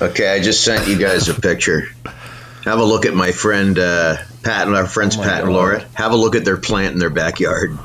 Okay, 0.00 0.28
I 0.32 0.40
just 0.40 0.64
sent 0.64 0.86
you 0.88 0.96
guys 0.98 1.28
a 1.28 1.34
picture. 1.34 1.88
Have 2.64 2.78
a 2.78 2.84
look 2.84 3.04
at 3.06 3.14
my 3.14 3.32
friend 3.32 3.78
uh, 3.78 4.16
Pat 4.44 4.66
and 4.66 4.76
our 4.76 4.86
friends 4.86 5.16
Oh 5.16 5.20
my 5.20 5.26
Pat 5.26 5.42
and 5.44 5.52
Laura. 5.52 5.84
Have 5.94 6.12
a 6.12 6.16
look 6.16 6.36
at 6.36 6.44
their 6.44 6.56
plant 6.56 6.92
in 6.92 6.98
their 6.98 7.10
backyard. 7.10 7.76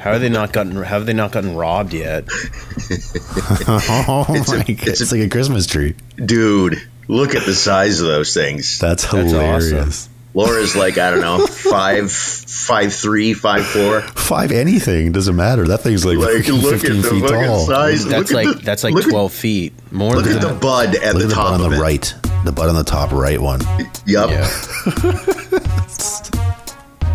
How 0.00 0.12
have 0.12 0.20
they 0.20 0.28
not 0.28 0.52
gotten? 0.52 0.74
How 0.74 0.82
have 0.98 1.06
they 1.06 1.12
not 1.12 1.30
gotten 1.30 1.54
robbed 1.54 1.92
yet? 1.94 2.24
oh 2.30 4.26
It's 4.30 4.50
a- 4.52 4.56
my 4.58 4.64
god, 4.64 4.88
it's 4.88 5.00
it's, 5.00 5.12
a- 5.12 5.16
like 5.16 5.26
a 5.26 5.28
Christmas 5.28 5.66
tree. 5.66 5.94
Dude, 6.16 6.82
look 7.06 7.34
at 7.36 7.44
the 7.46 7.54
size 7.54 8.00
of 8.00 8.06
those 8.06 8.34
things. 8.34 8.78
That's 8.80 9.04
That's 9.08 9.30
hilarious. 9.30 9.72
awesome. 9.72 10.13
Laura's 10.34 10.74
like 10.74 10.98
I 10.98 11.10
don't 11.10 11.20
know 11.20 11.46
five 11.46 12.10
five 12.12 12.92
three 12.92 13.34
five 13.34 13.64
four. 13.66 14.00
Five 14.02 14.50
anything 14.50 15.12
doesn't 15.12 15.36
matter. 15.36 15.64
That 15.68 15.78
thing's 15.82 16.04
like, 16.04 16.18
Like 16.18 16.38
fucking 16.44 16.54
look 16.54 16.74
at 16.74 16.80
15 16.80 17.02
the 17.02 17.08
feet 17.10 17.20
fucking 17.22 17.44
tall. 17.46 17.66
size. 17.66 18.04
That's 18.04 18.32
look 18.32 18.44
like 18.46 18.56
the, 18.58 18.62
that's 18.64 18.82
like 18.84 18.94
look 18.94 19.04
at- 19.04 19.10
twelve 19.10 19.32
feet. 19.32 19.72
More 19.92 20.16
Look 20.16 20.24
than 20.24 20.36
at 20.38 20.42
the 20.42 20.54
bud 20.54 20.96
at 20.96 21.14
Look 21.14 21.22
the 21.22 21.24
at 21.24 21.28
the 21.28 21.34
top 21.34 21.44
bud 21.52 21.54
on 21.60 21.66
of 21.66 21.70
the 21.70 21.76
it. 21.76 21.80
right. 21.80 22.14
The 22.44 22.52
bud 22.52 22.68
on 22.68 22.74
the 22.74 22.82
top 22.84 23.12
right 23.12 23.40
one. 23.40 23.60
Yup, 24.06 24.30
Yeah. 24.30 24.48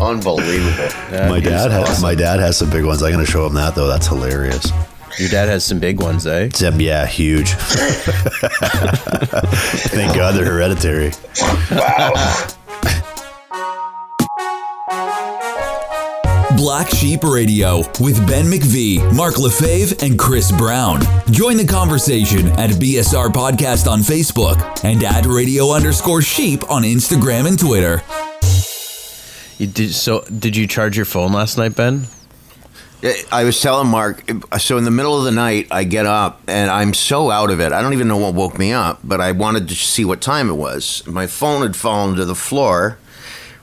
unbelievable. 0.00 0.88
That 1.10 1.28
my 1.28 1.36
is 1.38 1.44
dad 1.44 1.70
has 1.70 1.88
awesome. 1.90 2.02
my 2.02 2.14
dad 2.14 2.40
has 2.40 2.56
some 2.56 2.70
big 2.70 2.84
ones. 2.86 3.02
I'm 3.02 3.12
gonna 3.12 3.26
show 3.26 3.46
him 3.46 3.54
that 3.54 3.74
though. 3.74 3.86
That's 3.86 4.06
hilarious. 4.06 4.70
Your 5.18 5.28
dad 5.28 5.48
has 5.48 5.64
some 5.64 5.78
big 5.80 6.00
ones, 6.00 6.26
eh? 6.26 6.48
Zeb, 6.54 6.80
yeah, 6.80 7.04
huge. 7.04 7.50
Thank 9.90 10.14
God 10.14 10.34
they're 10.36 10.44
hereditary. 10.46 11.10
Black 16.60 16.90
Sheep 16.90 17.24
Radio 17.24 17.78
with 18.00 18.18
Ben 18.26 18.44
McVee, 18.44 19.16
Mark 19.16 19.38
Lefebvre, 19.38 19.96
and 20.04 20.18
Chris 20.18 20.52
Brown. 20.52 21.00
Join 21.30 21.56
the 21.56 21.64
conversation 21.64 22.48
at 22.48 22.68
BSR 22.72 23.28
Podcast 23.28 23.90
on 23.90 24.00
Facebook 24.00 24.84
and 24.84 25.02
at 25.02 25.24
radio 25.24 25.72
underscore 25.72 26.20
sheep 26.20 26.70
on 26.70 26.82
Instagram 26.82 27.48
and 27.48 27.58
Twitter. 27.58 28.02
You 29.56 29.68
did 29.68 29.94
so. 29.94 30.20
Did 30.24 30.54
you 30.54 30.66
charge 30.66 30.98
your 30.98 31.06
phone 31.06 31.32
last 31.32 31.56
night, 31.56 31.76
Ben? 31.76 32.04
I 33.32 33.44
was 33.44 33.58
telling 33.58 33.88
Mark, 33.88 34.30
so 34.58 34.76
in 34.76 34.84
the 34.84 34.90
middle 34.90 35.16
of 35.16 35.24
the 35.24 35.32
night, 35.32 35.68
I 35.70 35.84
get 35.84 36.04
up 36.04 36.42
and 36.46 36.70
I'm 36.70 36.92
so 36.92 37.30
out 37.30 37.50
of 37.50 37.60
it. 37.60 37.72
I 37.72 37.80
don't 37.80 37.94
even 37.94 38.06
know 38.06 38.18
what 38.18 38.34
woke 38.34 38.58
me 38.58 38.74
up, 38.74 39.00
but 39.02 39.18
I 39.22 39.32
wanted 39.32 39.66
to 39.68 39.74
see 39.74 40.04
what 40.04 40.20
time 40.20 40.50
it 40.50 40.56
was. 40.56 41.06
My 41.06 41.26
phone 41.26 41.62
had 41.62 41.74
fallen 41.74 42.16
to 42.16 42.26
the 42.26 42.34
floor 42.34 42.98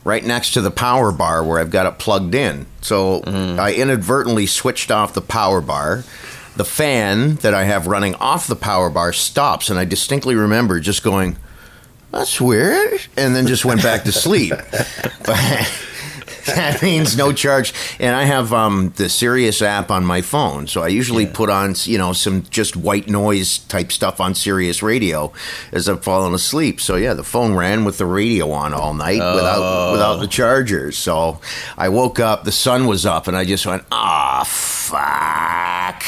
right 0.08 0.24
next 0.24 0.52
to 0.52 0.62
the 0.62 0.72
power 0.72 1.12
bar 1.12 1.44
where 1.44 1.60
I've 1.60 1.70
got 1.70 1.86
it 1.86 2.00
plugged 2.00 2.34
in. 2.34 2.66
So 2.82 3.20
mm-hmm. 3.22 3.60
I 3.60 3.74
inadvertently 3.74 4.46
switched 4.46 4.90
off 4.90 5.14
the 5.14 5.22
power 5.22 5.60
bar. 5.60 6.06
The 6.56 6.64
fan 6.64 7.36
that 7.36 7.54
I 7.54 7.66
have 7.66 7.88
running 7.88 8.16
off 8.16 8.48
the 8.48 8.56
power 8.56 8.90
bar 8.90 9.12
stops, 9.12 9.70
and 9.70 9.78
I 9.78 9.84
distinctly 9.86 10.34
remember 10.34 10.80
just 10.80 11.04
going, 11.04 11.36
that's 12.12 12.40
weird, 12.40 13.02
and 13.18 13.36
then 13.36 13.46
just 13.48 13.66
went 13.66 13.84
back 13.84 14.06
to 14.06 14.12
sleep. 14.14 14.54
That 16.58 16.82
means 16.82 17.16
no 17.16 17.34
charge. 17.34 17.74
And 18.00 18.16
I 18.16 18.24
have 18.24 18.52
um, 18.52 18.92
the 18.96 19.10
Sirius 19.10 19.62
app 19.62 19.92
on 19.92 20.06
my 20.06 20.22
phone, 20.22 20.68
so 20.68 20.82
I 20.82 20.88
usually 20.88 21.26
put 21.26 21.50
on 21.50 21.76
you 21.84 21.98
know 21.98 22.14
some 22.14 22.44
just 22.50 22.76
white 22.76 23.08
noise 23.08 23.60
type 23.60 23.92
stuff 23.92 24.20
on 24.20 24.34
Sirius 24.36 24.82
Radio 24.82 25.32
as 25.72 25.88
I'm 25.88 26.00
falling 26.00 26.34
asleep. 26.34 26.82
So 26.82 26.96
yeah, 26.96 27.14
the 27.14 27.24
phone 27.24 27.54
ran 27.54 27.86
with 27.86 27.98
the 27.98 28.06
radio 28.06 28.52
on 28.52 28.74
all 28.74 28.94
night 28.94 29.20
without 29.20 29.92
without 29.92 30.18
the 30.18 30.28
charger. 30.28 30.92
So 30.92 31.40
I 31.78 31.90
woke 31.90 32.20
up, 32.20 32.44
the 32.44 32.52
sun 32.52 32.88
was 32.88 33.06
up, 33.06 33.28
and 33.28 33.38
I 33.38 33.46
just 33.46 33.66
went, 33.66 33.84
ah, 33.92 34.44
fuck. 34.46 36.04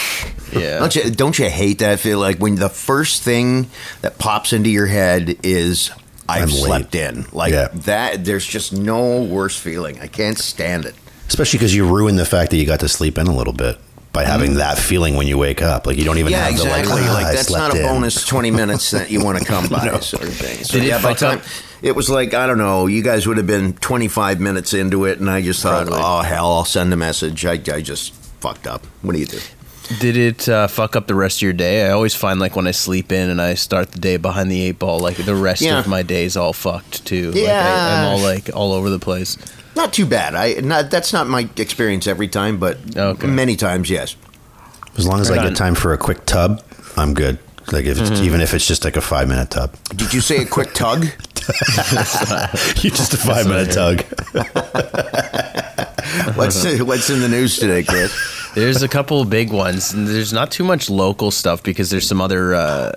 Yeah. 0.52 0.80
Don't 0.80 0.96
you 0.96 1.12
don't 1.12 1.38
you 1.40 1.50
hate 1.50 1.80
that 1.80 1.92
I 1.92 1.96
feel 1.96 2.20
like 2.20 2.38
when 2.38 2.56
the 2.56 2.70
first 2.70 3.24
thing 3.24 3.70
that 4.02 4.18
pops 4.18 4.53
into 4.53 4.70
your 4.70 4.88
head 4.88 5.38
is 5.44 5.92
I've 6.30 6.44
I'm 6.44 6.49
late. 6.49 6.58
slept 6.63 6.95
in. 6.95 7.25
Like 7.31 7.52
Yeah. 7.53 7.67
that 7.85 8.23
there's 8.25 8.45
just 8.45 8.73
no 8.73 9.23
worse 9.23 9.58
feeling. 9.58 9.99
I 9.99 10.08
can't 10.08 10.38
stand 10.38 10.85
it. 10.85 10.95
Especially 11.27 11.58
because 11.59 11.75
you 11.75 11.85
ruin 11.88 12.16
the 12.16 12.25
fact 12.25 12.51
that 12.51 12.57
you 12.57 12.66
got 12.66 12.79
to 12.81 12.88
sleep 12.90 13.17
in 13.17 13.28
a 13.28 13.35
little 13.35 13.53
bit 13.53 13.78
by 14.13 14.23
having 14.23 14.56
that 14.56 14.78
feeling 14.79 15.16
when 15.16 15.28
you 15.28 15.38
wake 15.38 15.62
up. 15.62 15.85
Like 15.85 15.97
you 15.97 16.03
don't 16.03 16.18
even 16.18 16.31
Mm. 16.34 16.35
Yeah, 16.38 16.44
have 16.45 16.51
exactly. 16.51 17.01
the 17.01 17.01
like, 17.01 17.09
ah, 17.09 17.13
like 17.13 17.25
I 17.28 17.34
that's 17.35 17.51
not 17.51 17.75
a 17.75 17.79
in. 17.79 17.85
bonus 17.85 18.25
twenty 18.25 18.50
minutes 18.51 18.91
that 18.91 19.12
you 19.12 19.23
want 19.23 19.38
to 19.38 19.45
come 19.45 19.68
by, 19.69 20.00
sort 20.00 20.23
of 20.23 20.34
thing. 20.34 20.63
So 20.63 20.73
Did 20.73 20.84
it 20.85 20.88
yeah, 20.88 21.01
by 21.01 21.13
time 21.13 21.38
up? 21.39 21.44
it 21.84 21.95
was 21.95 22.09
like 22.09 22.34
I 22.34 22.47
don't 22.47 22.57
know, 22.57 22.88
you 22.88 23.03
guys 23.03 23.28
would 23.28 23.38
have 23.38 23.45
been 23.47 23.73
twenty 23.73 24.07
five 24.07 24.39
minutes 24.39 24.73
into 24.73 25.06
it, 25.06 25.19
and 25.19 25.29
I 25.29 25.41
just 25.44 25.62
thought, 25.62 25.85
Probably. 25.88 26.01
oh 26.03 26.22
hell, 26.22 26.51
I'll 26.53 26.66
send 26.66 26.91
a 26.94 26.97
message. 26.97 27.45
I, 27.45 27.53
I 27.53 27.81
just 27.81 28.13
fucked 28.41 28.66
up. 28.66 28.84
What 29.03 29.13
do 29.13 29.19
you 29.19 29.28
do? 29.28 29.39
Did 30.00 30.17
it 30.17 30.47
uh, 30.47 30.67
fuck 30.67 30.95
up 30.95 31.07
the 31.07 31.16
rest 31.16 31.39
of 31.39 31.41
your 31.41 31.53
day? 31.53 31.88
I 31.88 31.91
always 31.91 32.13
find 32.13 32.39
like 32.39 32.55
when 32.55 32.67
I 32.67 32.72
sleep 32.72 33.11
in 33.11 33.29
and 33.29 33.41
I 33.41 33.55
start 33.55 33.91
the 33.91 34.00
day 34.00 34.17
behind 34.17 34.51
the 34.51 34.61
eight 34.61 34.77
ball, 34.77 35.00
like 35.00 35.17
the 35.17 35.33
rest 35.35 35.61
Yeah. 35.63 35.79
of 35.79 35.88
my 35.88 36.03
day's 36.03 36.38
all 36.38 36.53
fucked 36.53 37.05
too. 37.05 37.31
Like, 37.31 37.41
Yeah. 37.41 37.66
I, 37.66 38.01
I'm 38.01 38.05
all 38.05 38.19
like 38.19 38.51
all 38.55 38.72
over 38.73 38.89
the 38.91 39.00
place. 39.00 39.38
Not 39.75 39.91
too 39.91 40.05
bad. 40.05 40.35
I 40.35 40.53
not 40.61 40.91
that's 40.91 41.11
not 41.11 41.27
my 41.27 41.50
experience 41.57 42.05
every 42.05 42.27
time, 42.27 42.59
but 42.59 42.77
Okay. 42.95 43.27
many 43.27 43.55
times, 43.55 43.89
yes. 43.89 44.16
As 44.97 45.07
long 45.07 45.22
as 45.22 45.29
Right 45.29 45.39
I 45.39 45.44
on. 45.44 45.50
get 45.50 45.57
time 45.57 45.73
for 45.75 45.91
a 45.94 45.97
quick 45.97 46.25
tub, 46.25 46.61
I'm 46.95 47.13
good. 47.16 47.39
Like 47.71 47.85
if 47.85 47.97
Mm-hmm. 47.97 48.23
even 48.23 48.41
if 48.41 48.53
it's 48.53 48.67
just 48.67 48.85
like 48.85 48.95
a 48.95 49.01
five 49.01 49.27
minute 49.27 49.50
tub, 49.50 49.73
Did 49.95 50.13
you 50.13 50.21
say 50.21 50.44
a 50.44 50.45
quick 50.45 50.73
tug? 50.73 51.06
you 51.06 52.91
just 52.91 53.13
a 53.13 53.17
five 53.17 53.47
minute 53.47 53.71
tug. 53.71 54.03
What's 56.35 56.63
what's 56.81 57.09
in 57.09 57.21
the 57.21 57.29
news 57.29 57.57
today, 57.57 57.83
Chris? 57.83 58.11
There's 58.56 58.82
a 58.82 58.88
couple 58.88 59.22
of 59.22 59.30
big 59.30 59.52
ones. 59.52 59.92
There's 59.92 60.34
not 60.34 60.50
too 60.50 60.64
much 60.64 60.90
local 60.90 61.30
stuff 61.30 61.62
because 61.62 61.92
there's 61.92 62.08
some 62.08 62.20
other 62.20 62.56
uh, 62.56 62.92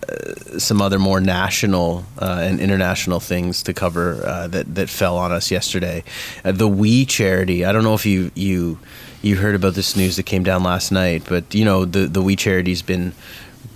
some 0.58 0.80
other 0.80 0.98
more 0.98 1.20
national 1.20 2.04
uh, 2.18 2.40
and 2.42 2.58
international 2.58 3.20
things 3.20 3.62
to 3.64 3.74
cover 3.74 4.24
uh, 4.24 4.48
that 4.48 4.74
that 4.74 4.88
fell 4.88 5.18
on 5.18 5.30
us 5.30 5.50
yesterday. 5.50 6.04
Uh, 6.42 6.52
the 6.52 6.68
We 6.68 7.04
charity. 7.04 7.66
I 7.66 7.72
don't 7.72 7.84
know 7.84 7.94
if 7.94 8.06
you 8.06 8.30
you 8.34 8.78
you 9.20 9.36
heard 9.36 9.54
about 9.54 9.74
this 9.74 9.94
news 9.94 10.16
that 10.16 10.24
came 10.24 10.42
down 10.42 10.62
last 10.62 10.90
night, 10.90 11.24
but 11.28 11.54
you 11.54 11.66
know 11.66 11.84
the 11.84 12.06
the 12.06 12.22
We 12.22 12.34
charity's 12.34 12.82
been 12.82 13.12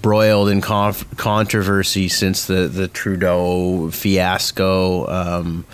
broiled 0.00 0.48
in 0.48 0.62
conf- 0.62 1.06
controversy 1.18 2.08
since 2.08 2.46
the 2.46 2.68
the 2.68 2.88
Trudeau 2.88 3.90
fiasco. 3.90 5.06
Um, 5.08 5.66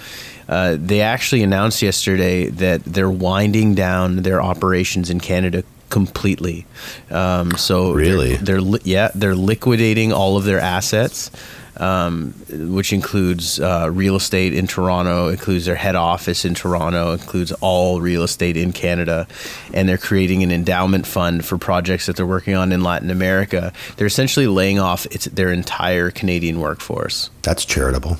uh, 0.48 0.76
they 0.78 1.00
actually 1.00 1.44
announced 1.44 1.80
yesterday 1.80 2.48
that 2.50 2.84
they're 2.84 3.08
winding 3.08 3.76
down 3.76 4.16
their 4.16 4.42
operations 4.42 5.08
in 5.08 5.20
Canada 5.20 5.62
completely. 5.92 6.66
Um, 7.10 7.52
so 7.56 7.92
Really? 7.92 8.30
they're, 8.36 8.44
they're 8.44 8.60
li- 8.60 8.80
yeah 8.84 9.10
they're 9.14 9.36
liquidating 9.36 10.12
all 10.12 10.36
of 10.36 10.44
their 10.44 10.58
assets. 10.60 11.30
Um, 11.78 12.34
which 12.50 12.92
includes 12.92 13.58
uh, 13.58 13.88
real 13.90 14.14
estate 14.14 14.52
in 14.52 14.66
Toronto, 14.66 15.28
includes 15.28 15.64
their 15.64 15.74
head 15.74 15.96
office 15.96 16.44
in 16.44 16.54
Toronto, 16.54 17.12
includes 17.14 17.50
all 17.62 17.98
real 18.00 18.22
estate 18.22 18.58
in 18.58 18.72
Canada, 18.72 19.26
and 19.72 19.88
they're 19.88 19.96
creating 20.10 20.42
an 20.42 20.52
endowment 20.52 21.06
fund 21.06 21.46
for 21.46 21.56
projects 21.56 22.04
that 22.06 22.14
they're 22.16 22.26
working 22.26 22.54
on 22.54 22.72
in 22.72 22.82
Latin 22.82 23.10
America. 23.10 23.72
They're 23.96 24.06
essentially 24.06 24.46
laying 24.46 24.78
off 24.78 25.06
its, 25.06 25.24
their 25.24 25.50
entire 25.50 26.10
Canadian 26.10 26.60
workforce. 26.60 27.30
That's 27.40 27.64
charitable. 27.64 28.18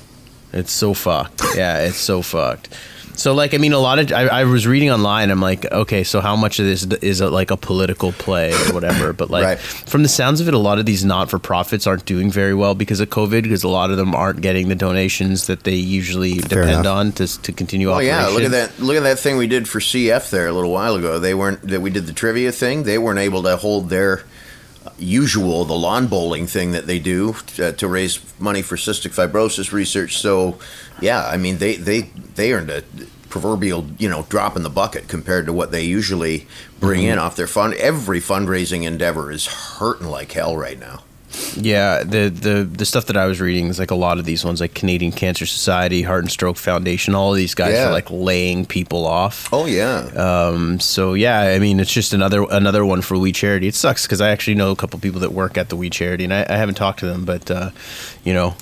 It's 0.51 0.71
so 0.71 0.95
fucked. 0.95 1.43
Yeah, 1.55 1.85
it's 1.85 1.97
so 1.97 2.23
fucked. 2.23 2.69
So 3.15 3.33
like, 3.33 3.53
I 3.53 3.57
mean, 3.57 3.73
a 3.73 3.79
lot 3.79 3.99
of 3.99 4.11
I, 4.11 4.23
I 4.27 4.43
was 4.45 4.65
reading 4.65 4.89
online. 4.89 5.29
I'm 5.29 5.39
like, 5.39 5.71
okay, 5.71 6.03
so 6.03 6.19
how 6.19 6.35
much 6.35 6.59
of 6.59 6.65
this 6.65 6.83
is 6.83 7.21
a, 7.21 7.29
like 7.29 7.51
a 7.51 7.57
political 7.57 8.11
play 8.11 8.51
or 8.53 8.73
whatever? 8.73 9.13
But 9.13 9.29
like, 9.29 9.43
Right. 9.45 9.59
from 9.59 10.01
the 10.03 10.09
sounds 10.09 10.41
of 10.41 10.47
it, 10.47 10.53
a 10.53 10.57
lot 10.57 10.79
of 10.79 10.85
these 10.85 11.05
not 11.05 11.29
for 11.29 11.37
profits 11.39 11.85
aren't 11.85 12.05
doing 12.05 12.31
very 12.31 12.53
well 12.55 12.73
because 12.75 12.99
of 12.99 13.09
COVID. 13.09 13.43
Because 13.43 13.63
a 13.63 13.67
lot 13.69 13.91
of 13.91 13.97
them 13.97 14.15
aren't 14.15 14.41
getting 14.41 14.67
the 14.67 14.75
donations 14.75 15.47
that 15.47 15.63
they 15.63 15.75
usually 15.75 16.33
depend 16.35 16.69
enough. 16.71 16.85
on 16.87 17.11
to 17.13 17.41
to 17.41 17.51
continue 17.51 17.89
Oh 17.89 17.93
operations. 17.93 18.17
yeah, 18.17 18.27
look 18.27 18.43
at 18.43 18.51
that! 18.51 18.79
Look 18.79 18.97
at 18.97 19.03
that 19.03 19.19
thing 19.19 19.37
we 19.37 19.47
did 19.47 19.67
for 19.69 19.79
CF 19.79 20.29
there 20.31 20.47
a 20.47 20.51
little 20.53 20.71
while 20.71 20.95
ago. 20.95 21.19
They 21.19 21.33
weren't 21.35 21.61
that 21.67 21.81
we 21.81 21.91
did 21.91 22.07
the 22.07 22.13
trivia 22.13 22.51
thing. 22.51 22.83
They 22.83 22.97
weren't 22.97 23.19
able 23.19 23.43
to 23.43 23.57
hold 23.57 23.89
their 23.89 24.23
usual 25.03 25.65
the 25.65 25.73
lawn 25.73 26.07
bowling 26.07 26.47
thing 26.47 26.71
that 26.71 26.87
they 26.87 26.99
do 26.99 27.35
uh, 27.59 27.71
to 27.73 27.87
raise 27.87 28.19
money 28.39 28.61
for 28.61 28.75
cystic 28.75 29.13
fibrosis 29.13 29.71
research. 29.71 30.17
So 30.17 30.57
yeah, 31.01 31.25
I 31.25 31.37
mean 31.37 31.57
they 31.57 31.75
they 31.75 32.01
they 32.35 32.53
earned 32.53 32.69
a 32.69 32.83
proverbial 33.29 33.87
you 33.97 34.09
know 34.09 34.25
drop 34.29 34.55
in 34.55 34.63
the 34.63 34.69
bucket 34.69 35.07
compared 35.07 35.45
to 35.47 35.53
what 35.53 35.71
they 35.71 35.83
usually 35.83 36.47
bring 36.79 37.03
in 37.03 37.19
off 37.19 37.35
their 37.35 37.47
fund. 37.47 37.73
Every 37.75 38.19
fundraising 38.19 38.83
endeavor 38.83 39.31
is 39.31 39.47
hurting 39.47 40.07
like 40.07 40.31
hell 40.31 40.55
right 40.55 40.79
now. 40.79 41.03
Yeah, 41.55 42.03
the, 42.03 42.29
the 42.29 42.63
the 42.63 42.85
stuff 42.85 43.07
that 43.07 43.17
I 43.17 43.25
was 43.25 43.41
reading 43.41 43.67
is 43.67 43.79
like 43.79 43.91
a 43.91 43.95
lot 43.95 44.19
of 44.19 44.25
these 44.25 44.45
ones, 44.45 44.61
like 44.61 44.73
Canadian 44.73 45.11
Cancer 45.11 45.45
Society, 45.45 46.03
Heart 46.03 46.23
and 46.25 46.31
Stroke 46.31 46.57
Foundation. 46.57 47.15
All 47.15 47.31
of 47.31 47.37
these 47.37 47.55
guys 47.55 47.73
Yeah. 47.73 47.89
are 47.89 47.91
like 47.91 48.07
laying 48.11 48.65
people 48.65 49.05
off. 49.07 49.49
Oh 49.51 49.65
yeah, 49.65 49.99
Um, 50.15 50.79
so 50.79 51.13
yeah, 51.15 51.39
I 51.41 51.59
mean, 51.59 51.79
it's 51.79 51.91
just 51.91 52.13
another 52.13 52.45
another 52.51 52.85
one 52.85 53.01
for 53.01 53.17
We 53.17 53.31
Charity. 53.31 53.67
It 53.67 53.75
sucks 53.75 54.03
because 54.05 54.21
I 54.21 54.29
actually 54.29 54.55
know 54.55 54.71
a 54.71 54.75
couple 54.75 54.99
people 54.99 55.19
that 55.21 55.31
work 55.33 55.57
at 55.57 55.69
the 55.69 55.75
We 55.75 55.89
Charity, 55.89 56.23
and 56.23 56.33
I, 56.33 56.45
I 56.47 56.57
haven't 56.57 56.75
talked 56.75 56.99
to 56.99 57.07
them, 57.07 57.25
but 57.25 57.49
uh, 57.49 57.71
you 58.23 58.33
know, 58.33 58.55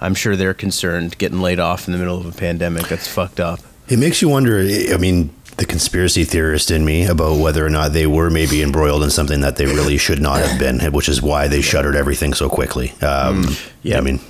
I'm 0.00 0.14
sure 0.14 0.36
they're 0.36 0.54
concerned 0.54 1.18
getting 1.18 1.40
laid 1.40 1.58
off 1.58 1.86
in 1.88 1.92
the 1.92 1.98
middle 1.98 2.18
of 2.18 2.26
a 2.26 2.32
pandemic. 2.38 2.86
That's 2.88 3.08
fucked 3.08 3.40
up. 3.40 3.60
It 3.88 3.98
makes 3.98 4.20
you 4.22 4.28
wonder. 4.28 4.58
I 4.60 4.96
mean, 4.96 5.30
the 5.56 5.64
conspiracy 5.64 6.24
theorist 6.24 6.70
in 6.70 6.84
me 6.84 7.06
about 7.06 7.38
whether 7.38 7.64
or 7.64 7.70
not 7.70 7.92
they 7.92 8.06
were 8.06 8.28
maybe 8.30 8.62
embroiled 8.62 9.02
in 9.02 9.10
something 9.10 9.40
that 9.40 9.56
they 9.56 9.64
really 9.66 9.96
should 9.96 10.20
not 10.20 10.38
have 10.40 10.58
been, 10.58 10.80
which 10.92 11.08
is 11.08 11.22
why 11.22 11.48
they 11.48 11.62
shuttered 11.62 11.96
everything 11.96 12.34
so 12.34 12.48
quickly. 12.48 12.92
Um, 13.02 13.48
Yeah. 13.82 13.98
I 13.98 14.00
mean, 14.02 14.20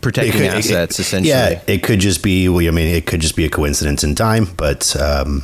Protecting 0.00 0.32
could- 0.32 0.46
assets, 0.50 0.98
it- 0.98 1.02
essentially. 1.02 1.28
Yeah, 1.28 1.60
it 1.66 1.82
could 1.82 2.00
just 2.00 2.22
be. 2.22 2.48
well, 2.48 2.66
I 2.66 2.70
mean, 2.70 2.88
it 2.94 3.04
could 3.04 3.20
just 3.20 3.36
be 3.36 3.44
a 3.44 3.50
coincidence 3.50 4.02
in 4.02 4.14
time, 4.14 4.48
but 4.56 4.96
um, 4.98 5.42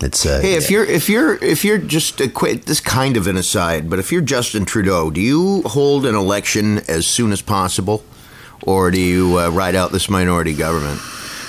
it's. 0.00 0.24
Uh, 0.24 0.40
Hey, 0.40 0.54
if 0.54 0.70
you're 0.70 0.84
if 0.86 1.10
you're 1.10 1.34
if 1.44 1.66
you're 1.66 1.76
just 1.76 2.18
a 2.22 2.28
this 2.64 2.80
kind 2.80 3.18
of 3.18 3.26
an 3.26 3.36
aside, 3.36 3.90
but 3.90 3.98
if 3.98 4.10
you're 4.10 4.22
Justin 4.22 4.64
Trudeau, 4.64 5.10
do 5.10 5.20
you 5.20 5.60
hold 5.66 6.06
an 6.06 6.14
election 6.14 6.78
as 6.88 7.06
soon 7.06 7.30
as 7.30 7.42
possible, 7.42 8.02
or 8.62 8.90
do 8.90 8.98
you 8.98 9.38
uh, 9.38 9.50
ride 9.50 9.74
out 9.74 9.92
this 9.92 10.08
minority 10.08 10.54
government? 10.54 10.98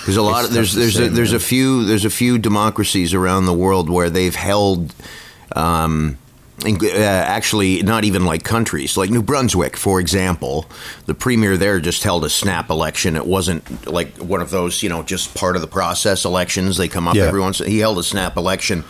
Because 0.02 0.18
a 0.18 0.22
lot 0.22 0.46
of 0.46 0.52
there's 0.52 0.74
there's 0.74 1.00
a, 1.00 1.10
there's 1.10 1.34
a 1.34 1.40
few 1.40 1.86
there's 1.86 2.06
a 2.06 2.10
few 2.10 2.38
democracies 2.38 3.14
around 3.14 3.46
the 3.46 3.54
world 3.54 3.90
where 3.90 4.10
they've 4.10 4.36
held. 4.36 4.94
Um, 5.56 6.18
uh, 6.66 6.90
actually, 6.98 7.82
not 7.84 8.04
even 8.04 8.26
like 8.26 8.44
countries, 8.44 8.98
like 8.98 9.10
New 9.10 9.24
Brunswick, 9.24 9.78
for 9.78 10.02
example. 10.02 10.66
The 11.06 11.14
premier 11.14 11.56
there 11.56 11.80
just 11.80 12.04
held 12.04 12.26
a 12.26 12.30
snap 12.30 12.70
election. 12.70 13.16
It 13.16 13.26
wasn't 13.26 13.88
like 13.88 14.18
one 14.18 14.42
of 14.42 14.50
those, 14.50 14.84
you 14.84 14.90
know, 14.90 15.02
just 15.02 15.34
part 15.36 15.56
of 15.56 15.62
the 15.62 15.70
process 15.70 16.26
elections. 16.26 16.76
They 16.76 16.90
come 16.90 17.08
up 17.08 17.16
Yeah. 17.16 17.28
every 17.28 17.40
once. 17.40 17.60
He 17.60 17.80
held 17.80 17.98
a 17.98 18.04
snap 18.04 18.36
election 18.36 18.84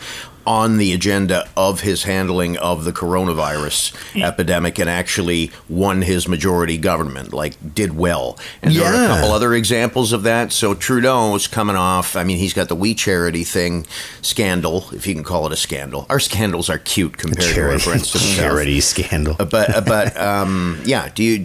on 0.46 0.78
the 0.78 0.92
agenda 0.92 1.48
of 1.56 1.80
his 1.80 2.04
handling 2.04 2.56
of 2.58 2.84
the 2.84 2.92
coronavirus 2.92 3.94
epidemic 4.22 4.78
and 4.78 4.88
actually 4.88 5.50
won 5.68 6.02
his 6.02 6.26
majority 6.26 6.78
government, 6.78 7.32
like 7.32 7.74
did 7.74 7.96
well. 7.96 8.38
And 8.62 8.74
there 8.74 8.92
are 8.92 9.04
a 9.04 9.06
couple 9.08 9.32
other 9.32 9.54
examples 9.54 10.12
of 10.12 10.22
that. 10.24 10.52
So 10.52 10.74
Trudeau's 10.74 11.46
coming 11.46 11.76
off. 11.76 12.16
I 12.16 12.24
mean, 12.24 12.38
he's 12.38 12.54
got 12.54 12.68
the 12.68 12.76
We 12.76 12.94
Charity 12.94 13.44
thing 13.44 13.86
scandal, 14.22 14.84
if 14.92 15.06
you 15.06 15.14
can 15.14 15.24
call 15.24 15.46
it 15.46 15.52
a 15.52 15.56
scandal. 15.56 16.06
Our 16.08 16.20
scandals 16.20 16.68
are 16.68 16.78
cute 16.78 17.16
compared 17.16 17.54
to 17.54 17.62
our 17.62 17.68
charity, 17.78 17.82
friends 17.82 18.36
charity 18.36 18.80
scandal. 18.80 19.36
Uh, 19.38 19.44
but 19.44 19.74
uh, 19.74 19.80
but 19.80 20.16
um, 20.16 20.80
yeah, 20.84 21.08
do 21.14 21.22
you 21.22 21.38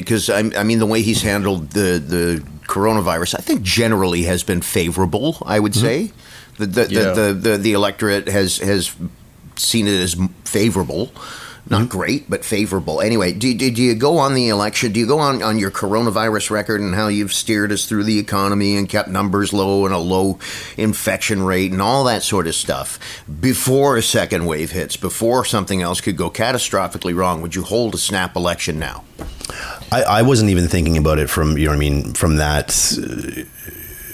because 0.00 0.30
I, 0.30 0.38
I 0.56 0.62
mean 0.62 0.78
the 0.78 0.86
way 0.86 1.02
he's 1.02 1.22
handled 1.22 1.70
the 1.70 1.98
the 1.98 2.44
coronavirus, 2.70 3.34
I 3.38 3.42
think 3.42 3.62
generally 3.62 4.22
has 4.22 4.42
been 4.44 4.60
favorable. 4.60 5.38
I 5.44 5.58
would 5.58 5.74
say 5.74 6.12
the 6.66 6.84
the, 6.84 6.92
Yeah. 6.94 7.12
the, 7.12 7.32
the, 7.32 7.56
the 7.58 7.72
electorate 7.72 8.28
has 8.28 8.58
has 8.58 8.94
seen 9.56 9.86
it 9.88 10.00
as 10.00 10.16
favorable. 10.44 11.10
Not 11.68 11.88
great, 11.88 12.28
but 12.28 12.44
favorable. 12.44 13.00
Anyway, 13.00 13.32
do, 13.32 13.54
do, 13.54 13.70
do 13.70 13.80
you 13.82 13.94
go 13.94 14.18
on 14.18 14.34
the 14.34 14.48
election? 14.48 14.90
Do 14.90 14.98
you 14.98 15.06
go 15.06 15.18
on, 15.20 15.40
on 15.40 15.56
your 15.58 15.70
coronavirus 15.70 16.50
record 16.50 16.80
and 16.80 16.94
how 16.96 17.06
you've 17.08 17.32
steered 17.32 17.70
us 17.70 17.84
through 17.86 18.04
the 18.04 18.18
economy 18.18 18.76
and 18.76 18.88
kept 18.88 19.08
numbers 19.08 19.52
low 19.52 19.84
and 19.84 19.94
a 19.94 19.98
low 19.98 20.38
infection 20.76 21.42
rate 21.44 21.70
and 21.70 21.80
all 21.80 22.04
that 22.04 22.24
sort 22.24 22.48
of 22.48 22.56
stuff 22.56 22.98
before 23.40 23.96
a 23.98 24.02
second 24.02 24.46
wave 24.46 24.72
hits, 24.72 24.96
before 24.96 25.44
something 25.44 25.80
else 25.80 26.00
could 26.00 26.16
go 26.16 26.28
catastrophically 26.30 27.14
wrong? 27.14 27.40
Would 27.42 27.54
you 27.54 27.62
hold 27.62 27.94
a 27.94 27.98
snap 27.98 28.34
election 28.34 28.78
now? 28.80 29.04
I, 29.92 30.02
I 30.02 30.22
wasn't 30.22 30.50
even 30.50 30.66
thinking 30.66 30.96
about 30.96 31.18
it 31.20 31.28
from 31.30 31.56
you 31.58 31.66
know 31.66 31.74
I 31.74 31.76
mean 31.76 32.14
from 32.14 32.36
that 32.36 32.70
uh, 32.98 33.42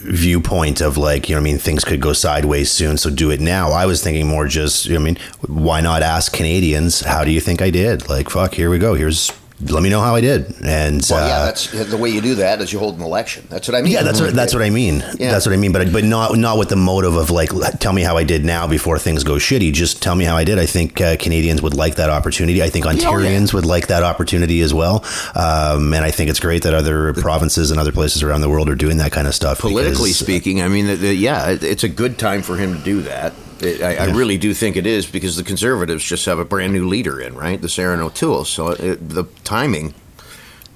viewpoint 0.08 0.81
of 0.81 0.97
like 0.97 1.29
you 1.29 1.35
know 1.35 1.41
I 1.41 1.44
mean 1.44 1.58
things 1.58 1.85
could 1.85 2.00
go 2.00 2.12
sideways 2.12 2.70
soon 2.70 2.99
so 2.99 3.11
do 3.11 3.31
it 3.31 3.41
now. 3.41 3.70
I 3.73 3.87
was 3.87 4.03
thinking 4.03 4.26
more 4.26 4.47
just 4.47 4.87
you 4.87 4.94
know 4.94 5.00
I 5.00 5.05
mean 5.05 5.19
why 5.47 5.81
not 5.81 6.03
ask 6.03 6.32
Canadians 6.32 7.00
how 7.00 7.25
do 7.25 7.31
you 7.31 7.41
think 7.41 7.61
I 7.62 7.70
did? 7.70 8.08
Like 8.08 8.31
fuck 8.31 8.55
here 8.55 8.70
we 8.70 8.79
go 8.79 8.94
here's 8.94 9.31
let 9.61 9.82
me 9.82 9.88
know 9.88 10.03
how 10.03 10.14
I 10.14 10.20
did 10.20 10.55
and 10.62 11.05
Well, 11.08 11.26
yeah, 11.26 11.37
uh, 11.37 11.44
that's 11.47 11.70
the 11.91 11.97
way 11.97 12.11
you 12.11 12.20
do 12.20 12.35
that 12.37 12.61
is 12.61 12.73
you 12.73 12.79
hold 12.79 12.97
an 12.97 13.03
election. 13.03 13.47
That's 13.49 13.67
what 13.67 13.75
I 13.75 13.81
mean. 13.81 13.93
yeah, 13.93 14.03
that's 14.03 14.20
what 14.20 14.35
that's 14.35 14.53
what 14.53 14.62
I 14.62 14.69
mean. 14.69 15.03
Yeah. 15.19 15.31
That's 15.31 15.47
what 15.47 15.55
I 15.55 15.56
mean. 15.56 15.73
But 15.73 15.93
but 15.93 16.05
not 16.05 16.37
not 16.37 16.58
with 16.58 16.69
the 16.69 16.76
motive 16.76 17.17
of 17.17 17.31
like 17.31 17.50
tell 17.81 17.94
me 17.94 18.03
how 18.03 18.19
I 18.19 18.25
did 18.25 18.44
now 18.44 18.67
before 18.67 18.99
things 18.99 19.25
go 19.25 19.35
shitty. 19.35 19.73
Just 19.73 20.03
tell 20.03 20.14
me 20.14 20.25
how 20.26 20.37
I 20.37 20.44
did. 20.44 20.58
I 20.58 20.67
think 20.67 21.00
uh, 21.00 21.17
Canadians 21.17 21.62
would 21.62 21.75
like 21.75 21.97
that 21.97 22.11
opportunity. 22.11 22.62
I 22.62 22.69
think 22.69 22.85
oh, 22.85 22.91
yeah. 22.91 23.05
Ontarians 23.05 23.55
would 23.55 23.64
like 23.64 23.87
that 23.87 24.03
opportunity 24.03 24.61
as 24.61 24.75
well. 24.75 25.05
Um, 25.35 25.94
and 25.94 26.05
I 26.05 26.11
think 26.11 26.29
it's 26.29 26.41
great 26.41 26.62
that 26.64 26.75
other 26.75 27.14
provinces 27.14 27.70
and 27.70 27.81
other 27.81 27.93
places 27.93 28.23
around 28.23 28.43
the 28.43 28.50
world 28.50 28.69
are 28.69 28.75
doing 28.75 28.99
that 28.99 29.12
kind 29.12 29.26
of 29.26 29.35
stuff. 29.35 29.61
politically 29.61 30.11
because- 30.11 30.19
speaking, 30.19 30.61
I 30.61 30.69
mean, 30.69 30.87
the, 30.87 30.97
the, 30.97 31.14
yeah, 31.14 31.49
it's 31.49 31.85
a 31.85 31.88
good 31.88 32.19
time 32.19 32.43
for 32.43 32.56
him 32.56 32.76
to 32.76 32.82
do 32.82 33.00
that. 33.02 33.32
It, 33.66 33.82
I, 33.82 33.96
I 33.96 34.04
really 34.06 34.38
do 34.38 34.54
think 34.54 34.76
it 34.76 34.86
is 34.86 35.06
because 35.06 35.36
the 35.36 35.44
Conservatives 35.44 36.04
just 36.04 36.24
have 36.26 36.38
a 36.38 36.44
brand 36.44 36.72
new 36.72 36.88
leader 36.88 37.20
in, 37.20 37.34
right? 37.34 37.60
The 37.60 37.68
Sarah 37.68 38.04
O'Toole. 38.04 38.44
So 38.44 38.68
it, 38.68 39.08
the 39.08 39.24
timing 39.44 39.94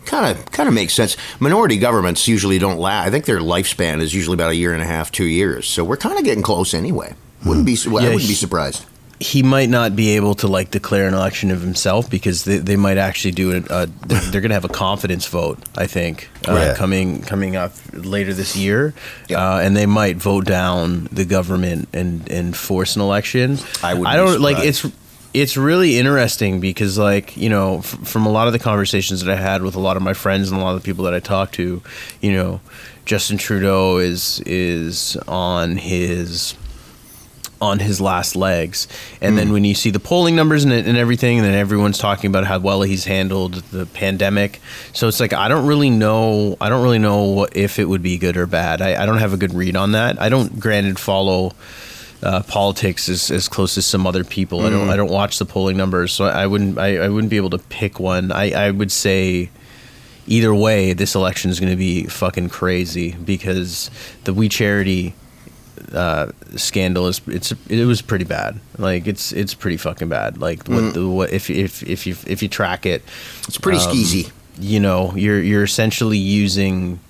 kind 0.04 0.36
of 0.36 0.50
kind 0.50 0.68
of 0.68 0.74
makes 0.74 0.94
sense. 0.94 1.16
Minority 1.38 1.78
governments 1.78 2.26
usually 2.26 2.58
don't 2.58 2.78
last. 2.78 3.06
I 3.06 3.10
think 3.10 3.24
their 3.24 3.40
lifespan 3.40 4.00
is 4.00 4.14
usually 4.14 4.34
about 4.34 4.50
a 4.50 4.56
year 4.56 4.72
and 4.72 4.82
a 4.82 4.86
half, 4.86 5.12
two 5.12 5.24
years. 5.24 5.66
So 5.66 5.84
we're 5.84 5.96
kind 5.96 6.18
of 6.18 6.24
getting 6.24 6.42
close 6.42 6.74
anyway. 6.74 7.14
Wouldn't 7.44 7.66
hmm. 7.68 7.74
be 7.74 7.78
well, 7.88 8.04
I 8.04 8.08
wouldn't 8.08 8.28
be 8.28 8.34
surprised. 8.34 8.84
He 9.22 9.42
might 9.42 9.68
not 9.68 9.94
be 9.94 10.16
able 10.16 10.34
to 10.34 10.48
like 10.48 10.70
declare 10.70 11.06
an 11.06 11.12
election 11.14 11.50
of 11.50 11.60
himself 11.60 12.08
because 12.08 12.44
they, 12.44 12.56
they 12.56 12.76
might 12.76 12.96
actually 12.96 13.32
do 13.32 13.50
it. 13.50 13.70
Uh, 13.70 13.86
they're, 14.06 14.20
they're 14.30 14.40
going 14.40 14.48
to 14.48 14.54
have 14.54 14.64
a 14.64 14.68
confidence 14.70 15.26
vote, 15.26 15.58
I 15.76 15.86
think, 15.86 16.30
uh, 16.48 16.52
Right. 16.54 16.76
coming 16.76 17.20
coming 17.20 17.54
up 17.54 17.72
later 17.92 18.32
this 18.32 18.56
year, 18.56 18.94
Yeah. 19.28 19.36
uh, 19.56 19.58
and 19.60 19.76
they 19.76 19.84
might 19.86 20.16
vote 20.16 20.46
down 20.46 21.08
the 21.12 21.26
government 21.26 21.88
and 21.92 22.26
and 22.30 22.56
force 22.56 22.96
an 22.96 23.02
election. 23.02 23.58
I 23.82 23.92
wouldn't 23.92 24.08
I 24.08 24.16
don't 24.16 24.40
like 24.40 24.58
it's. 24.64 24.86
It's 25.32 25.56
really 25.56 25.96
interesting 25.96 26.58
because, 26.58 26.98
like, 26.98 27.36
you 27.36 27.48
know, 27.48 27.78
f- 27.78 27.84
from 27.84 28.26
a 28.26 28.30
lot 28.30 28.48
of 28.48 28.52
the 28.52 28.58
conversations 28.58 29.22
that 29.22 29.30
I 29.30 29.40
had 29.40 29.62
with 29.62 29.76
a 29.76 29.78
lot 29.78 29.96
of 29.96 30.02
my 30.02 30.12
friends 30.12 30.50
and 30.50 30.60
a 30.60 30.64
lot 30.64 30.74
of 30.74 30.82
the 30.82 30.84
people 30.84 31.04
that 31.04 31.14
I 31.14 31.20
talk 31.20 31.52
to, 31.52 31.80
you 32.20 32.32
know, 32.32 32.60
Justin 33.04 33.38
Trudeau 33.38 33.98
is 33.98 34.42
is 34.44 35.16
on 35.28 35.76
his 35.76 36.56
on 37.60 37.78
his 37.78 38.00
last 38.00 38.36
legs. 38.36 38.88
And 39.20 39.36
then 39.36 39.52
when 39.52 39.64
you 39.64 39.74
see 39.74 39.90
the 39.90 40.00
polling 40.00 40.34
numbers 40.34 40.64
and, 40.64 40.72
and 40.72 40.96
everything, 40.96 41.38
and 41.38 41.46
then 41.46 41.54
everyone's 41.54 41.98
talking 41.98 42.28
about 42.28 42.44
how 42.44 42.58
well 42.58 42.82
he's 42.82 43.04
handled 43.04 43.54
the 43.70 43.86
pandemic. 43.86 44.60
So 44.92 45.08
it's 45.08 45.20
like 45.20 45.32
I 45.32 45.48
don't 45.48 45.66
really 45.66 45.90
know. 45.90 46.56
I 46.60 46.68
don't 46.68 46.82
really 46.82 46.98
know 46.98 47.24
what, 47.24 47.56
if 47.56 47.78
it 47.78 47.84
would 47.84 48.02
be 48.02 48.18
good 48.18 48.36
or 48.36 48.46
bad. 48.46 48.80
I, 48.80 49.02
I 49.02 49.06
don't 49.06 49.18
have 49.18 49.32
a 49.32 49.36
good 49.36 49.54
read 49.54 49.76
on 49.76 49.92
that. 49.92 50.20
I 50.20 50.28
don't, 50.28 50.58
granted, 50.58 50.98
follow. 50.98 51.52
Uh, 52.22 52.42
politics 52.42 53.08
as, 53.08 53.30
as 53.30 53.48
close 53.48 53.78
as 53.78 53.86
some 53.86 54.06
other 54.06 54.24
people. 54.24 54.60
I 54.60 54.68
don't. 54.68 54.90
I 54.90 54.96
don't 54.96 55.10
watch 55.10 55.38
the 55.38 55.46
polling 55.46 55.78
numbers, 55.78 56.12
so 56.12 56.26
I, 56.26 56.42
I 56.42 56.46
wouldn't. 56.46 56.76
I, 56.76 56.98
I 56.98 57.08
wouldn't 57.08 57.30
be 57.30 57.38
able 57.38 57.48
to 57.48 57.58
pick 57.58 57.98
one. 57.98 58.30
I, 58.30 58.50
I 58.66 58.70
would 58.70 58.92
say 58.92 59.48
either 60.26 60.54
way, 60.54 60.92
this 60.92 61.14
election 61.14 61.50
is 61.50 61.58
going 61.58 61.72
to 61.72 61.78
be 61.78 62.04
fucking 62.04 62.50
crazy 62.50 63.12
because 63.12 63.90
the 64.24 64.34
We 64.34 64.50
Charity 64.50 65.14
uh, 65.92 66.30
scandal 66.56 67.06
is 67.08 67.20
it's 67.26 67.52
it 67.68 67.84
was 67.84 68.02
pretty 68.02 68.24
bad. 68.24 68.60
Like 68.78 69.06
it's 69.06 69.32
it's 69.32 69.54
pretty 69.54 69.76
fucking 69.76 70.08
bad. 70.08 70.38
Like 70.38 70.66
what 70.68 70.94
the 70.94 71.08
what 71.08 71.32
if 71.32 71.50
if 71.50 71.82
if 71.82 72.06
you 72.06 72.16
if 72.26 72.42
you 72.42 72.48
track 72.48 72.86
it, 72.86 73.02
It's 73.48 73.58
pretty 73.58 73.78
um, 73.78 73.84
skeezy. 73.90 74.30
you 74.58 74.80
know 74.80 75.12
you're 75.16 75.40
you're 75.42 75.64
essentially 75.64 76.18
using 76.18 77.00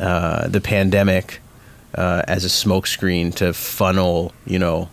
uh, 0.00 0.48
the 0.48 0.60
pandemic 0.60 1.40
uh, 1.94 2.22
as 2.26 2.44
a 2.44 2.48
smokescreen 2.48 3.34
to 3.36 3.52
funnel 3.52 4.32
you 4.46 4.58
know 4.58 4.88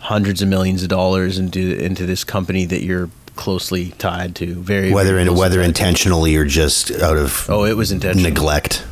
hundreds 0.00 0.42
of 0.42 0.48
millions 0.48 0.82
of 0.82 0.88
dollars 0.88 1.38
into 1.38 1.78
into 1.82 2.04
this 2.06 2.24
company 2.24 2.64
that 2.66 2.82
you're 2.82 3.08
closely 3.36 3.90
tied 3.98 4.34
to. 4.36 4.54
Very 4.54 4.92
whether 4.92 5.12
very 5.12 5.22
in, 5.28 5.34
whether 5.34 5.56
tied 5.56 5.62
to. 5.62 5.68
intentionally 5.68 6.36
or 6.36 6.44
just 6.44 6.90
out 6.90 7.16
of 7.16 7.48
Oh, 7.48 7.64
it 7.64 7.76
was 7.76 7.92
intentional. 7.92 8.28
neglect. 8.30 8.84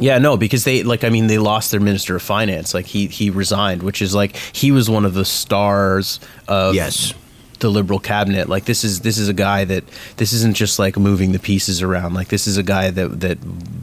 Yeah, 0.00 0.18
no, 0.18 0.36
because 0.36 0.64
they 0.64 0.82
like 0.82 1.04
I 1.04 1.08
mean 1.08 1.26
they 1.28 1.38
lost 1.38 1.70
their 1.70 1.80
minister 1.80 2.16
of 2.16 2.22
finance. 2.22 2.74
Like 2.74 2.86
he 2.86 3.06
he 3.06 3.30
resigned, 3.30 3.82
which 3.82 4.02
is 4.02 4.14
like 4.14 4.36
he 4.36 4.72
was 4.72 4.90
one 4.90 5.04
of 5.04 5.14
the 5.14 5.24
stars 5.24 6.18
of 6.48 6.74
Yes. 6.74 7.14
the 7.60 7.68
liberal 7.70 8.00
cabinet. 8.00 8.48
Like 8.48 8.64
this 8.64 8.82
is 8.82 9.00
this 9.02 9.18
is 9.18 9.28
a 9.28 9.32
guy 9.32 9.64
that 9.64 9.84
this 10.16 10.32
isn't 10.32 10.54
just 10.56 10.78
like 10.80 10.96
moving 10.98 11.30
the 11.32 11.38
pieces 11.38 11.80
around. 11.80 12.14
Like 12.14 12.28
this 12.28 12.46
is 12.48 12.56
a 12.56 12.62
guy 12.64 12.90
that 12.90 13.20
that 13.20 13.38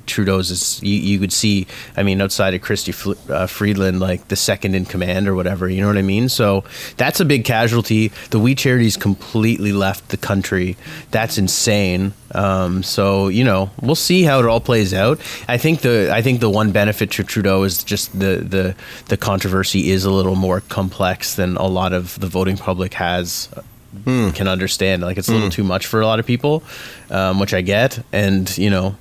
Trudeau's 0.06 0.52
is 0.52 0.84
you, 0.84 0.96
you 1.00 1.20
could 1.20 1.32
see. 1.32 1.66
I 1.96 2.04
mean, 2.04 2.22
outside 2.22 2.54
of 2.54 2.62
Christy 2.62 2.94
uh, 3.30 3.48
Freeland, 3.48 4.02
like 4.02 4.28
the 4.28 4.36
second 4.36 4.76
in 4.76 4.84
command 4.86 5.28
or 5.30 5.36
whatever. 5.36 5.70
You 5.70 5.80
know 5.82 5.88
what 5.88 5.98
I 5.98 6.02
mean? 6.02 6.28
So 6.28 6.66
that's 6.98 7.22
a 7.22 7.26
big 7.26 7.46
casualty. 7.46 8.12
The 8.32 8.40
We 8.40 8.54
Charities 8.54 8.98
completely 8.98 9.72
left 9.72 10.10
the 10.10 10.18
country. 10.18 10.76
That's 11.12 11.38
insane. 11.38 12.14
Um, 12.34 12.84
so 12.84 13.28
you 13.28 13.44
know, 13.44 13.70
we'll 13.82 13.96
see 13.96 14.24
how 14.24 14.40
it 14.40 14.46
all 14.46 14.62
plays 14.62 14.94
out. 14.94 15.20
I 15.48 15.58
think 15.58 15.82
the 15.82 16.10
I 16.14 16.22
think 16.22 16.40
the 16.40 16.50
one 16.50 16.72
benefit 16.72 17.12
to 17.12 17.24
Trudeau 17.24 17.64
is 17.64 17.84
just 17.84 18.18
the 18.18 18.38
the 18.38 18.76
the 19.08 19.18
controversy 19.18 19.90
is 19.92 20.06
a 20.06 20.12
little 20.12 20.36
more 20.36 20.62
complex 20.62 21.36
than 21.36 21.58
a 21.58 21.68
lot 21.68 21.94
of 21.94 22.20
the 22.20 22.28
voting 22.28 22.58
public 22.58 22.94
has 22.96 23.50
can 24.06 24.48
understand. 24.48 25.02
Like 25.04 25.18
it's 25.18 25.28
a 25.28 25.34
little 25.34 25.50
too 25.50 25.64
much 25.66 25.86
for 25.88 26.00
a 26.02 26.06
lot 26.08 26.20
of 26.20 26.26
people, 26.26 26.64
um, 27.10 27.40
which 27.40 27.54
I 27.54 27.60
get, 27.62 28.00
and 28.14 28.58
you 28.58 28.70
know, 28.70 28.96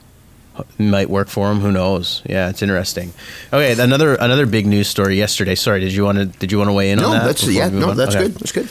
might 0.78 1.08
work 1.08 1.28
for 1.28 1.50
him. 1.50 1.60
Who 1.60 1.70
knows? 1.70 2.22
Yeah, 2.28 2.50
it's 2.50 2.60
interesting. 2.62 3.12
Okay, 3.52 3.80
another 3.80 4.16
another 4.16 4.46
big 4.46 4.66
news 4.66 4.88
story 4.88 5.16
yesterday. 5.16 5.54
Sorry, 5.54 5.78
did 5.80 5.92
you 5.92 6.04
want 6.04 6.18
to 6.18 6.26
did 6.26 6.50
you 6.50 6.58
want 6.58 6.68
to 6.70 6.74
weigh 6.74 6.90
in 6.90 6.98
No, 6.98 7.06
on 7.10 7.18
that? 7.18 7.24
that's 7.26 7.46
yeah, 7.46 7.68
no, 7.68 7.90
on? 7.90 7.96
that's 7.96 8.16
Okay. 8.16 8.24
good. 8.24 8.34
That's 8.34 8.52
good. 8.52 8.68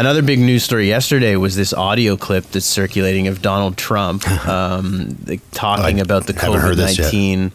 Another 0.00 0.22
big 0.22 0.38
news 0.38 0.64
story 0.64 0.88
yesterday 0.88 1.36
was 1.36 1.56
this 1.56 1.74
audio 1.74 2.16
clip 2.16 2.44
that's 2.52 2.64
circulating 2.64 3.28
of 3.28 3.42
Donald 3.42 3.76
Trump 3.76 4.26
um, 4.48 5.14
talking 5.52 5.98
I 5.98 6.02
about 6.02 6.26
the 6.26 6.32
COVID 6.32 6.78
nineteen. 6.78 7.52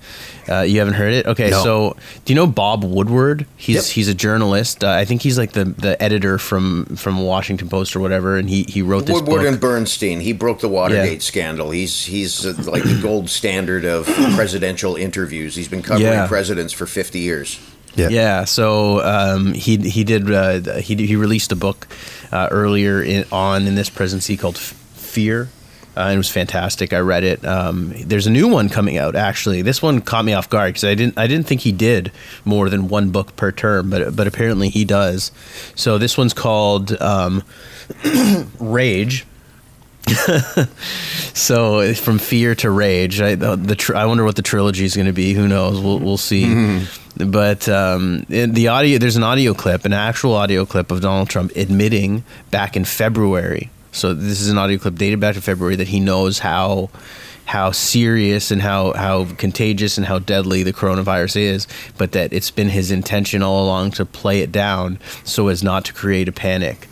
Uh, 0.48 0.62
you 0.62 0.78
haven't 0.78 0.94
heard 0.94 1.12
it? 1.12 1.26
Okay, 1.26 1.50
No. 1.50 1.64
so 1.64 1.96
do 2.24 2.32
you 2.32 2.36
know 2.36 2.46
Bob 2.46 2.84
Woodward? 2.84 3.48
He's 3.58 3.76
Yep. 3.78 3.84
he's 3.96 4.08
a 4.10 4.14
journalist. 4.14 4.84
Uh, 4.84 4.90
I 4.92 5.06
think 5.06 5.24
he's 5.24 5.40
like 5.40 5.54
the, 5.54 5.66
the 5.66 6.00
editor 6.00 6.38
from 6.38 6.86
from 6.98 7.20
Washington 7.24 7.68
Post 7.68 7.96
or 7.96 8.00
whatever, 8.00 8.38
and 8.38 8.48
he 8.48 8.62
he 8.70 8.84
wrote 8.84 9.08
this 9.08 9.16
Woodward 9.16 9.40
book. 9.42 9.48
and 9.48 9.60
Bernstein. 9.60 10.20
He 10.22 10.32
broke 10.32 10.60
the 10.60 10.70
Watergate 10.70 11.14
Yeah. 11.14 11.18
scandal. 11.22 11.72
He's 11.72 12.06
he's 12.06 12.46
uh, 12.46 12.54
like 12.68 12.84
the 12.84 13.00
gold 13.02 13.28
standard 13.32 13.86
of 13.86 14.06
presidential 14.36 14.96
interviews. 14.96 15.56
He's 15.56 15.68
been 15.68 15.82
covering 15.82 16.06
Yeah. 16.06 16.28
presidents 16.28 16.74
for 16.74 16.86
fifty 16.86 17.22
years. 17.22 17.58
Yeah. 17.96 18.10
Yeah, 18.10 18.44
so 18.44 19.02
um, 19.04 19.54
he 19.54 19.78
he 19.78 20.04
did 20.04 20.30
uh, 20.32 20.76
he 20.80 20.94
he 21.08 21.16
released 21.16 21.52
a 21.52 21.56
book 21.56 21.88
uh, 22.32 22.48
earlier 22.52 23.02
in, 23.02 23.26
on 23.32 23.68
in 23.68 23.76
this 23.76 23.90
presidency 23.90 24.38
called 24.38 24.56
F- 24.56 24.74
Fear. 24.94 25.50
Uh, 25.98 26.12
it 26.14 26.18
was 26.18 26.30
fantastic. 26.30 26.92
I 26.92 27.00
read 27.00 27.24
it. 27.24 27.46
Um, 27.46 27.94
there's 27.96 28.28
a 28.28 28.32
new 28.32 28.50
one 28.50 28.68
coming 28.68 28.98
out. 28.98 29.16
Actually, 29.16 29.62
this 29.62 29.82
one 29.82 30.02
caught 30.02 30.26
me 30.26 30.34
off 30.34 30.50
guard 30.50 30.70
because 30.74 30.84
I 30.84 30.94
didn't 30.94 31.18
I 31.18 31.26
didn't 31.26 31.48
think 31.48 31.62
he 31.62 31.72
did 31.72 32.12
more 32.44 32.70
than 32.70 32.90
one 32.90 33.12
book 33.12 33.36
per 33.38 33.52
term, 33.52 33.90
but 33.90 34.14
but 34.14 34.28
apparently 34.28 34.68
he 34.70 34.84
does. 34.84 35.32
So 35.74 35.98
this 35.98 36.18
one's 36.18 36.34
called 36.34 37.00
um, 37.02 37.44
Rage. 38.60 39.26
so 41.34 41.94
from 41.96 42.20
fear 42.20 42.56
to 42.56 42.70
rage, 42.70 43.22
I 43.22 43.36
the, 43.36 43.56
the 43.56 43.76
tr- 43.76 43.96
I 43.96 44.06
wonder 44.06 44.24
what 44.24 44.36
the 44.36 44.42
trilogy 44.42 44.86
is 44.86 44.96
going 44.96 45.08
to 45.08 45.14
be. 45.14 45.34
Who 45.34 45.48
knows? 45.48 45.80
We'll 45.80 46.00
we'll 46.00 46.18
see. 46.18 46.46
But 47.18 47.70
um, 47.70 48.26
the 48.28 48.68
audio, 48.68 48.98
there's 48.98 49.16
an 49.16 49.24
audio 49.24 49.54
clip, 49.54 49.86
an 49.86 49.94
actual 49.94 50.34
audio 50.34 50.66
clip 50.66 50.92
of 50.92 51.02
Donald 51.02 51.30
Trump 51.30 51.52
admitting 51.56 52.24
back 52.52 52.76
in 52.76 52.84
February. 52.84 53.70
So 53.94 54.14
this 54.14 54.42
is 54.42 54.50
an 54.50 54.58
audio 54.58 54.78
clip 54.78 54.96
dated 54.96 55.22
back 55.22 55.36
to 55.36 55.42
February 55.42 55.78
that 55.78 55.88
he 55.88 56.00
knows 56.02 56.40
how 56.40 56.90
how 57.46 57.72
serious 57.72 58.52
and 58.52 58.62
how 58.62 58.92
how 58.94 59.26
contagious 59.36 59.98
and 59.98 60.06
how 60.06 60.20
deadly 60.20 60.64
the 60.64 60.74
coronavirus 60.74 61.38
is, 61.38 61.68
but 61.98 62.12
that 62.12 62.34
it's 62.34 62.52
been 62.52 62.70
his 62.70 62.92
intention 62.92 63.42
all 63.42 63.64
along 63.64 63.92
to 63.92 64.06
play 64.06 64.42
it 64.42 64.52
down 64.52 65.00
so 65.24 65.48
as 65.48 65.64
not 65.64 65.86
to 65.86 65.94
create 65.94 66.28
a 66.28 66.32
panic, 66.34 66.88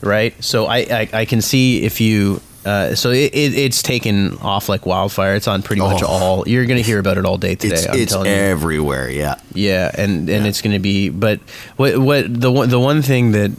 right? 0.00 0.34
So 0.42 0.66
I 0.66 0.78
I, 0.78 1.08
I 1.12 1.24
can 1.24 1.40
see 1.40 1.84
if 1.84 2.00
you. 2.00 2.40
Uh, 2.68 2.94
so 2.94 3.10
it, 3.10 3.32
it, 3.34 3.54
it's 3.54 3.82
taken 3.82 4.36
off 4.38 4.68
like 4.68 4.84
wildfire. 4.84 5.34
It's 5.36 5.48
on 5.48 5.62
pretty 5.62 5.80
much 5.82 6.02
Oh. 6.02 6.06
all. 6.06 6.48
You're 6.48 6.66
going 6.66 6.76
to 6.76 6.82
hear 6.82 6.98
about 6.98 7.16
it 7.18 7.24
all 7.24 7.38
day 7.38 7.54
today. 7.54 7.74
It's 7.76 7.86
I'm 7.86 7.94
it's 7.98 8.12
telling 8.12 8.26
you. 8.30 8.36
everywhere. 8.36 9.08
Yeah. 9.10 9.36
Yeah, 9.54 9.90
and 9.96 10.28
and 10.28 10.46
it's 10.46 10.60
going 10.62 10.74
to 10.74 10.78
be. 10.78 11.08
But 11.08 11.40
what 11.76 11.96
what 11.98 12.40
the 12.40 12.50
one 12.52 12.68
the 12.68 12.78
one 12.80 13.00
thing 13.02 13.32
that 13.32 13.52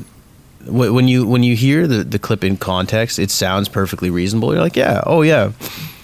when 0.65 1.07
you 1.07 1.25
when 1.25 1.43
you 1.43 1.55
hear 1.55 1.87
the 1.87 2.03
the 2.03 2.19
clip 2.19 2.43
in 2.43 2.57
context, 2.57 3.17
it 3.19 3.31
sounds 3.31 3.67
perfectly 3.69 4.09
reasonable. 4.09 4.53
You're 4.53 4.61
like, 4.61 4.75
yeah, 4.75 5.01
oh 5.05 5.21
yeah. 5.23 5.51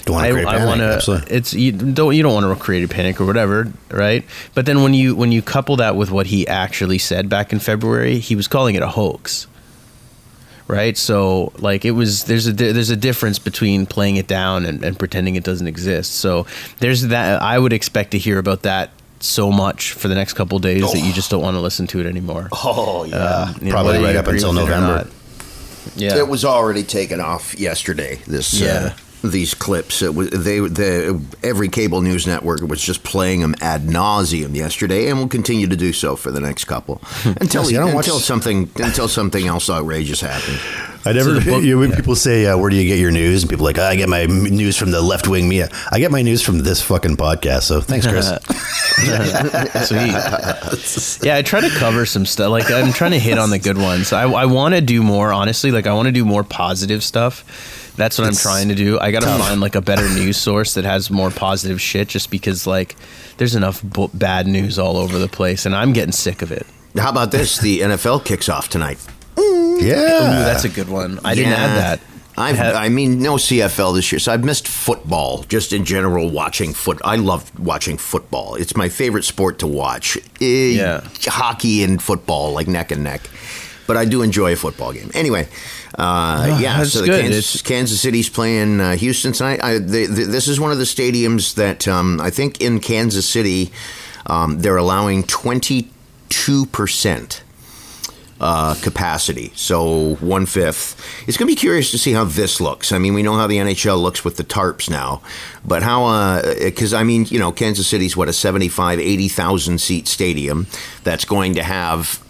Don't 0.05 0.17
I, 0.17 0.29
create 0.31 0.45
a 0.45 0.49
I 0.49 0.51
panic, 0.57 0.67
wanna- 0.67 0.83
absolutely. 0.85 1.35
It's 1.35 1.53
you 1.53 1.71
don't 1.71 2.15
you 2.15 2.23
don't 2.23 2.33
want 2.33 2.57
to 2.57 2.63
create 2.63 2.83
a 2.83 2.87
panic 2.87 3.19
or 3.19 3.25
whatever, 3.25 3.71
right? 3.91 4.23
But 4.53 4.65
then 4.67 4.83
when 4.83 4.93
you 4.93 5.15
when 5.15 5.31
you 5.31 5.41
couple 5.41 5.75
that 5.77 5.95
with 5.95 6.11
what 6.11 6.27
he 6.27 6.47
actually 6.47 6.99
said 6.99 7.27
back 7.27 7.51
in 7.51 7.59
February, 7.59 8.19
he 8.19 8.35
was 8.35 8.47
calling 8.47 8.75
it 8.75 8.81
a 8.83 8.87
hoax. 8.89 9.47
Right, 10.67 10.97
so 10.97 11.51
like 11.59 11.85
it 11.85 11.91
was. 11.91 12.23
There's 12.23 12.47
a 12.47 12.51
there's 12.51 12.89
a 12.89 12.95
difference 12.95 13.37
between 13.37 13.85
playing 13.85 14.15
it 14.15 14.27
down 14.27 14.65
and, 14.65 14.83
and 14.83 14.97
pretending 14.97 15.35
it 15.35 15.43
doesn't 15.43 15.67
exist. 15.67 16.13
So 16.15 16.47
there's 16.79 17.03
that. 17.03 17.41
I 17.41 17.59
would 17.59 17.71
expect 17.71 18.11
to 18.11 18.17
hear 18.17 18.39
about 18.39 18.63
that 18.63 18.89
so 19.19 19.51
much 19.51 19.91
for 19.93 20.07
the 20.07 20.15
next 20.15 20.33
couple 20.33 20.57
days 20.59 20.91
that 20.91 20.99
you 20.99 21.13
just 21.13 21.29
don't 21.29 21.41
want 21.43 21.55
to 21.55 21.61
listen 21.61 21.85
to 21.87 21.99
it 21.99 22.07
anymore. 22.07 22.49
Oh 22.51 23.03
yeah. 23.05 23.15
Um, 23.17 23.55
you 23.59 23.65
know, 23.67 23.71
Probably 23.71 24.03
right 24.03 24.15
up 24.15 24.27
until 24.27 24.49
with 24.53 24.63
it 24.63 24.65
November. 24.65 25.09
Yeah, 25.95 26.17
It 26.17 26.27
was 26.27 26.43
already 26.43 26.83
taken 26.83 27.21
off 27.21 27.57
yesterday. 27.59 28.19
This 28.27 28.53
Yeah. 28.59 28.93
uh, 28.93 28.97
these 29.31 29.53
clips. 29.53 30.01
It 30.01 30.15
was 30.15 30.29
they 30.29 30.59
the 30.59 31.21
every 31.43 31.67
cable 31.69 32.01
news 32.01 32.25
network 32.27 32.61
was 32.61 32.81
just 32.81 33.03
playing 33.03 33.41
them 33.41 33.55
ad 33.61 33.83
nauseum 33.83 34.55
yesterday, 34.55 35.09
and 35.09 35.19
will 35.19 35.27
continue 35.27 35.67
to 35.67 35.75
do 35.75 35.93
so 35.93 36.15
for 36.15 36.31
the 36.31 36.39
next 36.39 36.65
couple 36.65 37.01
until 37.23 37.63
See, 37.63 37.77
I 37.77 37.79
don't 37.79 37.93
watch- 37.93 38.05
something 38.07 38.69
until 38.77 39.07
something 39.07 39.45
else 39.47 39.69
outrageous 39.69 40.21
happens. 40.21 40.59
I 41.07 41.13
never. 41.13 41.39
So 41.39 41.45
book- 41.51 41.63
you 41.63 41.75
know, 41.75 41.81
when 41.81 41.91
people 41.91 42.15
say, 42.15 42.47
uh, 42.47 42.57
"Where 42.57 42.69
do 42.71 42.75
you 42.75 42.83
get 42.87 42.97
your 42.97 43.11
news?" 43.11 43.43
and 43.43 43.49
people 43.49 43.65
are 43.65 43.69
like, 43.69 43.77
"I 43.77 43.95
get 43.95 44.09
my 44.09 44.25
news 44.25 44.75
from 44.75 44.89
the 44.89 45.01
left 45.01 45.27
wing 45.27 45.47
media." 45.47 45.69
I 45.91 45.99
get 45.99 46.09
my 46.09 46.23
news 46.23 46.41
from 46.41 46.59
this 46.59 46.81
fucking 46.81 47.17
podcast. 47.17 47.63
So 47.63 47.79
thanks, 47.79 48.07
Chris. 48.07 48.27
Sweet. 49.87 51.25
yeah, 51.25 51.35
I 51.35 51.41
try 51.43 51.61
to 51.61 51.69
cover 51.77 52.05
some 52.05 52.25
stuff. 52.25 52.49
Like 52.49 52.71
I'm 52.71 52.91
trying 52.93 53.11
to 53.11 53.19
hit 53.19 53.37
on 53.37 53.49
the 53.49 53.59
good 53.59 53.77
ones. 53.77 54.13
I, 54.13 54.23
I 54.23 54.45
want 54.45 54.73
to 54.75 54.81
do 54.81 55.03
more. 55.03 55.31
Honestly, 55.31 55.71
like 55.71 55.85
I 55.87 55.93
want 55.93 56.07
to 56.07 56.11
do 56.11 56.25
more 56.25 56.43
positive 56.43 57.03
stuff. 57.03 57.43
That's 57.97 58.17
what 58.17 58.27
It's 58.27 58.45
I'm 58.45 58.51
trying 58.51 58.69
to 58.69 58.75
do. 58.75 58.99
I 58.99 59.11
got 59.11 59.21
to 59.21 59.25
tough. 59.27 59.39
find 59.47 59.61
like 59.61 59.75
a 59.75 59.81
better 59.81 60.07
news 60.09 60.37
source 60.37 60.73
that 60.73 60.83
has 60.83 61.09
more 61.09 61.29
positive 61.31 61.79
shit. 61.81 62.07
Just 62.09 62.29
because 62.29 62.67
like 62.67 62.95
there's 63.37 63.55
enough 63.55 63.81
bu- 63.83 64.09
bad 64.13 64.47
news 64.47 64.77
all 64.77 64.97
over 64.97 65.17
the 65.17 65.27
place, 65.29 65.65
and 65.65 65.75
I'm 65.75 65.93
getting 65.93 66.11
sick 66.11 66.41
of 66.41 66.51
it. 66.51 66.65
How 66.97 67.09
about 67.09 67.31
this? 67.31 67.57
The 67.57 67.79
NFL 67.81 68.25
kicks 68.25 68.49
off 68.49 68.69
tonight. 68.69 68.97
yeah, 69.37 69.43
Ooh, 69.43 70.43
that's 70.43 70.63
a 70.65 70.69
good 70.69 70.89
one. 70.89 71.19
I 71.23 71.35
didn't 71.35 71.53
add 71.53 71.77
that. 71.77 71.99
I've, 72.37 72.59
I 72.59 72.89
mean, 72.89 73.21
no 73.21 73.35
CFL 73.35 73.95
this 73.95 74.11
year, 74.11 74.19
so 74.19 74.33
I've 74.33 74.43
missed 74.43 74.67
football. 74.67 75.43
Just 75.43 75.71
in 75.71 75.85
general, 75.85 76.29
watching 76.29 76.73
foot. 76.73 76.99
I 77.03 77.15
love 77.15 77.57
watching 77.57 77.97
football. 77.97 78.55
It's 78.55 78.75
my 78.75 78.89
favorite 78.89 79.23
sport 79.23 79.59
to 79.59 79.67
watch. 79.67 80.17
Eh, 80.41 80.71
Yeah. 80.75 81.01
hockey 81.27 81.81
and 81.81 82.01
football 82.03 82.51
like 82.51 82.67
neck 82.67 82.91
and 82.91 83.05
neck. 83.05 83.21
But 83.87 83.95
I 83.95 84.03
do 84.03 84.21
enjoy 84.21 84.51
a 84.51 84.55
football 84.57 84.91
game. 84.91 85.11
Anyway, 85.13 85.47
uh, 85.97 86.57
yeah. 86.59 86.77
that's 86.77 86.93
So 86.93 87.01
the. 87.01 87.07
Kansas, 87.07 87.61
Kansas 87.61 88.01
City's 88.01 88.29
playing 88.29 88.81
uh, 88.81 88.95
Houston 88.95 89.31
tonight. 89.31 89.63
I, 89.63 89.77
they, 89.79 90.05
they, 90.05 90.23
this 90.23 90.47
is 90.47 90.59
one 90.59 90.71
of 90.71 90.77
the 90.77 90.83
stadiums 90.83 91.55
that 91.55 91.87
um, 91.87 92.19
I 92.19 92.29
think 92.29 92.61
in 92.61 92.79
Kansas 92.79 93.27
City 93.27 93.71
um, 94.25 94.59
they're 94.59 94.77
allowing 94.77 95.23
twenty 95.23 95.89
two 96.29 96.65
percent 96.67 97.43
uh, 98.41 98.75
capacity, 98.81 99.51
so 99.55 100.15
one 100.15 100.45
fifth. 100.45 101.01
It's 101.27 101.37
going 101.37 101.47
to 101.47 101.55
be 101.55 101.59
curious 101.59 101.91
to 101.91 101.97
see 101.97 102.11
how 102.11 102.25
this 102.25 102.59
looks. 102.59 102.91
I 102.91 102.97
mean, 102.97 103.13
we 103.13 103.23
know 103.23 103.35
how 103.35 103.47
the 103.47 103.57
NHL 103.57 104.01
looks 104.01 104.25
with 104.25 104.35
the 104.35 104.43
tarps 104.43 104.89
now, 104.89 105.21
but 105.63 105.81
how? 105.81 106.41
Because 106.59 106.93
I 106.93 107.03
mean, 107.03 107.25
you 107.29 107.39
know, 107.39 107.53
Kansas 107.53 107.87
City's 107.87 108.17
what 108.17 108.27
a 108.27 108.33
75, 108.33 108.99
80,000 108.99 109.79
seat 109.79 110.07
stadium 110.07 110.67
that's 111.03 111.25
going 111.25 111.55
to 111.55 111.63
have. 111.63 112.21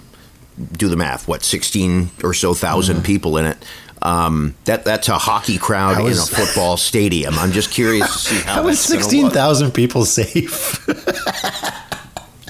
Do 0.73 0.87
the 0.87 0.95
math. 0.95 1.27
What 1.27 1.43
sixteen 1.43 2.11
or 2.23 2.33
so 2.33 2.49
1000 2.49 3.03
people 3.03 3.37
in 3.37 3.45
it. 3.45 3.57
Um, 4.01 4.55
that 4.65 4.85
that's 4.85 5.09
a 5.09 5.17
hockey 5.17 5.57
crowd 5.57 5.95
How 5.95 6.05
in 6.05 6.13
a 6.13 6.15
football 6.21 6.77
stadium. 6.77 7.33
I'm 7.39 7.51
just 7.51 7.71
curious 7.71 8.11
to 8.11 8.19
see 8.19 8.39
how. 8.41 8.53
how 8.63 8.67
is 8.67 8.79
sixteen 8.79 9.29
thousand 9.31 9.71
people 9.71 10.05
safe? 10.05 10.85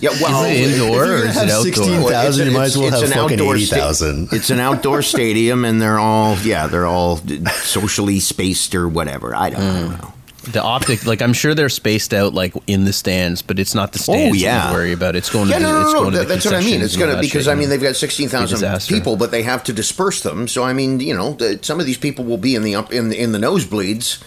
Yeah, 0.01 0.09
well, 0.21 0.43
Is 0.43 0.59
it 0.77 0.81
indoor 0.81 1.03
or 1.05 1.15
is 1.25 1.37
it 1.37 1.49
outdoor? 1.49 1.63
16,000, 1.63 2.47
you 2.47 2.53
might 2.53 2.65
as 2.65 2.77
well 2.77 2.91
have 2.91 3.09
fucking 3.09 3.39
eighty 3.39 3.63
sta- 3.65 4.27
It's 4.33 4.49
an 4.49 4.59
outdoor 4.59 5.01
stadium, 5.01 5.63
and 5.63 5.81
they're 5.81 5.97
all 5.97 6.35
yeah, 6.39 6.67
they're 6.67 6.85
all 6.85 7.21
socially 7.63 8.19
spaced 8.19 8.75
or 8.75 8.89
whatever. 8.89 9.33
I 9.33 9.51
don't, 9.51 9.61
I 9.61 9.63
Mm. 9.63 9.79
don't 9.79 10.01
know. 10.01 10.13
The 10.51 10.61
optic, 10.61 11.05
like 11.05 11.21
I'm 11.21 11.33
sure 11.33 11.55
they're 11.55 11.69
spaced 11.69 12.13
out 12.13 12.33
like 12.33 12.53
in 12.67 12.85
the 12.85 12.93
stands, 12.93 13.41
but 13.41 13.57
it's 13.59 13.73
not 13.73 13.93
the 13.93 13.99
oh, 13.99 14.13
stands 14.13 14.31
Oh, 14.31 14.33
yeah. 14.39 14.69
you 14.69 14.73
worry 14.75 14.93
about. 14.93 15.15
It's 15.15 15.29
going 15.29 15.49
Yeah, 15.49 15.57
to 15.59 15.65
the, 15.65 15.71
no, 15.71 15.81
it's 15.81 15.93
no, 15.93 15.99
going 16.01 16.13
no. 16.13 16.21
to 16.21 16.27
the 16.27 16.33
That's 16.33 16.45
what 16.45 16.53
I 16.53 16.59
mean. 16.61 16.81
It's 16.81 16.95
going 16.95 17.09
to 17.09 17.15
that 17.15 17.21
because 17.21 17.45
shit. 17.45 17.51
I 17.51 17.55
mean 17.55 17.69
they've 17.69 17.81
got 17.81 17.95
sixteen 17.95 18.29
thousand 18.29 18.79
people, 18.87 19.15
but 19.17 19.31
they 19.31 19.41
have 19.43 19.63
to 19.65 19.73
disperse 19.73 20.21
them. 20.21 20.47
So 20.47 20.63
I 20.63 20.73
mean, 20.73 20.99
you 20.99 21.15
know, 21.15 21.33
the, 21.33 21.59
some 21.63 21.79
of 21.79 21.85
these 21.85 21.97
people 21.97 22.25
will 22.25 22.37
be 22.37 22.53
in 22.55 22.63
the 22.63 22.75
up 22.75 22.93
in 22.93 23.09
the, 23.09 23.19
in 23.19 23.31
the 23.31 23.39
nosebleeds. 23.39 24.19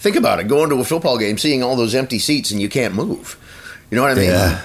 Think 0.00 0.16
about 0.16 0.40
it: 0.40 0.48
going 0.48 0.68
to 0.70 0.76
a 0.76 0.84
football 0.84 1.16
game, 1.16 1.38
seeing 1.38 1.62
all 1.62 1.76
those 1.76 1.94
empty 1.94 2.18
seats, 2.18 2.50
and 2.50 2.60
you 2.60 2.68
can't 2.68 2.94
move. 2.94 3.38
You 3.90 3.96
know 3.96 4.02
what 4.02 4.10
I 4.12 4.14
mean? 4.16 4.24
Yeah. 4.30 4.62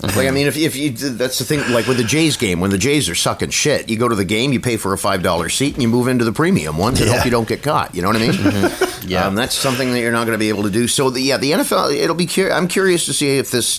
Like 0.00 0.28
I 0.28 0.30
mean, 0.30 0.46
if, 0.46 0.56
if 0.56 0.76
you 0.76 0.90
that's 0.92 1.38
the 1.40 1.44
thing. 1.44 1.60
Like 1.72 1.86
with 1.86 1.96
the 1.98 2.04
Jays 2.04 2.36
game, 2.36 2.60
when 2.60 2.70
the 2.70 2.78
Jays 2.78 3.08
are 3.10 3.14
sucking 3.16 3.50
shit, 3.50 3.88
you 3.90 3.98
go 3.98 4.08
to 4.08 4.14
the 4.14 4.24
game, 4.24 4.52
you 4.52 4.60
pay 4.60 4.76
for 4.76 4.92
a 4.92 4.98
five 4.98 5.22
dollar 5.22 5.48
seat, 5.48 5.74
and 5.74 5.82
you 5.82 5.88
move 5.88 6.08
into 6.08 6.24
the 6.24 6.32
premium 6.32 6.78
ones, 6.78 6.98
to 7.00 7.04
Yeah. 7.04 7.16
hope 7.16 7.24
you 7.26 7.30
don't 7.32 7.48
get 7.48 7.62
caught. 7.62 7.94
You 7.94 8.02
know 8.02 8.08
what 8.08 8.16
I 8.16 8.20
mean? 8.20 8.32
Mm-hmm. 8.32 8.87
Yeah. 9.06 9.26
um, 9.26 9.34
that's 9.34 9.54
something 9.54 9.92
that 9.92 10.00
you're 10.00 10.12
not 10.12 10.24
going 10.26 10.34
to 10.34 10.38
be 10.38 10.48
able 10.48 10.64
to 10.64 10.70
do. 10.70 10.88
So 10.88 11.10
the, 11.10 11.20
yeah, 11.20 11.36
the 11.36 11.52
NFL. 11.52 11.94
It'll 11.96 12.16
be. 12.16 12.26
Cur- 12.26 12.50
I'm 12.52 12.68
curious 12.68 13.06
to 13.06 13.12
see 13.12 13.38
if 13.38 13.50
this 13.50 13.78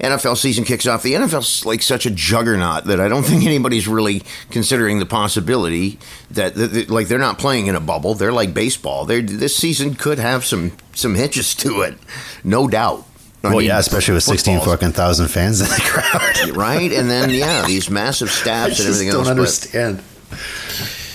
NFL 0.00 0.36
season 0.36 0.64
kicks 0.64 0.86
off. 0.86 1.02
The 1.02 1.14
NFL's 1.14 1.66
like 1.66 1.82
such 1.82 2.06
a 2.06 2.10
juggernaut 2.10 2.84
that 2.84 3.00
I 3.00 3.08
don't 3.08 3.24
think 3.24 3.44
anybody's 3.44 3.88
really 3.88 4.22
considering 4.50 4.98
the 5.00 5.06
possibility 5.06 5.98
that, 6.30 6.54
that, 6.54 6.66
that- 6.68 6.90
like 6.90 7.08
they're 7.08 7.18
not 7.18 7.38
playing 7.38 7.66
in 7.66 7.74
a 7.74 7.80
bubble. 7.80 8.14
They're 8.14 8.32
like 8.32 8.54
baseball. 8.54 9.04
They're, 9.04 9.22
this 9.22 9.56
season 9.56 9.94
could 9.94 10.18
have 10.18 10.44
some 10.44 10.72
some 10.94 11.14
hitches 11.14 11.54
to 11.56 11.82
it, 11.82 11.96
no 12.44 12.68
doubt. 12.68 13.04
I 13.44 13.48
Well, 13.48 13.58
mean, 13.58 13.66
yeah, 13.68 13.78
especially 13.78 14.14
with 14.14 14.24
sixteen 14.24 14.58
football's- 14.58 14.78
fucking 14.80 14.92
thousand 14.92 15.28
fans 15.28 15.60
in 15.60 15.68
the 15.68 15.80
crowd. 15.84 16.56
right? 16.56 16.90
And 16.92 17.08
then 17.08 17.30
yeah, 17.30 17.64
these 17.66 17.88
massive 17.90 18.28
I 18.30 18.32
staffs 18.32 18.78
and 18.80 18.88
everything 18.88 19.10
don't 19.10 19.26
else. 19.38 19.66
but- 19.66 19.74
understand. 19.76 20.02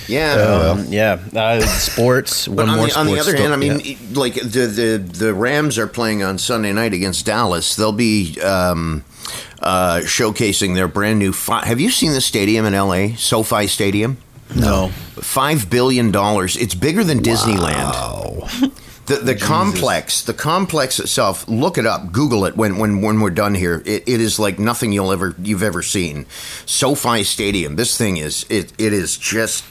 Yeah. 0.07 0.33
Um, 0.33 0.85
yeah, 0.89 1.19
uh, 1.35 1.61
sports. 1.61 2.47
But 2.53 2.69
on 2.69 2.77
more 2.77 2.87
the, 2.87 2.99
on 2.99 3.05
the 3.05 3.13
sports 3.13 3.27
other 3.29 3.37
hand, 3.37 3.53
I 3.53 3.57
mean, 3.57 3.79
yeah. 3.79 3.97
like 4.13 4.35
the, 4.35 4.67
the 4.67 4.97
the 4.97 5.33
Rams 5.33 5.77
are 5.77 5.87
playing 5.87 6.23
on 6.23 6.37
Sunday 6.37 6.73
night 6.73 6.93
against 6.93 7.25
Dallas. 7.25 7.75
They'll 7.75 7.91
be 7.91 8.39
um, 8.41 9.03
uh, 9.61 10.01
showcasing 10.03 10.75
their 10.75 10.87
brand 10.87 11.19
new. 11.19 11.33
Fi- 11.33 11.65
Have 11.65 11.79
you 11.79 11.89
seen 11.89 12.13
the 12.13 12.21
stadium 12.21 12.65
in 12.65 12.73
L.A. 12.73 13.15
SoFi 13.15 13.67
Stadium? 13.67 14.17
No. 14.55 14.89
Five 15.15 15.69
billion 15.69 16.11
dollars. 16.11 16.57
It's 16.57 16.75
bigger 16.75 17.03
than 17.03 17.19
Disneyland. 17.19 17.91
Wow. 17.91 18.49
The 19.05 19.17
the 19.17 19.35
complex, 19.35 20.21
the 20.21 20.33
complex 20.33 20.97
itself. 20.97 21.45
Look 21.49 21.77
it 21.77 21.85
up. 21.85 22.13
Google 22.13 22.45
it 22.45 22.55
when 22.55 22.77
when 22.77 23.01
when 23.01 23.19
we're 23.19 23.31
done 23.31 23.53
here. 23.53 23.83
It, 23.85 24.03
it 24.07 24.21
is 24.21 24.39
like 24.39 24.59
nothing 24.59 24.93
you'll 24.93 25.11
ever 25.11 25.35
you've 25.39 25.61
ever 25.61 25.81
seen. 25.81 26.25
SoFi 26.65 27.25
Stadium. 27.25 27.75
This 27.75 27.97
thing 27.97 28.15
is 28.15 28.45
it 28.49 28.71
it 28.77 28.93
is 28.93 29.17
just. 29.17 29.65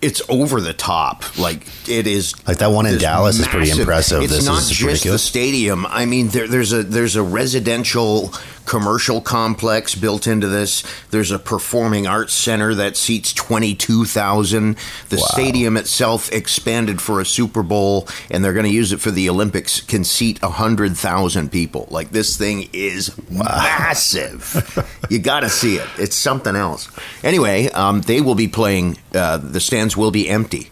It's 0.00 0.22
over 0.28 0.60
the 0.60 0.72
top. 0.72 1.38
Like 1.38 1.66
it 1.88 2.06
is. 2.06 2.34
Like 2.46 2.58
that 2.58 2.70
one 2.70 2.86
in 2.86 2.98
Dallas 2.98 3.38
is 3.38 3.48
pretty 3.48 3.70
impressive. 3.70 4.22
It's 4.22 4.32
This 4.32 4.46
not 4.46 4.62
is 4.62 4.70
just 4.70 5.04
the 5.04 5.18
stadium. 5.18 5.86
I 5.86 6.06
mean, 6.06 6.28
there, 6.28 6.46
there's 6.46 6.72
a 6.72 6.82
there's 6.82 7.16
a 7.16 7.22
residential 7.22 8.32
commercial 8.64 9.22
complex 9.22 9.94
built 9.94 10.26
into 10.26 10.46
this. 10.46 10.84
There's 11.10 11.30
a 11.30 11.38
performing 11.38 12.06
arts 12.06 12.34
center 12.34 12.74
that 12.74 12.96
seats 12.96 13.32
twenty 13.32 13.74
two 13.74 14.04
thousand. 14.04 14.76
The 15.08 15.18
stadium 15.18 15.76
itself 15.76 16.30
expanded 16.32 17.00
for 17.00 17.20
a 17.20 17.24
Super 17.24 17.62
Bowl, 17.62 18.06
and 18.30 18.44
they're 18.44 18.52
going 18.52 18.66
to 18.66 18.72
use 18.72 18.92
it 18.92 19.00
for 19.00 19.10
the 19.10 19.28
Olympics. 19.28 19.80
Can 19.80 20.04
seat 20.04 20.38
hundred 20.38 20.96
thousand 20.96 21.50
people. 21.50 21.88
Like 21.90 22.10
this 22.10 22.36
thing 22.36 22.68
is 22.72 23.10
massive. 23.30 24.96
you 25.10 25.18
got 25.18 25.40
to 25.40 25.48
see 25.48 25.76
it. 25.76 25.88
It's 25.98 26.16
something 26.16 26.54
else. 26.54 26.88
Anyway, 27.24 27.68
um, 27.70 28.02
they 28.02 28.20
will 28.20 28.34
be 28.34 28.48
playing. 28.48 28.96
Uh, 29.14 29.38
the 29.38 29.58
stands 29.88 29.96
will 29.96 30.10
be 30.10 30.28
empty 30.28 30.70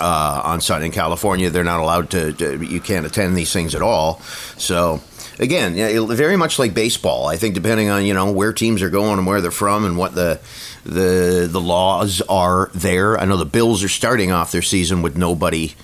uh, 0.00 0.42
on 0.44 0.60
Sunday. 0.60 0.86
in 0.86 0.92
California. 0.92 1.50
They're 1.50 1.64
not 1.64 1.80
allowed 1.80 2.10
to, 2.10 2.32
to. 2.32 2.64
You 2.64 2.80
can't 2.80 3.06
attend 3.06 3.36
these 3.36 3.52
things 3.52 3.74
at 3.74 3.82
all. 3.82 4.20
So 4.58 5.00
again, 5.38 5.74
very 6.08 6.36
much 6.36 6.58
like 6.58 6.74
baseball. 6.74 7.26
I 7.26 7.36
think 7.36 7.54
depending 7.54 7.88
on 7.88 8.04
you 8.04 8.14
know 8.14 8.32
where 8.32 8.52
teams 8.52 8.82
are 8.82 8.90
going 8.90 9.18
and 9.18 9.26
where 9.26 9.40
they're 9.40 9.50
from 9.50 9.84
and 9.84 9.96
what 9.96 10.14
the 10.14 10.40
the 10.84 11.48
the 11.50 11.60
laws 11.60 12.20
are 12.28 12.70
there. 12.74 13.18
I 13.18 13.26
know 13.26 13.36
the 13.36 13.44
Bills 13.44 13.84
are 13.84 13.88
starting 13.88 14.32
off 14.32 14.50
their 14.50 14.62
season 14.62 15.02
with 15.02 15.16
nobody 15.16 15.74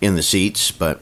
in 0.00 0.16
the 0.16 0.22
seats, 0.22 0.70
but. 0.70 1.00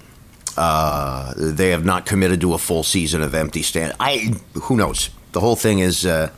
Uh, 0.54 1.32
they 1.38 1.70
have 1.70 1.82
not 1.82 2.04
committed 2.04 2.38
to 2.38 2.52
a 2.52 2.58
full 2.58 2.82
season 2.82 3.22
of 3.22 3.34
empty 3.34 3.62
stand. 3.62 3.94
I 3.98 4.34
who 4.64 4.76
knows. 4.76 5.08
The 5.32 5.40
whole 5.40 5.56
thing 5.56 5.78
is 5.78 6.04
uh, 6.04 6.28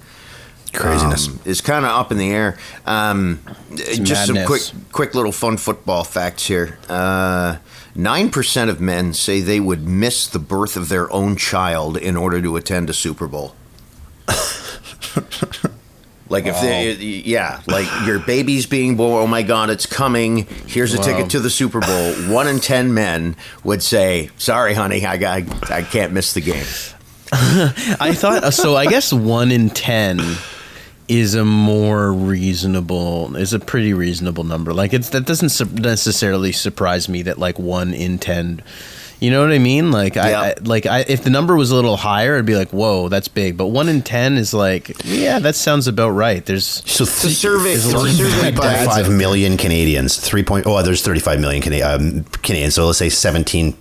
Craziness. 0.75 1.28
um, 1.28 1.40
is 1.45 1.61
kind 1.61 1.85
of 1.85 1.90
up 1.93 2.12
in 2.12 2.19
the 2.19 2.31
air. 2.31 2.59
Um, 2.87 3.40
just 3.75 4.26
some 4.26 4.45
quick, 4.47 4.62
quick 4.93 5.14
little 5.14 5.33
fun 5.33 5.57
football 5.57 6.04
facts 6.04 6.47
here. 6.47 6.78
Uh, 6.88 7.57
Nine 7.97 8.31
percent 8.31 8.71
of 8.71 8.81
men 8.81 9.14
say 9.14 9.40
they 9.40 9.61
would 9.61 9.87
miss 9.87 10.26
the 10.26 10.40
birth 10.40 10.76
of 10.76 10.88
their 10.88 11.12
own 11.12 11.37
child 11.37 11.97
in 11.97 12.16
order 12.16 12.43
to 12.43 12.57
attend 12.57 12.90
a 12.90 12.95
Super 12.95 13.28
Bowl. 13.28 13.54
Like 16.31 16.47
if 16.47 16.59
they, 16.62 16.95
yeah, 16.95 17.61
like 17.66 17.87
your 18.07 18.19
baby's 18.19 18.64
being 18.64 18.97
born. 18.97 19.23
Oh 19.23 19.26
my 19.26 19.43
God, 19.43 19.69
it's 19.69 19.85
coming! 19.85 20.47
Here's 20.66 20.95
a 20.95 20.99
ticket 20.99 21.31
to 21.31 21.38
the 21.38 21.50
Super 21.50 21.81
Bowl. 21.81 22.12
One 22.35 22.49
in 22.49 22.61
ten 22.61 22.95
men 22.95 23.37
would 23.62 23.83
say, 23.83 24.31
"Sorry, 24.38 24.73
honey, 24.73 25.04
I 25.04 25.19
got, 25.19 25.71
I 25.71 25.83
can't 25.83 26.14
miss 26.14 26.33
the 26.33 26.40
game." 26.40 26.64
I 27.33 28.14
thought 28.14 28.54
so. 28.54 28.75
I 28.75 28.87
guess 28.87 29.12
one 29.12 29.52
in 29.52 29.69
ten 29.69 30.19
is 31.08 31.34
a 31.34 31.44
more 31.44 32.12
reasonable, 32.12 33.37
is 33.37 33.52
a 33.52 33.58
pretty 33.58 33.92
reasonable 33.92 34.44
number. 34.44 34.73
Like 34.73 34.92
it's 34.94 35.11
that 35.11 35.26
doesn't 35.26 35.50
su- 35.50 35.64
necessarily 35.66 36.52
surprise 36.52 37.08
me 37.08 37.23
that 37.23 37.38
like 37.38 37.58
one 37.58 37.92
in 37.94 38.18
ten. 38.18 38.62
You 39.20 39.30
know 39.30 39.40
what 39.42 39.52
I 39.52 39.58
mean? 39.58 39.90
Like 39.90 40.16
I, 40.16 40.30
Yeah. 40.30 40.40
I 40.40 40.54
like 40.64 40.87
I 40.87 41.00
if 41.00 41.23
the 41.25 41.30
number 41.30 41.56
was 41.56 41.70
a 41.70 41.75
little 41.75 41.96
higher, 41.96 42.37
I'd 42.38 42.44
be 42.46 42.56
like, 42.56 42.70
whoa, 42.70 43.08
that's 43.08 43.28
big. 43.28 43.56
But 43.56 43.66
one 43.68 43.88
in 43.88 44.02
ten 44.02 44.37
is 44.37 44.52
like, 44.52 44.92
yeah, 45.04 45.38
that 45.38 45.54
sounds 45.54 45.87
about 45.88 46.11
right. 46.11 46.44
There's 46.44 46.66
So 46.66 47.04
It's 47.04 47.25
a 47.25 47.30
survey. 47.30 47.73
It's 47.73 47.87
a 47.87 47.90
survey 47.90 48.50
by 48.50 48.75
Thirty-five 48.75 49.11
million 49.11 49.56
Canadians. 49.56 50.16
Three 50.18 50.42
point. 50.42 50.66
Oh, 50.66 50.82
there's 50.82 51.02
thirty-five 51.02 51.40
million 51.40 51.62
Cana- 51.62 51.84
um, 51.87 52.25
Canadians. 52.42 52.75
So 52.75 52.87
let's 52.87 52.99
say 52.99 53.08
seventeen 53.08 53.76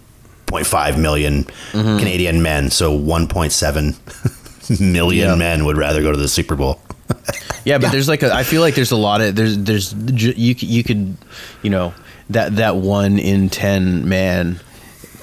point 0.46 0.68
five 0.68 0.98
million 1.00 1.46
Mm-hmm. 1.72 1.98
Canadian 2.00 2.42
men. 2.44 2.70
So 2.70 2.94
one 2.94 3.28
point 3.28 3.52
seven 3.54 3.96
million 4.80 5.30
Yeah. 5.30 5.36
men 5.36 5.66
would 5.66 5.78
rather 5.78 6.02
go 6.02 6.12
to 6.12 6.18
the 6.18 6.28
Super 6.30 6.56
Bowl. 6.56 6.80
Yeah, 7.66 7.78
but 7.78 7.92
there's 7.94 8.10
like 8.10 8.24
a. 8.24 8.34
I 8.34 8.44
feel 8.44 8.60
like 8.62 8.76
there's 8.76 8.92
a 8.92 8.98
lot 8.98 9.22
of 9.22 9.36
there's 9.38 9.58
there's 9.58 9.94
you 9.94 10.54
c- 10.54 10.68
you 10.68 10.84
could, 10.84 11.16
you 11.62 11.70
know, 11.70 11.94
that 12.30 12.58
that 12.58 12.76
one 12.76 13.20
in 13.20 13.48
ten 13.50 14.08
man 14.10 14.60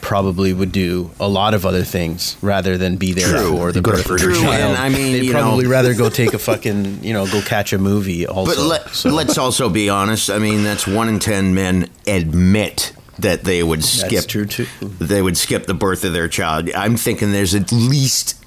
probably 0.01 0.55
would 0.55 0.73
do 0.73 1.11
a 1.21 1.29
lot 1.29 1.53
of 1.53 1.67
other 1.67 1.83
things 1.85 2.39
rather 2.41 2.79
than 2.79 2.97
be 2.97 3.13
there 3.13 3.29
True. 3.29 3.51
for 3.51 3.73
the 3.73 3.83
birth 3.83 4.01
of 4.01 4.07
Burger 4.07 4.29
their 4.29 4.35
child. 4.37 4.49
And 4.71 4.79
I 4.79 4.89
mean, 4.89 5.13
they'd 5.13 5.25
you 5.25 5.33
know- 5.35 5.41
probably 5.43 5.67
rather 5.67 5.93
go 5.93 6.09
take 6.09 6.33
a 6.33 6.39
fucking 6.39 7.05
you 7.05 7.13
know 7.13 7.27
go 7.27 7.43
catch 7.43 7.75
a 7.75 7.79
movie. 7.79 8.27
Also, 8.27 8.55
But 8.55 8.63
let, 8.65 8.89
So, 8.95 9.11
let's 9.11 9.37
also 9.37 9.69
be 9.69 9.91
honest. 9.91 10.31
I 10.31 10.39
mean, 10.39 10.63
that's 10.65 10.87
one 10.87 11.11
in 11.11 11.19
ten 11.19 11.53
men 11.55 11.91
admit 12.07 12.95
that 13.19 13.45
they 13.45 13.63
would 13.63 13.85
skip. 13.85 14.25
true, 14.27 14.47
too. 14.47 14.65
They 14.81 15.21
would 15.21 15.37
skip 15.37 15.67
the 15.67 15.75
birth 15.75 16.05
of 16.05 16.15
their 16.15 16.29
child. 16.29 16.71
I'm 16.75 16.97
thinking 16.97 17.33
there's 17.33 17.55
at 17.55 17.71
least 17.71 18.40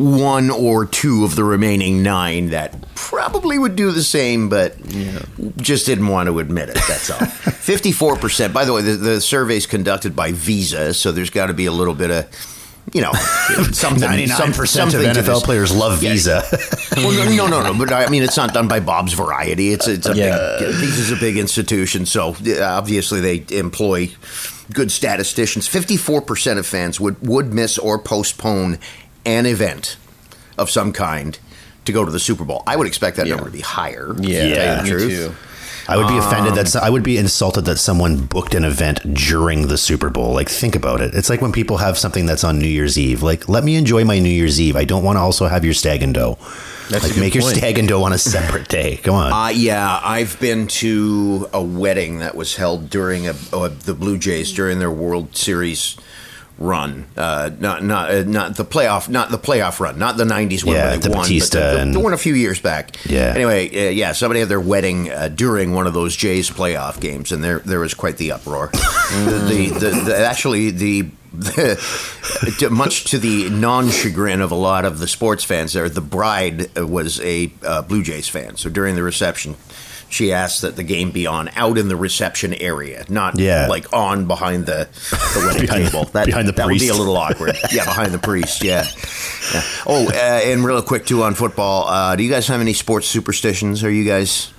one 0.00 0.48
or 0.48 0.86
two 0.86 1.24
of 1.24 1.36
the 1.36 1.44
remaining 1.44 2.02
nine 2.02 2.50
that 2.50 2.74
probably 2.94 3.58
would 3.58 3.76
do 3.76 3.90
the 3.92 4.02
same, 4.02 4.48
but 4.48 4.74
just 5.58 5.84
didn't 5.84 6.08
want 6.08 6.28
to 6.28 6.38
admit 6.38 6.70
it. 6.70 6.78
That's 6.88 7.10
all. 7.10 7.18
Fifty-four 7.26 8.16
percent. 8.16 8.54
By 8.54 8.64
the 8.64 8.72
way, 8.72 8.80
the, 8.82 8.92
the 8.96 9.20
survey's 9.20 9.66
conducted 9.66 10.16
by 10.16 10.32
Visa, 10.32 10.94
so 10.94 11.12
there's 11.12 11.28
got 11.30 11.46
to 11.48 11.54
be 11.54 11.66
a 11.66 11.72
little 11.72 11.94
bit 11.94 12.10
of. 12.10 12.56
You 12.94 13.02
know, 13.02 13.12
something. 13.72 14.00
Ninety-nine 14.00 14.36
some- 14.36 14.52
percent 14.52 14.94
of 14.94 15.02
NFL 15.02 15.42
players 15.44 15.74
love 15.74 15.98
Visa. 16.00 16.42
Well, 16.96 17.12
no, 17.12 17.46
no, 17.46 17.60
no, 17.62 17.72
no. 17.72 17.78
But 17.78 17.92
I 17.92 18.08
mean, 18.08 18.22
it's 18.24 18.36
not 18.36 18.52
done 18.52 18.66
by 18.66 18.80
Bob's 18.80 19.12
Variety. 19.12 19.72
It's 19.72 19.86
it's 19.86 20.08
a 20.08 20.14
Yeah. 20.16 20.56
big. 20.58 20.74
Visa's 20.74 21.12
a 21.12 21.16
big 21.16 21.36
institution, 21.36 22.04
so 22.04 22.34
obviously 22.60 23.20
they 23.20 23.56
employ 23.56 24.10
good 24.72 24.90
statisticians. 24.90 25.68
Fifty-four 25.68 26.22
percent 26.22 26.58
of 26.58 26.66
fans 26.66 26.98
would 26.98 27.16
would 27.26 27.52
miss 27.54 27.78
or 27.78 27.98
postpone 27.98 28.78
an 29.30 29.46
event 29.46 29.96
of 30.58 30.70
some 30.70 30.92
kind 30.92 31.38
to 31.86 31.92
go 31.92 32.04
to 32.04 32.10
the 32.10 32.20
Super 32.20 32.44
Bowl. 32.44 32.62
I 32.66 32.76
would 32.76 32.86
expect 32.86 33.16
that 33.16 33.26
Yeah. 33.26 33.36
number 33.36 33.50
to 33.50 33.56
be 33.56 33.62
higher. 33.62 34.14
yeah, 34.20 34.42
to 34.48 34.54
tell 34.54 34.86
you 34.86 34.98
the 34.98 35.06
me 35.06 35.14
too. 35.14 35.34
I 35.88 35.96
would 35.96 36.06
be 36.08 36.18
offended 36.18 36.52
Um, 36.52 36.64
that 36.64 36.76
I 36.76 36.88
would 36.90 37.02
be 37.02 37.16
insulted 37.16 37.64
that 37.64 37.78
someone 37.78 38.16
booked 38.18 38.54
an 38.54 38.64
event 38.64 39.00
during 39.14 39.66
the 39.66 39.76
Super 39.78 40.08
Bowl. 40.08 40.32
Like, 40.34 40.48
think 40.48 40.76
about 40.76 41.00
it. 41.00 41.14
It's 41.14 41.28
like 41.28 41.40
when 41.42 41.50
people 41.50 41.78
have 41.78 41.98
something 41.98 42.26
that's 42.26 42.44
on 42.44 42.60
New 42.60 42.68
Year's 42.68 42.96
Eve. 42.96 43.22
Like, 43.24 43.48
let 43.48 43.64
me 43.64 43.74
enjoy 43.74 44.04
my 44.04 44.20
New 44.20 44.28
Year's 44.30 44.60
Eve. 44.60 44.76
I 44.76 44.84
don't 44.84 45.02
want 45.02 45.16
to 45.16 45.20
also 45.20 45.48
have 45.48 45.64
your 45.64 45.74
stag 45.74 46.02
and 46.04 46.14
doe. 46.14 46.38
That's 46.90 47.04
a 47.04 47.06
like, 47.08 47.14
good 47.14 47.20
make 47.20 47.34
your 47.34 47.42
point. 47.42 47.56
stag 47.56 47.78
and 47.78 47.88
doe 47.88 48.04
on 48.04 48.12
a 48.12 48.18
separate 48.18 48.68
day. 48.78 48.98
Come 48.98 49.14
on. 49.14 49.32
Uh, 49.32 49.48
yeah, 49.48 50.00
I've 50.04 50.38
been 50.38 50.68
to 50.68 51.48
a 51.52 51.62
wedding 51.62 52.18
that 52.20 52.36
was 52.36 52.54
held 52.56 52.88
during 52.90 53.26
a, 53.26 53.34
uh, 53.52 53.70
the 53.84 53.94
Blue 53.94 54.18
Jays 54.18 54.52
during 54.52 54.78
their 54.78 54.90
World 54.92 55.34
Series 55.36 55.96
run. 56.60 57.06
Uh, 57.16 57.50
not 57.58 57.82
not 57.82 58.10
uh, 58.10 58.22
not 58.22 58.56
the 58.56 58.64
playoff, 58.64 59.08
not 59.08 59.30
the 59.30 59.38
playoff 59.38 59.80
run, 59.80 59.98
not 59.98 60.16
the 60.16 60.24
'90s 60.24 60.64
one 60.64 60.76
Yeah, 60.76 60.90
where 60.90 60.98
they 60.98 61.08
the 61.08 61.10
won, 61.10 61.22
Bautista 61.22 61.58
but 61.58 61.78
the, 61.78 61.84
the, 61.86 61.92
the 61.92 62.00
one 62.00 62.12
a 62.12 62.18
few 62.18 62.34
years 62.34 62.60
back. 62.60 62.94
Yeah. 63.06 63.32
Anyway, 63.34 63.68
uh, 63.68 63.90
yeah, 63.90 64.12
somebody 64.12 64.40
had 64.40 64.48
their 64.48 64.60
wedding 64.60 65.10
uh, 65.10 65.28
during 65.28 65.72
one 65.72 65.86
of 65.86 65.94
those 65.94 66.14
Jays 66.14 66.50
playoff 66.50 67.00
games, 67.00 67.32
and 67.32 67.42
there 67.42 67.58
there 67.60 67.80
was 67.80 67.94
quite 67.94 68.18
the 68.18 68.30
uproar. 68.32 68.68
the, 68.72 69.76
the, 69.80 70.02
the 70.04 70.16
actually 70.16 70.70
the. 70.70 71.10
much 72.72 73.04
to 73.04 73.16
the 73.16 73.48
non-chagrin 73.50 74.40
of 74.40 74.50
a 74.50 74.56
lot 74.56 74.84
of 74.84 74.98
the 74.98 75.06
sports 75.06 75.44
fans 75.44 75.72
there, 75.74 75.88
the 75.88 76.00
bride 76.00 76.76
was 76.76 77.20
a 77.20 77.52
uh, 77.62 77.82
Blue 77.82 78.02
Jays 78.02 78.28
fan. 78.28 78.56
So 78.56 78.68
during 78.68 78.96
the 78.96 79.04
reception, 79.04 79.54
she 80.10 80.32
asked 80.32 80.60
that 80.62 80.76
the 80.76 80.82
game 80.82 81.10
be 81.12 81.26
on 81.26 81.48
out 81.56 81.78
in 81.78 81.88
the 81.88 81.96
reception 81.96 82.52
area, 82.54 83.04
not 83.08 83.38
Yeah. 83.38 83.66
like 83.68 83.92
on 83.92 84.26
behind 84.26 84.66
the, 84.66 84.88
the 85.10 85.42
wedding 85.46 85.62
Behind 85.66 85.86
the- 85.86 85.90
table. 85.90 86.04
That, 86.12 86.26
behind 86.26 86.48
the 86.48 86.52
that 86.52 86.66
would 86.66 86.78
be 86.78 86.88
a 86.88 86.94
little 86.94 87.16
awkward. 87.16 87.56
Yeah, 87.72 87.84
behind 87.84 88.12
the 88.12 88.18
priest. 88.18 88.62
Yeah. 88.64 88.84
yeah. 89.54 89.62
Oh, 89.86 90.06
uh, 90.08 90.12
and 90.12 90.64
real 90.64 90.82
quick 90.82 91.06
too 91.06 91.22
on 91.22 91.34
football. 91.34 91.86
Uh, 91.88 92.16
do 92.16 92.22
you 92.24 92.30
guys 92.30 92.48
have 92.48 92.60
any 92.60 92.72
sports 92.72 93.06
superstitions? 93.06 93.84
Are 93.84 93.90
you 93.90 94.04
guys? 94.04 94.52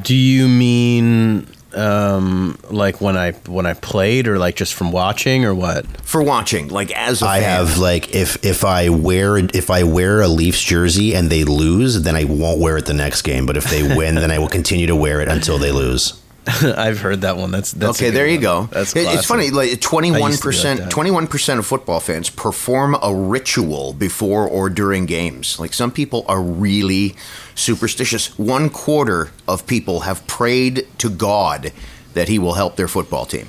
Do 0.00 0.14
you 0.16 0.48
mean 0.48 1.46
um, 1.76 2.58
like 2.70 3.00
when 3.00 3.16
I 3.16 3.32
when 3.46 3.66
I 3.66 3.74
played, 3.74 4.28
or 4.28 4.38
like 4.38 4.56
just 4.56 4.74
from 4.74 4.92
watching, 4.92 5.44
or 5.44 5.54
what? 5.54 5.86
For 6.02 6.22
watching, 6.22 6.68
like 6.68 6.90
as 6.92 7.22
a 7.22 7.26
I 7.26 7.40
fan. 7.40 7.50
have 7.66 7.78
like 7.78 8.14
if 8.14 8.44
if 8.44 8.64
I 8.64 8.88
wear 8.88 9.38
if 9.38 9.70
I 9.70 9.84
wear 9.84 10.20
a 10.22 10.28
Leafs 10.28 10.62
jersey 10.62 11.14
and 11.14 11.30
they 11.30 11.44
lose, 11.44 12.02
then 12.02 12.16
I 12.16 12.24
won't 12.24 12.60
wear 12.60 12.76
it 12.78 12.86
the 12.86 12.94
next 12.94 13.22
game. 13.22 13.46
But 13.46 13.56
if 13.56 13.64
they 13.70 13.82
win, 13.96 14.14
then 14.16 14.30
I 14.30 14.38
will 14.38 14.48
continue 14.48 14.86
to 14.88 14.96
wear 14.96 15.20
it 15.20 15.28
until 15.28 15.58
they 15.58 15.72
lose. 15.72 16.20
I've 16.46 17.00
heard 17.00 17.22
that 17.22 17.38
one. 17.38 17.50
That's, 17.50 17.72
that's 17.72 17.96
okay, 17.98 18.10
good 18.10 18.16
there 18.18 18.26
you 18.26 18.34
one. 18.36 18.42
go. 18.42 18.68
That's 18.70 18.94
It- 18.94 19.06
it's 19.08 19.24
funny. 19.24 19.48
Like 19.50 19.80
twenty 19.80 20.10
one 20.10 20.22
I 20.24 20.26
used 20.28 20.42
percent, 20.42 20.76
to 20.76 20.82
be 20.82 20.84
like 20.84 20.90
that. 20.90 20.94
twenty 20.94 21.10
one 21.10 21.26
percent 21.26 21.58
of 21.58 21.64
football 21.66 22.00
fans 22.00 22.28
perform 22.28 22.96
a 23.02 23.14
ritual 23.14 23.94
before 23.94 24.46
or 24.46 24.68
during 24.68 25.06
games. 25.06 25.58
Like 25.58 25.72
some 25.72 25.90
people 25.90 26.24
are 26.28 26.42
really 26.42 27.16
superstitious. 27.54 28.36
One 28.38 28.70
quarter 28.70 29.30
of 29.46 29.66
people 29.66 30.00
have 30.00 30.26
prayed 30.26 30.86
to 30.98 31.10
God 31.10 31.72
that 32.14 32.28
He 32.28 32.38
will 32.38 32.54
help 32.54 32.76
their 32.76 32.88
football 32.88 33.26
team. 33.26 33.48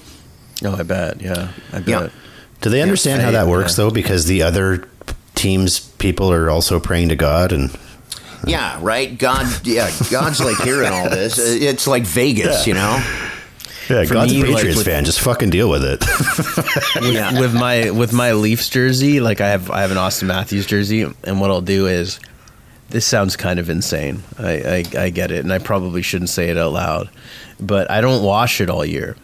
Oh, 0.63 0.75
I 0.75 0.83
bet. 0.83 1.21
Yeah, 1.21 1.51
I 1.73 1.79
bet. 1.79 1.87
Yeah. 1.87 2.09
Do 2.61 2.69
they 2.69 2.81
understand 2.81 3.21
how 3.21 3.31
that 3.31 3.47
works 3.47 3.77
yeah. 3.77 3.85
though? 3.85 3.91
Because 3.91 4.25
the 4.25 4.41
other 4.43 4.87
teams, 5.35 5.79
people 5.79 6.31
are 6.31 6.49
also 6.49 6.79
praying 6.79 7.09
to 7.09 7.15
God, 7.15 7.51
and 7.51 7.75
Yeah, 8.47 8.79
right. 8.81 9.15
God, 9.17 9.65
yeah, 9.67 9.91
God's 10.09 10.39
like 10.39 10.57
hearing 10.61 10.91
all 10.91 11.09
this. 11.09 11.37
It's 11.61 11.87
like 11.87 12.03
Vegas, 12.03 12.65
you 12.67 12.73
know. 12.73 13.03
Yeah, 13.89 14.03
For 14.05 14.13
God's 14.15 14.33
me, 14.33 14.41
a 14.41 14.45
like, 14.45 14.55
Patriots 14.55 14.77
with- 14.77 14.85
fan. 14.87 15.05
Just 15.05 15.19
fucking 15.19 15.51
deal 15.51 15.69
with 15.69 15.83
it. 15.83 16.03
Yeah. 17.13 17.39
with 17.39 17.53
my 17.53 17.91
with 17.91 18.13
my 18.13 18.31
Leafs 18.31 18.69
jersey, 18.69 19.19
like 19.19 19.41
I 19.41 19.49
have 19.49 19.69
I 19.69 19.81
have 19.81 19.91
an 19.91 19.97
Auston 19.97 20.27
Matthews 20.27 20.65
jersey, 20.65 21.01
and 21.23 21.39
what 21.39 21.51
I'll 21.51 21.61
do 21.61 21.85
is, 21.87 22.19
this 22.89 23.05
sounds 23.05 23.35
kind 23.35 23.59
of 23.59 23.69
insane. 23.69 24.23
I, 24.37 24.83
I 24.95 25.03
I 25.03 25.09
get 25.09 25.31
it, 25.31 25.43
and 25.43 25.51
I 25.51 25.59
probably 25.59 26.01
shouldn't 26.01 26.29
say 26.29 26.49
it 26.49 26.57
out 26.57 26.73
loud, 26.73 27.09
but 27.59 27.89
I 27.89 28.01
don't 28.01 28.23
wash 28.23 28.61
it 28.61 28.69
all 28.69 28.85
year. 28.85 29.15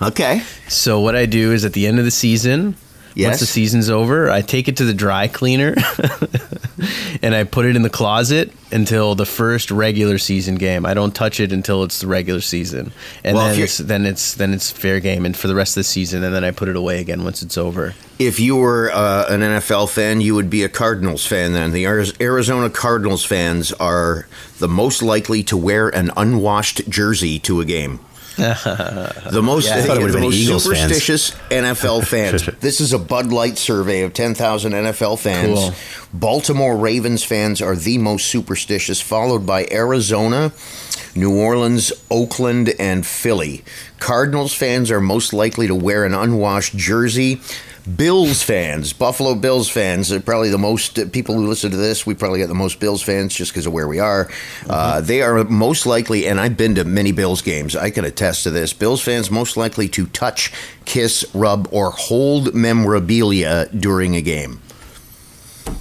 Okay. 0.00 0.42
So 0.68 1.00
what 1.00 1.14
I 1.14 1.26
do 1.26 1.52
is 1.52 1.64
at 1.64 1.74
the 1.74 1.86
end 1.86 1.98
of 1.98 2.04
the 2.04 2.10
season, 2.10 2.76
Yes. 3.14 3.28
once 3.28 3.40
the 3.40 3.46
season's 3.46 3.90
over, 3.90 4.30
I 4.30 4.40
take 4.42 4.68
it 4.68 4.76
to 4.78 4.84
the 4.84 4.94
dry 4.94 5.28
cleaner 5.28 5.74
and 7.22 7.34
I 7.34 7.44
put 7.44 7.66
it 7.66 7.76
in 7.76 7.82
the 7.82 7.90
closet 7.90 8.52
until 8.70 9.14
the 9.14 9.26
first 9.26 9.70
regular 9.70 10.18
season 10.18 10.54
game. 10.56 10.86
I 10.86 10.94
don't 10.94 11.14
touch 11.14 11.40
it 11.40 11.52
until 11.52 11.84
it's 11.84 12.00
the 12.00 12.06
regular 12.06 12.40
season, 12.40 12.92
and 13.22 13.36
Well, 13.36 13.48
then 13.48 13.60
it's, 13.60 13.78
then 13.78 14.06
it's 14.06 14.34
then 14.34 14.54
it's 14.54 14.70
fair 14.70 15.00
game 15.00 15.26
and 15.26 15.36
for 15.36 15.48
the 15.48 15.54
rest 15.54 15.72
of 15.72 15.80
the 15.80 15.84
season, 15.84 16.24
and 16.24 16.34
then 16.34 16.44
I 16.44 16.50
put 16.50 16.68
it 16.68 16.76
away 16.76 17.00
again 17.00 17.24
once 17.24 17.42
it's 17.42 17.58
over. 17.58 17.94
If 18.18 18.38
you 18.38 18.56
were 18.56 18.90
uh, 18.92 19.26
an 19.28 19.40
NFL 19.40 19.90
fan, 19.90 20.20
you 20.20 20.34
would 20.34 20.48
be 20.48 20.62
a 20.62 20.68
Cardinals 20.68 21.26
fan 21.26 21.52
then. 21.54 21.72
The 21.72 21.86
Arizona 21.86 22.70
Cardinals 22.70 23.24
fans 23.24 23.72
are 23.72 24.26
the 24.58 24.68
most 24.68 25.02
likely 25.02 25.42
to 25.44 25.56
wear 25.56 25.88
an 25.88 26.10
unwashed 26.16 26.88
jersey 26.88 27.38
to 27.40 27.60
a 27.60 27.64
game. 27.64 27.98
the 28.36 29.40
most, 29.42 29.66
Yeah, 29.68 29.76
I 29.76 29.82
thought 29.82 29.96
it 29.96 30.00
would've 30.00 30.14
the 30.14 30.20
most 30.20 30.34
Eagles 30.36 30.64
fans. 30.66 30.78
superstitious 30.80 31.30
NFL 31.50 32.06
fans. 32.06 32.46
this 32.60 32.80
is 32.80 32.92
a 32.92 32.98
Bud 32.98 33.26
Light 33.32 33.58
survey 33.58 34.02
of 34.02 34.12
10,000 34.14 34.72
NFL 34.72 35.18
fans. 35.18 35.58
Cool. 35.58 35.74
Baltimore 36.14 36.76
Ravens 36.76 37.24
fans 37.24 37.60
are 37.62 37.76
the 37.76 37.98
most 37.98 38.26
superstitious, 38.28 39.00
followed 39.00 39.46
by 39.46 39.66
Arizona, 39.70 40.52
New 41.14 41.34
Orleans, 41.38 41.92
Oakland, 42.10 42.72
and 42.78 43.06
Philly. 43.06 43.64
Cardinals 43.98 44.54
fans 44.54 44.90
are 44.90 45.00
most 45.00 45.32
likely 45.32 45.66
to 45.66 45.74
wear 45.74 46.04
an 46.04 46.14
unwashed 46.14 46.76
jersey. 46.76 47.40
Bills 47.96 48.42
fans, 48.42 48.92
Buffalo 48.92 49.34
Bills 49.34 49.68
fans, 49.68 50.12
are 50.12 50.20
probably 50.20 50.50
the 50.50 50.58
most 50.58 50.98
uh, 50.98 51.06
people 51.08 51.34
who 51.34 51.48
listen 51.48 51.72
to 51.72 51.76
this. 51.76 52.06
We 52.06 52.14
probably 52.14 52.38
get 52.38 52.46
the 52.46 52.54
most 52.54 52.78
Bills 52.78 53.02
fans 53.02 53.34
just 53.34 53.50
because 53.50 53.66
of 53.66 53.72
where 53.72 53.88
we 53.88 53.98
are. 53.98 54.30
Uh, 54.68 55.00
they 55.00 55.20
are 55.20 55.42
most 55.44 55.84
likely, 55.84 56.28
and 56.28 56.40
I've 56.40 56.56
been 56.56 56.76
to 56.76 56.84
many 56.84 57.10
Bills 57.10 57.42
games. 57.42 57.74
I 57.74 57.90
can 57.90 58.04
attest 58.04 58.44
to 58.44 58.50
this. 58.50 58.72
Bills 58.72 59.02
fans 59.02 59.32
most 59.32 59.56
likely 59.56 59.88
to 59.88 60.06
touch, 60.06 60.52
kiss, 60.84 61.24
rub, 61.34 61.68
or 61.72 61.90
hold 61.90 62.54
memorabilia 62.54 63.68
during 63.68 64.14
a 64.14 64.22
game. 64.22 64.60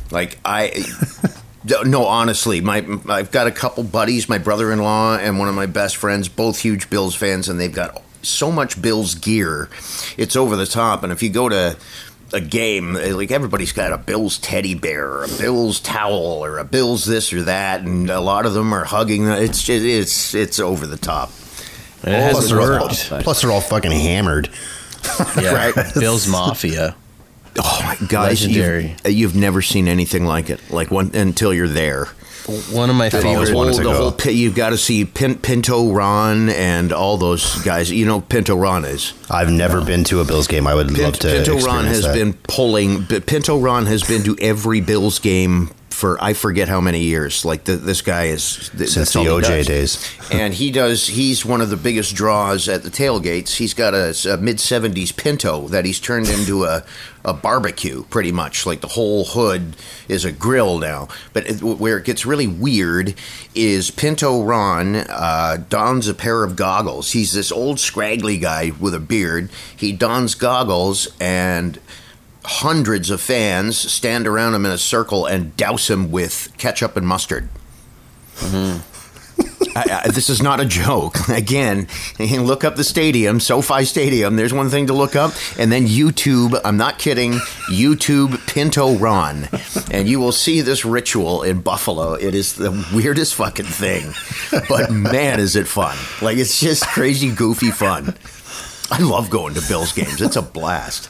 Like 0.10 0.40
I. 0.44 0.84
No, 1.86 2.08
honestly, 2.08 2.60
my 2.60 2.84
I've 3.08 3.30
got 3.30 3.46
a 3.46 3.52
couple 3.52 3.84
buddies, 3.84 4.28
my 4.28 4.40
brother-in-law 4.40 5.18
and 5.18 5.38
one 5.38 5.48
of 5.48 5.54
my 5.54 5.68
best 5.68 5.96
friends, 5.96 6.28
both 6.28 6.58
huge 6.58 6.90
Bills 6.90 7.14
fans, 7.14 7.50
and 7.50 7.60
they've 7.60 7.72
got 7.72 8.02
so 8.22 8.52
much 8.52 8.82
Bills 8.82 9.16
gear, 9.16 9.70
it's 10.18 10.36
over 10.36 10.56
the 10.56 10.66
top. 10.66 11.04
And 11.04 11.12
if 11.12 11.22
you 11.24 11.30
go 11.30 11.50
to 11.50 11.78
a 12.34 12.42
game, 12.42 12.94
like 12.94 13.32
everybody's 13.32 13.72
got 13.74 13.92
a 13.92 13.98
Bills 13.98 14.38
teddy 14.38 14.76
bear, 14.76 15.06
or 15.08 15.24
a 15.26 15.28
Bills 15.28 15.80
towel, 15.80 16.44
or 16.46 16.58
a 16.60 16.64
Bills 16.64 17.06
this 17.06 17.34
or 17.34 17.44
that, 17.44 17.82
and 17.82 18.10
a 18.10 18.22
lot 18.22 18.46
of 18.46 18.54
them 18.54 18.74
are 18.74 18.86
hugging. 18.86 19.28
It's 19.28 19.62
just, 19.64 19.86
it's 19.86 20.34
it's 20.34 20.60
over 20.60 20.88
the 20.88 20.98
top. 20.98 21.32
And 22.04 22.16
it 22.16 22.32
plus, 22.32 22.50
has 22.50 22.50
they're 22.50 22.80
all, 22.80 23.22
plus, 23.22 23.42
they're 23.42 23.52
all 23.52 23.62
fucking 23.62 23.92
hammered. 23.92 24.50
Yeah, 25.40 25.54
Right. 25.76 25.94
Bills 25.94 26.28
Mafia. 26.28 26.96
Oh 27.58 27.80
my 27.84 28.08
guys, 28.08 28.42
Legendary. 28.46 28.96
You've, 29.04 29.14
you've 29.14 29.36
never 29.36 29.62
seen 29.62 29.88
anything 29.88 30.26
like 30.26 30.50
it. 30.50 30.60
Like 30.72 30.90
one 30.90 31.14
until 31.14 31.54
you're 31.54 31.68
there. 31.68 32.08
One 32.72 32.90
of 32.90 32.96
my 32.96 33.06
I've 33.06 33.12
favorite. 33.14 33.54
wanted 33.54 33.54
whole, 33.54 33.66
to 33.72 33.78
the 33.78 33.84
go. 33.84 33.96
whole 33.96 34.12
pi- 34.12 34.30
you've 34.32 34.56
got 34.56 34.72
to 34.72 34.78
see 34.78 35.06
Pin, 35.06 35.36
Pinto 35.36 35.92
Ron 35.92 36.50
and 36.50 36.92
all 36.92 37.18
those 37.18 37.62
guys. 37.64 37.92
You 37.92 38.06
know 38.06 38.22
Pinto 38.22 38.56
Ron 38.56 38.84
is. 38.86 39.14
I've 39.30 39.52
never 39.52 39.84
been 39.84 40.04
to 40.06 40.20
a 40.22 40.26
Bills 40.26 40.48
game. 40.48 40.66
I 40.68 40.74
would 40.76 40.88
Pin, 40.94 41.04
love 41.04 41.20
to. 41.20 41.28
Pinto 41.28 41.60
Ron 41.60 41.86
has 41.86 42.02
that. 42.04 42.14
been 42.16 42.34
pulling. 42.34 43.04
but 43.04 43.26
Pinto 43.26 43.60
Ron 43.60 43.86
has 43.86 44.04
been 44.04 44.24
to 44.24 44.36
every 44.42 44.82
Bills 44.82 45.20
game 45.20 45.70
for 46.02 46.18
I 46.20 46.34
forget 46.34 46.68
how 46.68 46.82
many 46.82 47.04
years. 47.04 47.46
Like 47.46 47.66
the, 47.66 47.76
this 47.76 48.02
guy 48.02 48.26
is 48.26 48.72
th- 48.76 48.90
Since 48.90 49.14
the 49.14 49.20
OJ 49.20 49.68
days. 49.68 50.12
and 50.32 50.52
he 50.52 50.72
does. 50.72 51.06
He's 51.06 51.46
one 51.46 51.62
of 51.62 51.70
the 51.70 51.78
biggest 51.78 52.16
draws 52.16 52.68
at 52.68 52.82
the 52.82 52.90
tailgates. 52.90 53.58
He's 53.58 53.76
got 53.76 53.94
a, 53.94 54.38
mid 54.42 54.58
'70s 54.58 55.16
Pinto 55.16 55.68
that 55.68 55.86
he's 55.86 56.00
turned 56.00 56.28
into 56.28 56.64
a, 56.64 56.84
a 57.24 57.34
barbecue, 57.34 58.04
pretty 58.06 58.32
much. 58.32 58.66
Like 58.66 58.82
the 58.82 58.88
whole 58.88 59.26
hood 59.26 59.76
is 60.08 60.26
a 60.26 60.32
grill 60.32 60.80
now. 60.80 61.08
But 61.34 61.46
it, 61.46 61.62
where 61.62 62.00
it 62.00 62.06
gets 62.06 62.26
really 62.26 62.48
weird 62.48 63.14
is 63.54 63.92
Pinto 63.92 64.42
Ron 64.42 64.96
uh, 64.96 65.64
dons 65.70 66.08
a 66.08 66.16
pair 66.16 66.44
of 66.44 66.56
goggles. 66.56 67.12
He's 67.12 67.32
this 67.32 67.52
old 67.52 67.80
scraggly 67.80 68.40
guy 68.40 68.72
with 68.80 68.96
a 68.96 69.00
beard. 69.00 69.52
He 69.78 69.92
dons 69.92 70.34
goggles 70.34 71.10
and. 71.20 71.80
Hundreds 72.44 73.10
of 73.10 73.22
fans 73.22 73.78
stand 73.78 74.28
around 74.28 74.56
him 74.56 74.66
in 74.66 74.72
a 74.72 74.78
circle 74.78 75.26
and 75.26 75.56
douse 75.58 75.90
him 75.90 76.12
with 76.12 76.52
ketchup 76.58 76.98
and 76.98 77.08
mustard. 77.08 77.50
Mm-hmm. 78.38 78.92
I, 79.76 80.02
I, 80.06 80.08
this 80.10 80.30
is 80.30 80.42
not 80.42 80.60
a 80.60 80.66
joke. 80.66 81.30
Again, 81.30 81.88
look 82.20 82.64
up 82.64 82.76
the 82.76 82.84
stadium, 82.84 83.40
SoFi 83.40 83.86
Stadium. 83.86 84.36
There's 84.36 84.54
one 84.54 84.70
thing 84.70 84.88
to 84.88 84.94
look 84.94 85.16
up, 85.16 85.34
and 85.58 85.72
then 85.72 85.88
YouTube. 85.88 86.60
I'm 86.66 86.78
not 86.78 87.00
kidding. 87.00 87.34
YouTube 87.70 88.46
Pinto 88.48 88.96
Ron, 88.98 89.48
and 89.92 90.08
you 90.08 90.20
will 90.20 90.32
see 90.32 90.62
this 90.62 90.84
ritual 90.84 91.44
in 91.44 91.62
Buffalo. 91.62 92.14
It 92.14 92.36
is 92.36 92.56
the 92.56 92.72
weirdest 92.94 93.36
fucking 93.36 93.66
thing, 93.66 94.14
but 94.68 94.92
man, 94.92 95.40
is 95.40 95.56
it 95.56 95.68
fun! 95.68 95.98
Like 96.22 96.38
it's 96.38 96.60
just 96.60 96.86
crazy, 96.88 97.32
goofy 97.32 97.72
fun. 97.72 98.16
I 98.92 99.00
love 99.02 99.30
going 99.30 99.54
to 99.54 99.62
Bills 99.68 99.94
games. 99.94 100.22
It's 100.22 100.36
a 100.36 100.42
blast. 100.42 101.10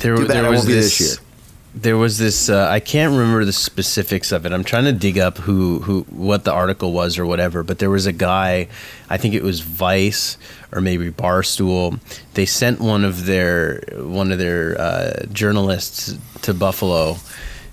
There, 0.00 0.16
Too 0.16 0.26
bad 0.28 0.36
there 0.36 0.46
I 0.46 0.48
was 0.50 0.58
won't 0.60 0.68
be 0.68 0.74
this. 0.74 0.98
this 0.98 1.18
year. 1.18 1.26
There 1.74 1.96
was 1.98 2.16
this. 2.18 2.48
Uh, 2.48 2.68
I 2.70 2.80
can't 2.80 3.12
remember 3.12 3.44
the 3.44 3.52
specifics 3.52 4.32
of 4.32 4.46
it. 4.46 4.52
I'm 4.52 4.64
trying 4.64 4.84
to 4.84 4.92
dig 4.92 5.18
up 5.18 5.36
who, 5.38 5.80
who, 5.80 6.02
what 6.08 6.44
the 6.44 6.52
article 6.52 6.92
was 6.92 7.18
or 7.18 7.26
whatever. 7.26 7.62
But 7.62 7.80
there 7.80 7.90
was 7.90 8.06
a 8.06 8.12
guy. 8.12 8.68
I 9.10 9.16
think 9.18 9.34
it 9.34 9.42
was 9.42 9.60
Vice 9.60 10.38
or 10.72 10.80
maybe 10.80 11.10
Barstool. 11.10 11.98
They 12.34 12.46
sent 12.46 12.80
one 12.80 13.04
of 13.04 13.26
their 13.26 13.82
one 13.96 14.32
of 14.32 14.38
their 14.38 14.80
uh, 14.80 15.26
journalists 15.32 16.16
to 16.42 16.54
Buffalo 16.54 17.16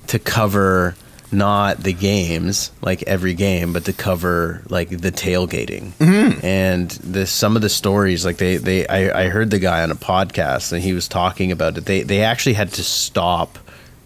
to 0.07 0.19
cover 0.19 0.95
not 1.33 1.79
the 1.79 1.93
games 1.93 2.71
like 2.81 3.03
every 3.03 3.33
game 3.33 3.73
but 3.73 3.85
to 3.85 3.93
cover 3.93 4.61
like 4.69 4.89
the 4.89 5.11
tailgating. 5.11 5.91
Mm-hmm. 5.93 6.45
And 6.45 6.89
the 6.91 7.25
some 7.25 7.55
of 7.55 7.61
the 7.61 7.69
stories 7.69 8.25
like 8.25 8.37
they 8.37 8.57
they 8.57 8.87
I, 8.87 9.23
I 9.25 9.29
heard 9.29 9.51
the 9.51 9.59
guy 9.59 9.83
on 9.83 9.91
a 9.91 9.95
podcast 9.95 10.71
and 10.71 10.81
he 10.81 10.93
was 10.93 11.07
talking 11.07 11.51
about 11.51 11.77
it. 11.77 11.85
They 11.85 12.03
they 12.03 12.21
actually 12.21 12.53
had 12.53 12.71
to 12.73 12.83
stop 12.83 13.59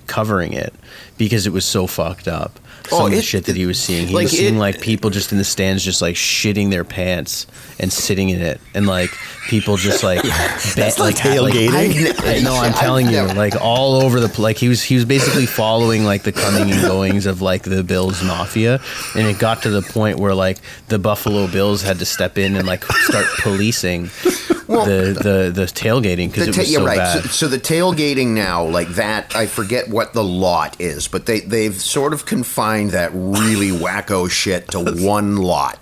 covering 0.08 0.54
it 0.54 0.74
because 1.18 1.46
it 1.46 1.54
was 1.54 1.66
so 1.66 1.86
fucked 1.86 2.28
up 2.28 2.60
some 2.90 3.02
Oh, 3.02 3.06
of 3.06 3.12
the 3.12 3.18
it- 3.18 3.24
shit 3.24 3.46
that 3.46 3.56
he 3.56 3.66
was 3.66 3.80
seeing 3.80 4.08
he 4.08 4.14
like, 4.16 4.24
was 4.24 4.32
seeing 4.32 4.56
it- 4.56 4.60
like 4.60 4.82
people 4.82 5.10
just 5.10 5.32
in 5.32 5.38
the 5.38 5.44
stands 5.44 5.84
just 5.84 6.02
like 6.02 6.16
shitting 6.16 6.70
their 6.70 6.84
pants 6.84 7.48
and 7.80 7.92
sitting 7.92 8.30
in 8.30 8.42
it 8.42 8.60
and 8.74 8.88
like 8.88 9.12
people 9.50 9.78
just 9.78 10.04
like 10.04 10.22
bet, 10.76 10.98
like 11.00 11.00
like- 11.00 11.16
tailgating. 11.16 12.24
I 12.28 12.40
know. 12.40 12.56
I'm 12.56 12.74
telling 12.74 13.10
you, 13.10 13.22
like 13.28 13.56
all 13.62 13.96
over 13.96 14.20
the 14.20 14.42
like 14.42 14.58
he 14.58 14.68
was 14.70 14.84
he 14.84 14.96
was 14.96 15.06
basically 15.06 15.46
following 15.46 16.04
like 16.04 16.24
the 16.24 16.32
coming 16.32 16.72
and 16.72 16.82
goings 16.82 17.26
of 17.26 17.42
like 17.42 17.64
the 17.64 17.84
Bills 17.84 18.24
mafia, 18.24 18.80
and 19.16 19.28
it 19.28 19.40
got 19.40 19.62
to 19.64 19.70
the 19.70 19.82
point 19.82 20.20
where 20.20 20.34
like 20.36 20.58
the 20.88 21.00
Buffalo 21.00 21.48
Bills 21.48 21.82
had 21.82 22.00
to 22.00 22.06
step 22.06 22.38
in 22.38 22.56
and 22.56 22.68
like 22.68 22.84
start 22.84 23.26
policing 23.40 24.04
the 24.68 25.18
the 25.22 25.52
the 25.54 25.66
tailgating 25.66 26.28
because 26.32 26.46
The 26.46 26.50
it 26.52 26.54
ta- 26.56 26.62
was 26.62 26.72
yeah, 26.72 26.78
so 26.80 26.86
right. 26.86 26.98
bad. 26.98 27.22
So, 27.24 27.30
so 27.30 27.48
the 27.48 27.58
tailgating 27.60 28.28
now, 28.30 28.66
like 28.66 28.90
that, 28.90 29.36
I 29.36 29.46
forget 29.46 29.88
what 29.90 30.14
the 30.14 30.24
lot 30.24 30.80
is, 30.82 31.08
but 31.08 31.26
they 31.26 31.40
they've 31.40 31.76
sort 31.76 32.14
of 32.14 32.26
confined 32.26 32.77
that 32.88 33.12
really 33.14 33.70
wacko 33.86 34.30
shit 34.30 34.70
to 34.70 34.80
one 34.80 35.38
lot. 35.38 35.80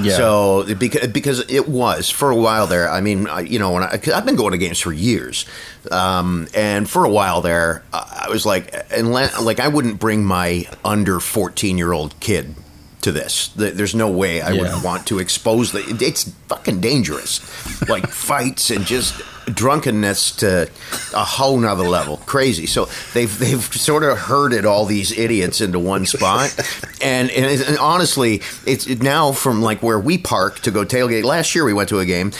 yeah. 0.00 0.16
So 0.16 0.64
because 0.78 1.08
because 1.08 1.40
it 1.50 1.68
was 1.68 2.08
for 2.08 2.30
a 2.30 2.36
while 2.36 2.66
there. 2.66 2.88
I 2.90 3.00
mean, 3.00 3.26
I, 3.28 3.40
you 3.40 3.58
know, 3.58 3.72
when 3.72 3.82
I, 3.82 3.96
'cause 3.96 4.14
I've 4.14 4.24
been 4.24 4.36
going 4.36 4.52
to 4.52 4.58
games 4.58 4.78
for 4.80 4.92
years, 4.92 5.44
um, 5.90 6.46
and 6.54 6.88
for 6.88 7.04
a 7.04 7.10
while 7.10 7.40
there, 7.40 7.82
I 7.92 8.24
I 8.26 8.28
was 8.30 8.44
like, 8.46 8.74
unless, 8.90 9.40
like 9.40 9.60
I 9.60 9.68
wouldn't 9.68 9.98
bring 10.00 10.24
my 10.24 10.66
under 10.84 11.20
fourteen 11.20 11.78
year 11.78 11.92
old 11.92 12.18
kid 12.20 12.54
to 13.02 13.12
this. 13.12 13.48
There's 13.54 13.94
no 13.94 14.08
way 14.10 14.40
I 14.40 14.50
Yeah. 14.52 14.62
would 14.74 14.82
want 14.84 15.06
to 15.08 15.18
expose 15.18 15.70
the. 15.72 15.80
It's 16.00 16.30
fucking 16.48 16.80
dangerous, 16.80 17.40
like 17.88 18.08
fights 18.08 18.70
and 18.70 18.84
just 18.84 19.14
drunkenness 19.46 20.32
to 20.36 20.70
a 21.14 21.24
whole 21.24 21.58
nother 21.58 21.84
level. 21.84 22.18
Crazy. 22.18 22.66
So 22.66 22.88
they've 23.14 23.38
they've 23.38 23.62
sort 23.62 24.02
of 24.02 24.18
herded 24.18 24.64
all 24.64 24.84
these 24.84 25.16
idiots 25.16 25.60
into 25.60 25.78
one 25.78 26.06
spot, 26.06 26.54
and 27.02 27.30
and, 27.30 27.62
and 27.62 27.78
honestly, 27.78 28.42
it's 28.66 28.86
it 28.86 29.02
now 29.02 29.32
from 29.32 29.62
like 29.62 29.82
where 29.82 29.98
we 29.98 30.18
park 30.18 30.60
to 30.60 30.70
go 30.70 30.84
tailgate. 30.84 31.24
Last 31.24 31.54
year 31.54 31.64
we 31.64 31.72
went 31.72 31.88
to 31.90 32.00
a 32.00 32.06
game. 32.06 32.32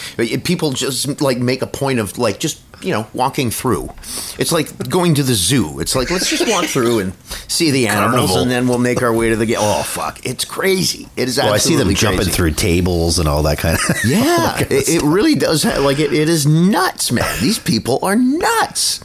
People 0.44 0.72
just 0.72 1.20
like 1.20 1.38
make 1.38 1.62
a 1.62 1.66
point 1.66 1.98
of 1.98 2.18
like 2.18 2.40
just 2.40 2.60
you 2.82 2.90
know 2.92 3.06
walking 3.14 3.50
through. 3.50 3.90
It's 4.38 4.52
like 4.52 4.88
going 4.88 5.14
to 5.14 5.22
the 5.22 5.34
zoo. 5.34 5.80
It's 5.80 5.94
like 5.96 6.10
let's 6.10 6.28
just 6.30 6.46
walk 6.48 6.66
through 6.66 6.98
and 7.00 7.12
see 7.48 7.70
the 7.70 7.88
animals, 7.88 8.12
Carnival. 8.30 8.38
and 8.42 8.50
then 8.50 8.68
we'll 8.68 8.78
make 8.78 9.02
our 9.02 9.12
way 9.14 9.30
to 9.30 9.36
the 9.36 9.46
game. 9.46 9.56
Oh 9.58 9.82
fuck, 9.82 10.24
it's 10.26 10.44
crazy. 10.44 11.08
It 11.16 11.28
is 11.28 11.38
Well, 11.38 11.52
I 11.54 11.56
see 11.58 11.74
them 11.76 11.88
absolutely 11.88 11.94
jumping 11.94 12.32
through 12.34 12.50
tables 12.52 13.18
and 13.18 13.28
all 13.28 13.42
that 13.44 13.58
kind 13.58 13.76
of. 13.76 13.96
Yeah, 14.06 14.58
it, 14.60 14.88
it 14.88 15.02
really 15.02 15.34
does. 15.34 15.62
Have, 15.62 15.82
like 15.82 15.98
it, 15.98 16.12
it 16.12 16.28
is 16.28 16.46
nuts, 16.46 17.10
man. 17.12 17.24
These 17.40 17.58
people 17.58 17.98
are 18.02 18.16
nuts. 18.16 19.00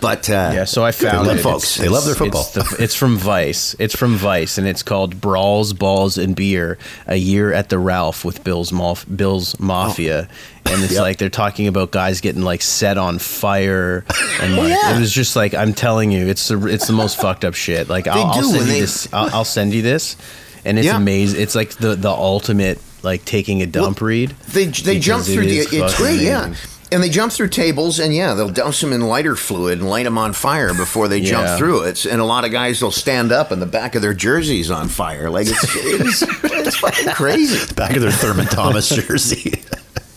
But 0.00 0.30
uh, 0.30 0.52
Yeah, 0.54 0.64
so 0.66 0.84
I 0.84 0.92
found 0.92 1.26
love 1.26 1.38
it. 1.38 1.42
folks. 1.42 1.64
It's- 1.64 1.78
They 1.78 1.88
love 1.88 2.04
their 2.04 2.12
it's- 2.14 2.18
football. 2.18 2.42
It's, 2.62 2.76
the, 2.76 2.82
it's 2.84 2.94
from 2.94 3.16
Vice. 3.16 3.74
It's 3.80 3.96
from 3.96 4.14
Vice, 4.14 4.56
and 4.56 4.68
it's 4.68 4.84
called 4.84 5.20
"Brawls, 5.20 5.72
Balls, 5.72 6.16
and 6.16 6.36
Beer: 6.36 6.78
A 7.08 7.16
Year 7.16 7.52
at 7.52 7.70
the 7.70 7.78
Ralph 7.80 8.24
with 8.24 8.44
Bill's 8.44 8.70
Maf- 8.70 9.04
Bill's 9.16 9.58
Mafia." 9.58 10.28
And 10.66 10.82
it's 10.82 10.94
Yep. 10.94 11.02
like 11.02 11.18
they're 11.18 11.28
talking 11.28 11.66
about 11.68 11.90
guys 11.90 12.20
getting 12.20 12.42
like 12.42 12.62
set 12.62 12.96
on 12.98 13.18
fire, 13.18 14.04
and 14.40 14.54
oh, 14.54 14.62
like, 14.62 14.70
yeah. 14.70 14.96
it 14.96 15.00
was 15.00 15.12
just 15.12 15.36
like 15.36 15.54
I'm 15.54 15.72
telling 15.74 16.10
you, 16.10 16.26
it's 16.26 16.48
the 16.48 16.66
it's 16.66 16.86
the 16.86 16.92
most 16.94 17.20
fucked 17.20 17.44
up 17.44 17.54
shit. 17.54 17.88
Like 17.88 18.06
I'll, 18.08 18.24
I'll 18.26 18.42
send 18.42 18.56
and 18.56 18.66
you 18.66 18.72
they- 18.72 18.80
this. 18.80 19.08
I'll, 19.12 19.30
I'll 19.34 19.44
send 19.44 19.74
you 19.74 19.82
this, 19.82 20.16
and 20.64 20.78
it's 20.78 20.86
Yeah. 20.86 20.96
amazing. 20.96 21.40
It's 21.40 21.54
like 21.54 21.70
the 21.74 21.94
the 21.96 22.10
ultimate 22.10 22.78
like 23.02 23.24
taking 23.26 23.60
a 23.62 23.66
dump 23.66 24.00
read. 24.00 24.30
they 24.52 24.64
they 24.64 24.94
because 24.94 25.04
jump 25.04 25.28
it 25.28 25.34
through. 25.34 25.46
The, 25.46 25.58
is 25.58 25.72
it's 25.72 25.96
great, 25.98 26.20
yeah. 26.20 26.54
And 26.92 27.02
they 27.02 27.08
jump 27.08 27.32
through 27.32 27.48
tables, 27.48 27.98
and 27.98 28.14
yeah, 28.14 28.34
they'll 28.34 28.48
douse 28.50 28.80
them 28.80 28.92
in 28.92 29.00
lighter 29.02 29.34
fluid 29.36 29.80
and 29.80 29.90
light 29.90 30.04
them 30.04 30.16
on 30.16 30.32
fire 30.32 30.72
before 30.72 31.08
they 31.08 31.18
Yeah. 31.18 31.30
jump 31.30 31.58
through 31.58 31.82
it. 31.82 32.04
And 32.06 32.20
a 32.20 32.24
lot 32.24 32.44
of 32.44 32.52
guys 32.52 32.80
will 32.80 32.90
stand 32.92 33.32
up, 33.32 33.50
and 33.50 33.60
the 33.60 33.66
back 33.66 33.94
of 33.96 34.02
their 34.02 34.14
jerseys 34.14 34.70
on 34.70 34.88
fire. 34.88 35.28
Like 35.28 35.46
it's 35.48 35.62
it's, 35.76 36.22
it's 36.44 36.76
fucking 36.76 37.12
crazy. 37.12 37.64
The 37.66 37.74
Back 37.76 37.96
of 37.96 38.02
their 38.02 38.10
Thurman 38.12 38.46
Thomas 38.46 38.88
jersey. 38.94 39.62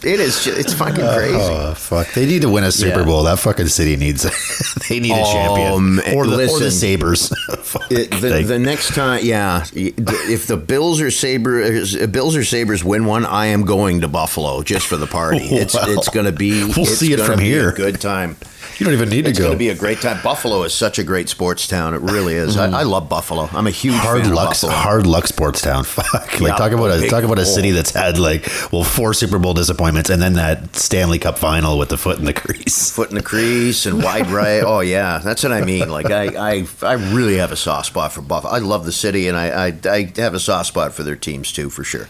It 0.04 0.20
is. 0.20 0.44
ju- 0.44 0.54
It's 0.56 0.74
fucking 0.74 0.96
crazy. 0.96 1.36
Oh 1.36 1.74
fuck! 1.74 2.14
They 2.14 2.26
need 2.26 2.44
to 2.44 2.50
win 2.50 2.64
a 2.64 2.72
Super 2.72 3.00
Yeah. 3.00 3.06
Bowl. 3.06 3.24
That 3.24 3.40
fucking 3.40 3.68
city 3.68 3.96
needs. 3.98 4.24
they 4.90 5.00
need 5.00 5.12
a 5.12 5.16
Um, 5.24 6.00
champion, 6.02 6.16
or 6.18 6.28
the, 6.28 6.48
or 6.50 6.60
the 6.60 6.72
Sabres. 6.72 7.32
It, 7.90 8.12
the, 8.22 8.44
the 8.46 8.60
next 8.60 8.94
time, 8.96 9.22
yeah, 9.24 9.66
if 9.74 10.48
the 10.48 10.58
Bills 10.58 11.00
or 11.02 11.10
Sabres, 11.12 11.96
Bills 12.08 12.36
or 12.36 12.44
Sabres 12.44 12.84
win 12.84 13.06
one, 13.06 13.26
I 13.26 13.48
am 13.48 13.64
going 13.64 14.02
to 14.02 14.08
Buffalo 14.08 14.62
just 14.64 14.88
for 14.88 14.96
the 14.98 15.08
party. 15.08 15.40
It's 15.44 15.74
Well, 15.74 15.98
it's 15.98 16.10
going 16.10 16.26
to 16.26 16.32
be. 16.32 16.64
we'll 16.64 16.80
it's 16.80 16.98
see 16.98 17.14
it 17.14 17.20
from 17.20 17.40
here. 17.40 17.72
Good 17.74 18.00
time. 18.02 18.36
You 18.80 18.86
don't 18.86 18.94
even 18.94 19.10
need 19.10 19.28
It's 19.28 19.38
to 19.38 19.44
go. 19.44 19.48
It's 19.48 19.50
going 19.50 19.52
to 19.52 19.58
be 19.58 19.70
a 19.70 19.76
great 19.76 20.02
time. 20.02 20.22
Buffalo 20.24 20.64
is 20.64 20.74
such 20.74 21.00
a 21.00 21.04
great 21.04 21.30
sports 21.30 21.68
town. 21.68 21.94
It 21.94 22.02
really 22.02 22.36
is. 22.36 22.58
I, 22.58 22.80
I 22.80 22.84
love 22.84 23.10
Buffalo. 23.10 23.50
I'm 23.52 23.68
a 23.68 23.72
huge 23.72 23.96
hard 23.96 24.24
fan 24.24 24.34
luck, 24.34 24.48
of 24.48 24.50
Buffalo. 24.52 24.72
hard 24.74 25.08
luck 25.08 25.28
sports 25.28 25.62
town. 25.62 25.84
Fuck! 25.84 26.40
Like 26.40 26.52
Yeah, 26.52 26.56
talk 26.56 26.72
about 26.72 26.92
a 26.92 27.02
big 27.02 27.10
talk 27.10 27.24
about 27.24 27.40
a 27.40 27.46
city 27.46 27.72
that's 27.72 27.92
had 27.92 28.20
like 28.20 28.48
well 28.72 28.84
four 28.84 29.14
Super 29.14 29.40
Bowl 29.40 29.54
disappointments 29.54 30.10
and 30.10 30.22
then 30.22 30.34
that 30.34 30.76
Stanley 30.76 31.20
Cup 31.20 31.38
final 31.38 31.78
with 31.78 31.90
the 31.90 31.98
foot 31.98 32.20
in 32.20 32.26
the 32.26 32.34
crease. 32.48 32.92
Foot 32.92 33.10
in 33.10 33.16
the 33.16 33.24
crease 33.24 33.86
and 33.86 34.04
wide 34.04 34.28
right. 34.28 34.64
Oh 34.64 34.82
yeah, 34.82 35.20
that's 35.20 35.44
what 35.44 35.52
I 35.52 35.62
mean. 35.62 35.90
Like 35.90 36.12
I, 36.12 36.60
I, 36.60 36.68
I 36.84 36.94
really 36.94 37.38
have 37.38 37.52
a 37.52 37.56
soft 37.56 37.88
spot 37.88 38.12
for 38.12 38.22
Buffalo. 38.22 38.54
I 38.54 38.60
love 38.60 38.86
the 38.86 38.92
city, 38.92 39.28
and 39.28 39.38
I, 39.38 39.68
I, 39.68 39.80
I 39.86 40.14
have 40.18 40.34
a 40.34 40.40
soft 40.40 40.68
spot 40.68 40.94
for 40.94 41.04
their 41.04 41.16
teams 41.16 41.52
too, 41.52 41.70
for 41.70 41.84
sure. 41.84 42.08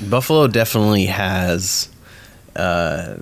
Buffalo 0.00 0.46
definitely 0.46 1.06
has 1.06 1.88
uh, 2.56 3.16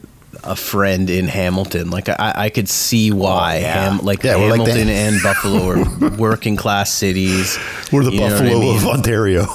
a 0.45 0.57
friend 0.57 1.09
in 1.11 1.27
Hamilton. 1.29 1.91
Like 1.91 2.09
I, 2.09 2.33
I 2.37 2.51
could 2.51 2.69
see 2.69 3.11
why. 3.13 3.57
Oh, 3.57 3.61
yeah. 3.61 3.85
Ham, 3.91 3.99
like 4.05 4.23
Yeah, 4.23 4.37
like 4.37 4.51
Hamilton 4.51 4.87
the- 4.87 4.93
and 4.93 5.23
Buffalo 5.23 5.69
are 5.69 6.11
working 6.17 6.57
class 6.57 6.93
cities. 6.93 7.59
We're 7.93 8.05
the 8.05 8.13
You 8.13 8.21
know 8.21 8.27
I 8.27 8.31
Buffalo 8.31 8.61
mean? 8.61 8.77
of 8.77 8.87
Ontario. 8.87 9.47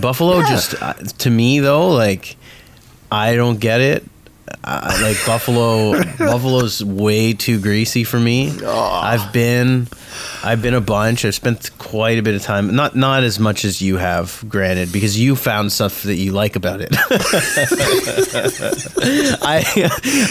Buffalo 0.00 0.40
just 0.48 0.80
uh, 0.82 0.94
to 0.94 1.30
me 1.30 1.60
though, 1.60 1.88
like 1.90 2.36
I 3.10 3.34
don't 3.36 3.58
get 3.60 3.80
it. 3.80 4.04
I, 4.64 5.00
like 5.02 5.16
Buffalo, 5.24 5.92
Buffalo's 6.18 6.82
way 6.84 7.32
too 7.32 7.60
greasy 7.60 8.04
for 8.04 8.18
me. 8.18 8.52
I've 8.64 9.32
been, 9.32 9.86
I've 10.42 10.60
been 10.62 10.74
a 10.74 10.80
bunch. 10.80 11.24
I've 11.24 11.34
spent 11.34 11.70
quite 11.78 12.18
a 12.18 12.22
bit 12.22 12.34
of 12.34 12.42
time. 12.42 12.74
Not 12.74 12.96
not 12.96 13.22
as 13.22 13.38
much 13.38 13.64
as 13.64 13.80
you 13.80 13.96
have, 13.96 14.44
granted, 14.48 14.92
because 14.92 15.18
you 15.18 15.36
found 15.36 15.72
stuff 15.72 16.02
that 16.02 16.16
you 16.16 16.32
like 16.32 16.56
about 16.56 16.80
it. 16.80 16.88
I 19.42 19.64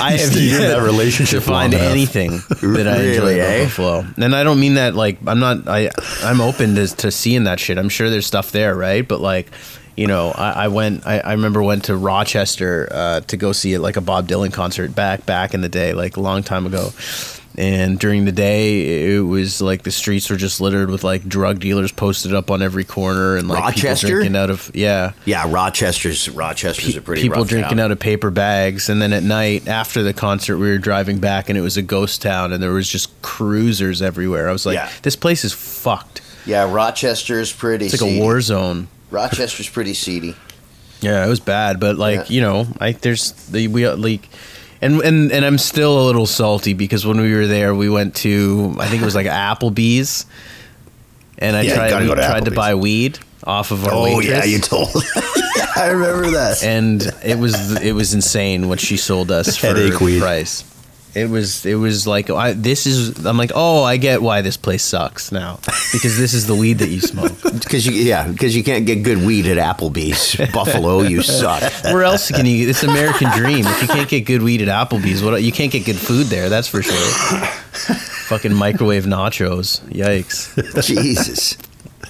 I 0.02 0.12
have 0.12 0.20
stayed 0.20 0.54
in 0.54 0.62
yet 0.62 0.68
that 0.70 0.82
relationship 0.84 1.44
to 1.44 1.50
find 1.50 1.74
anything 1.74 2.32
that 2.32 2.88
I 2.88 3.04
enjoy 3.04 3.36
about 3.36 3.50
eh? 3.50 3.64
Buffalo. 3.64 4.06
And 4.18 4.36
I 4.36 4.44
don't 4.44 4.60
mean 4.60 4.76
that 4.76 4.96
like 4.96 5.18
I'm 5.26 5.40
not 5.40 5.68
I 5.68 5.92
I'm 6.24 6.42
open 6.42 6.76
to 6.76 6.88
to 6.88 7.12
seeing 7.12 7.46
that 7.46 7.60
shit. 7.60 7.78
I'm 7.78 7.90
sure 7.90 8.10
there's 8.10 8.28
stuff 8.28 8.52
there, 8.52 8.76
right? 8.76 9.08
But 9.08 9.22
like 9.22 9.48
you 9.96 10.08
know, 10.08 10.32
I, 10.32 10.66
I 10.66 10.68
went. 10.68 11.06
I, 11.08 11.20
I 11.20 11.32
remember 11.34 11.62
went 11.64 11.86
to 11.86 11.96
Rochester 11.96 12.88
uh, 12.92 13.20
to 13.22 13.38
go 13.38 13.52
see 13.52 13.74
it, 13.74 13.80
like 13.80 13.96
a 13.98 14.02
Bob 14.02 14.28
Dylan 14.28 14.52
concert 14.52 14.94
back 14.96 15.26
back 15.26 15.54
in 15.54 15.62
the 15.62 15.70
day, 15.70 15.94
like 15.94 16.18
a 16.18 16.22
long 16.22 16.44
time 16.44 16.66
ago. 16.66 16.90
And 17.58 17.98
during 17.98 18.26
the 18.26 18.34
day, 18.34 19.14
it 19.16 19.20
was 19.22 19.62
like 19.62 19.84
the 19.84 19.92
streets 19.92 20.30
were 20.30 20.36
just 20.36 20.60
littered 20.60 20.90
with 20.90 21.06
like 21.06 21.24
drug 21.26 21.62
dealers 21.62 21.90
posted 21.94 22.34
up 22.34 22.52
on 22.52 22.62
every 22.62 22.84
corner, 22.84 23.38
and 23.38 23.48
like 23.48 23.60
Rochester? 23.64 24.08
people 24.08 24.18
drinking 24.20 24.36
out 24.36 24.50
of 24.50 24.72
yeah, 24.74 25.14
Yeah, 25.24 25.50
Rochester's 25.50 26.28
Rochester's 26.30 26.98
a 26.98 27.02
pretty 27.02 27.22
people 27.22 27.46
drinking 27.46 27.78
town. 27.78 27.80
out 27.86 27.92
of 27.92 28.00
paper 28.00 28.30
bags 28.30 28.90
and 28.90 29.02
then 29.02 29.14
at 29.14 29.24
night 29.24 29.70
after 29.70 30.04
the 30.04 30.12
concert 30.14 30.58
we 30.58 30.68
were 30.70 30.78
driving 30.78 31.20
back 31.20 31.48
and 31.48 31.58
it 31.58 31.62
was 31.62 31.78
a 31.78 31.82
ghost 31.82 32.22
town 32.22 32.52
and 32.52 32.62
there 32.62 32.74
was 32.74 32.90
just 32.90 33.10
cruisers 33.22 34.02
everywhere 34.02 34.50
i 34.50 34.52
was 34.52 34.66
like 34.66 34.76
Yeah. 34.76 34.90
this 35.04 35.16
place 35.16 35.46
is 35.46 35.54
fucked 35.54 36.20
Yeah, 36.46 36.70
Rochester's 36.70 37.54
pretty. 37.54 37.86
it's 37.86 38.02
like 38.02 38.12
a 38.12 38.20
war 38.20 38.42
zone 38.42 38.90
Rochester's 39.16 39.70
pretty 39.70 39.94
seedy. 39.94 40.36
yeah 41.02 41.26
it 41.26 41.30
was 41.30 41.40
bad 41.40 41.80
but 41.80 41.98
like 41.98 42.30
Yeah. 42.30 42.36
you 42.36 42.42
know 42.42 42.68
i 42.80 42.92
there's 42.94 43.32
the 43.52 43.68
we 43.68 43.86
uh, 43.86 43.96
like 43.98 44.28
and, 44.82 45.02
and 45.02 45.32
and 45.32 45.44
i'm 45.46 45.58
still 45.58 46.00
a 46.02 46.06
little 46.06 46.26
salty 46.26 46.74
because 46.74 47.06
when 47.06 47.20
we 47.20 47.34
were 47.34 47.48
there 47.48 47.74
we 47.76 47.90
went 47.90 48.16
to 48.18 48.76
i 48.80 48.88
think 48.88 49.02
it 49.02 49.06
was 49.06 49.16
like 49.16 49.28
applebee's 49.50 50.26
and 51.38 51.56
i 51.56 51.62
Yeah, 51.62 51.76
tried 51.76 51.90
gotta 51.90 52.04
we 52.06 52.10
go 52.10 52.16
to 52.16 52.22
tried 52.26 52.46
to 52.46 52.52
buy 52.52 52.76
weed 52.76 53.20
off 53.44 53.72
of 53.72 53.86
our 53.86 53.94
Oh 53.94 54.04
waitress. 54.04 54.28
yeah, 54.28 54.44
you 54.46 54.60
told. 54.60 54.90
I 55.78 55.90
remember 55.92 56.32
that. 56.32 56.64
and 56.64 57.04
it 57.24 57.38
was 57.38 57.54
it 57.82 57.92
was 57.92 58.14
insane 58.14 58.70
what 58.70 58.80
she 58.80 58.98
sold 58.98 59.30
us 59.32 59.56
for 59.62 59.74
the 59.74 59.96
weed. 60.02 60.20
price. 60.22 60.64
It 61.16 61.30
was 61.30 61.66
it 61.66 61.76
was 61.76 62.06
like 62.06 62.30
I, 62.30 62.52
this 62.54 62.86
is 62.86 63.26
I'm 63.26 63.38
like 63.38 63.52
oh 63.56 63.84
I 63.84 63.96
get 63.98 64.22
why 64.22 64.42
this 64.42 64.58
place 64.58 64.84
sucks 64.84 65.32
now 65.32 65.60
because 65.94 66.18
this 66.18 66.34
is 66.34 66.46
the 66.46 66.56
weed 66.56 66.80
that 66.80 66.90
you 66.90 67.02
smoke. 67.02 67.32
Because 67.56 67.86
you, 67.88 67.94
yeah, 67.94 68.28
because 68.28 68.56
you 68.56 68.64
can't 68.64 68.86
get 68.86 69.02
good 69.02 69.26
weed 69.26 69.48
at 69.48 69.58
Applebee's. 69.58 70.36
Buffalo, 70.52 71.02
you 71.02 71.22
suck. 71.24 71.64
Where 71.86 72.04
else 72.04 72.30
can 72.30 72.46
you? 72.46 72.70
It's 72.70 72.84
American 72.84 73.32
dream. 73.32 73.66
If 73.66 73.82
you 73.82 73.88
can't 73.88 74.10
get 74.10 74.26
good 74.26 74.44
weed 74.44 74.62
at 74.62 74.68
Applebee's, 74.68 75.24
what 75.24 75.42
you 75.42 75.52
can't 75.52 75.72
get 75.72 75.86
good 75.86 75.96
food 75.96 76.28
there. 76.28 76.50
That's 76.50 76.68
for 76.68 76.84
sure. 76.84 76.94
Fucking 78.28 78.54
microwave 78.54 79.06
nachos. 79.06 79.80
Yikes. 79.90 80.84
Jesus. 80.86 81.58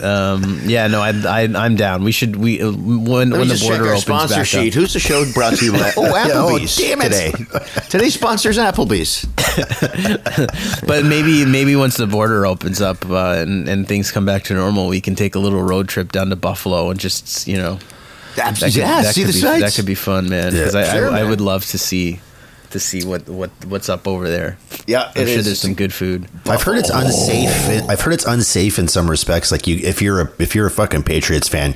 Um, 0.02 0.62
yeah, 0.66 0.88
no, 0.88 1.02
I, 1.02 1.10
I 1.10 1.42
I'm 1.44 1.76
down. 1.76 2.04
We 2.04 2.12
should 2.12 2.36
we 2.36 2.62
uh, 2.62 2.72
when 2.72 3.30
Let 3.30 3.40
when 3.40 3.48
the 3.48 3.60
border 3.62 3.86
opens 3.88 4.02
sponsor 4.04 4.36
back 4.36 4.46
sheet. 4.46 4.74
up. 4.76 4.82
Who's 4.82 4.94
the 4.94 5.00
show 5.00 5.26
brought 5.34 5.56
to 5.58 5.66
you 5.66 5.72
by? 5.72 5.94
Oh, 5.98 6.12
Applebee's 6.14 6.76
damn 6.78 7.02
it. 7.02 7.10
today. 7.12 7.32
Today's 7.90 8.14
sponsors 8.16 8.58
Applebee's. 8.58 9.26
But 10.88 11.06
maybe 11.06 11.46
maybe 11.46 11.76
once 11.76 11.98
the 11.98 12.08
border 12.08 12.46
opens 12.46 12.82
up 12.82 13.06
uh, 13.10 13.36
and 13.38 13.68
and 13.68 13.88
things 13.88 14.12
come 14.12 14.26
back 14.26 14.44
to 14.46 14.54
normal, 14.54 14.88
we 14.88 15.02
can 15.02 15.16
take 15.16 15.36
a 15.36 15.40
little 15.40 15.62
road 15.64 15.88
trip 15.88 16.12
down 16.12 16.30
to 16.30 16.36
Buffalo 16.36 16.90
and 16.90 17.00
just 17.00 17.48
you 17.48 17.58
know 17.58 17.80
That's, 18.36 18.60
that 18.60 18.66
could, 18.68 18.76
yeah, 18.76 19.02
that 19.02 19.16
see 19.16 19.22
could 19.22 19.30
the 19.30 19.34
be, 19.34 19.40
sights. 19.40 19.62
That 19.64 19.74
could 19.76 19.86
be 19.86 19.96
fun, 19.96 20.30
man. 20.30 20.54
Yeah. 20.54 20.60
Because 20.60 20.76
I, 20.76 20.94
Sure, 20.94 21.10
I, 21.10 21.20
I 21.22 21.24
would 21.24 21.42
love 21.42 21.66
to 21.68 21.78
see 21.78 22.20
to 22.76 22.80
see 22.80 23.04
what 23.06 23.28
what 23.28 23.50
what's 23.68 23.90
up 23.90 24.08
over 24.08 24.30
there. 24.30 24.58
Yeah, 24.86 25.12
I'm 25.16 25.24
it 25.24 25.28
sure 25.28 25.40
is. 25.40 25.46
there's 25.46 25.60
some 25.62 25.74
good 25.74 25.94
food. 25.94 26.28
I've 26.46 26.62
heard 26.62 26.78
it's 26.78 26.90
unsafe. 26.90 27.70
in- 27.70 27.90
I've 27.90 28.02
heard 28.02 28.14
it's 28.14 28.26
unsafe 28.26 28.78
in 28.78 28.88
some 28.88 29.10
respects. 29.10 29.52
Like 29.52 29.66
you, 29.66 29.78
if 29.78 30.02
you're 30.02 30.22
a 30.22 30.32
if 30.40 30.54
you're 30.56 30.68
a 30.68 30.72
fucking 30.72 31.04
Patriots 31.04 31.48
fan, 31.48 31.74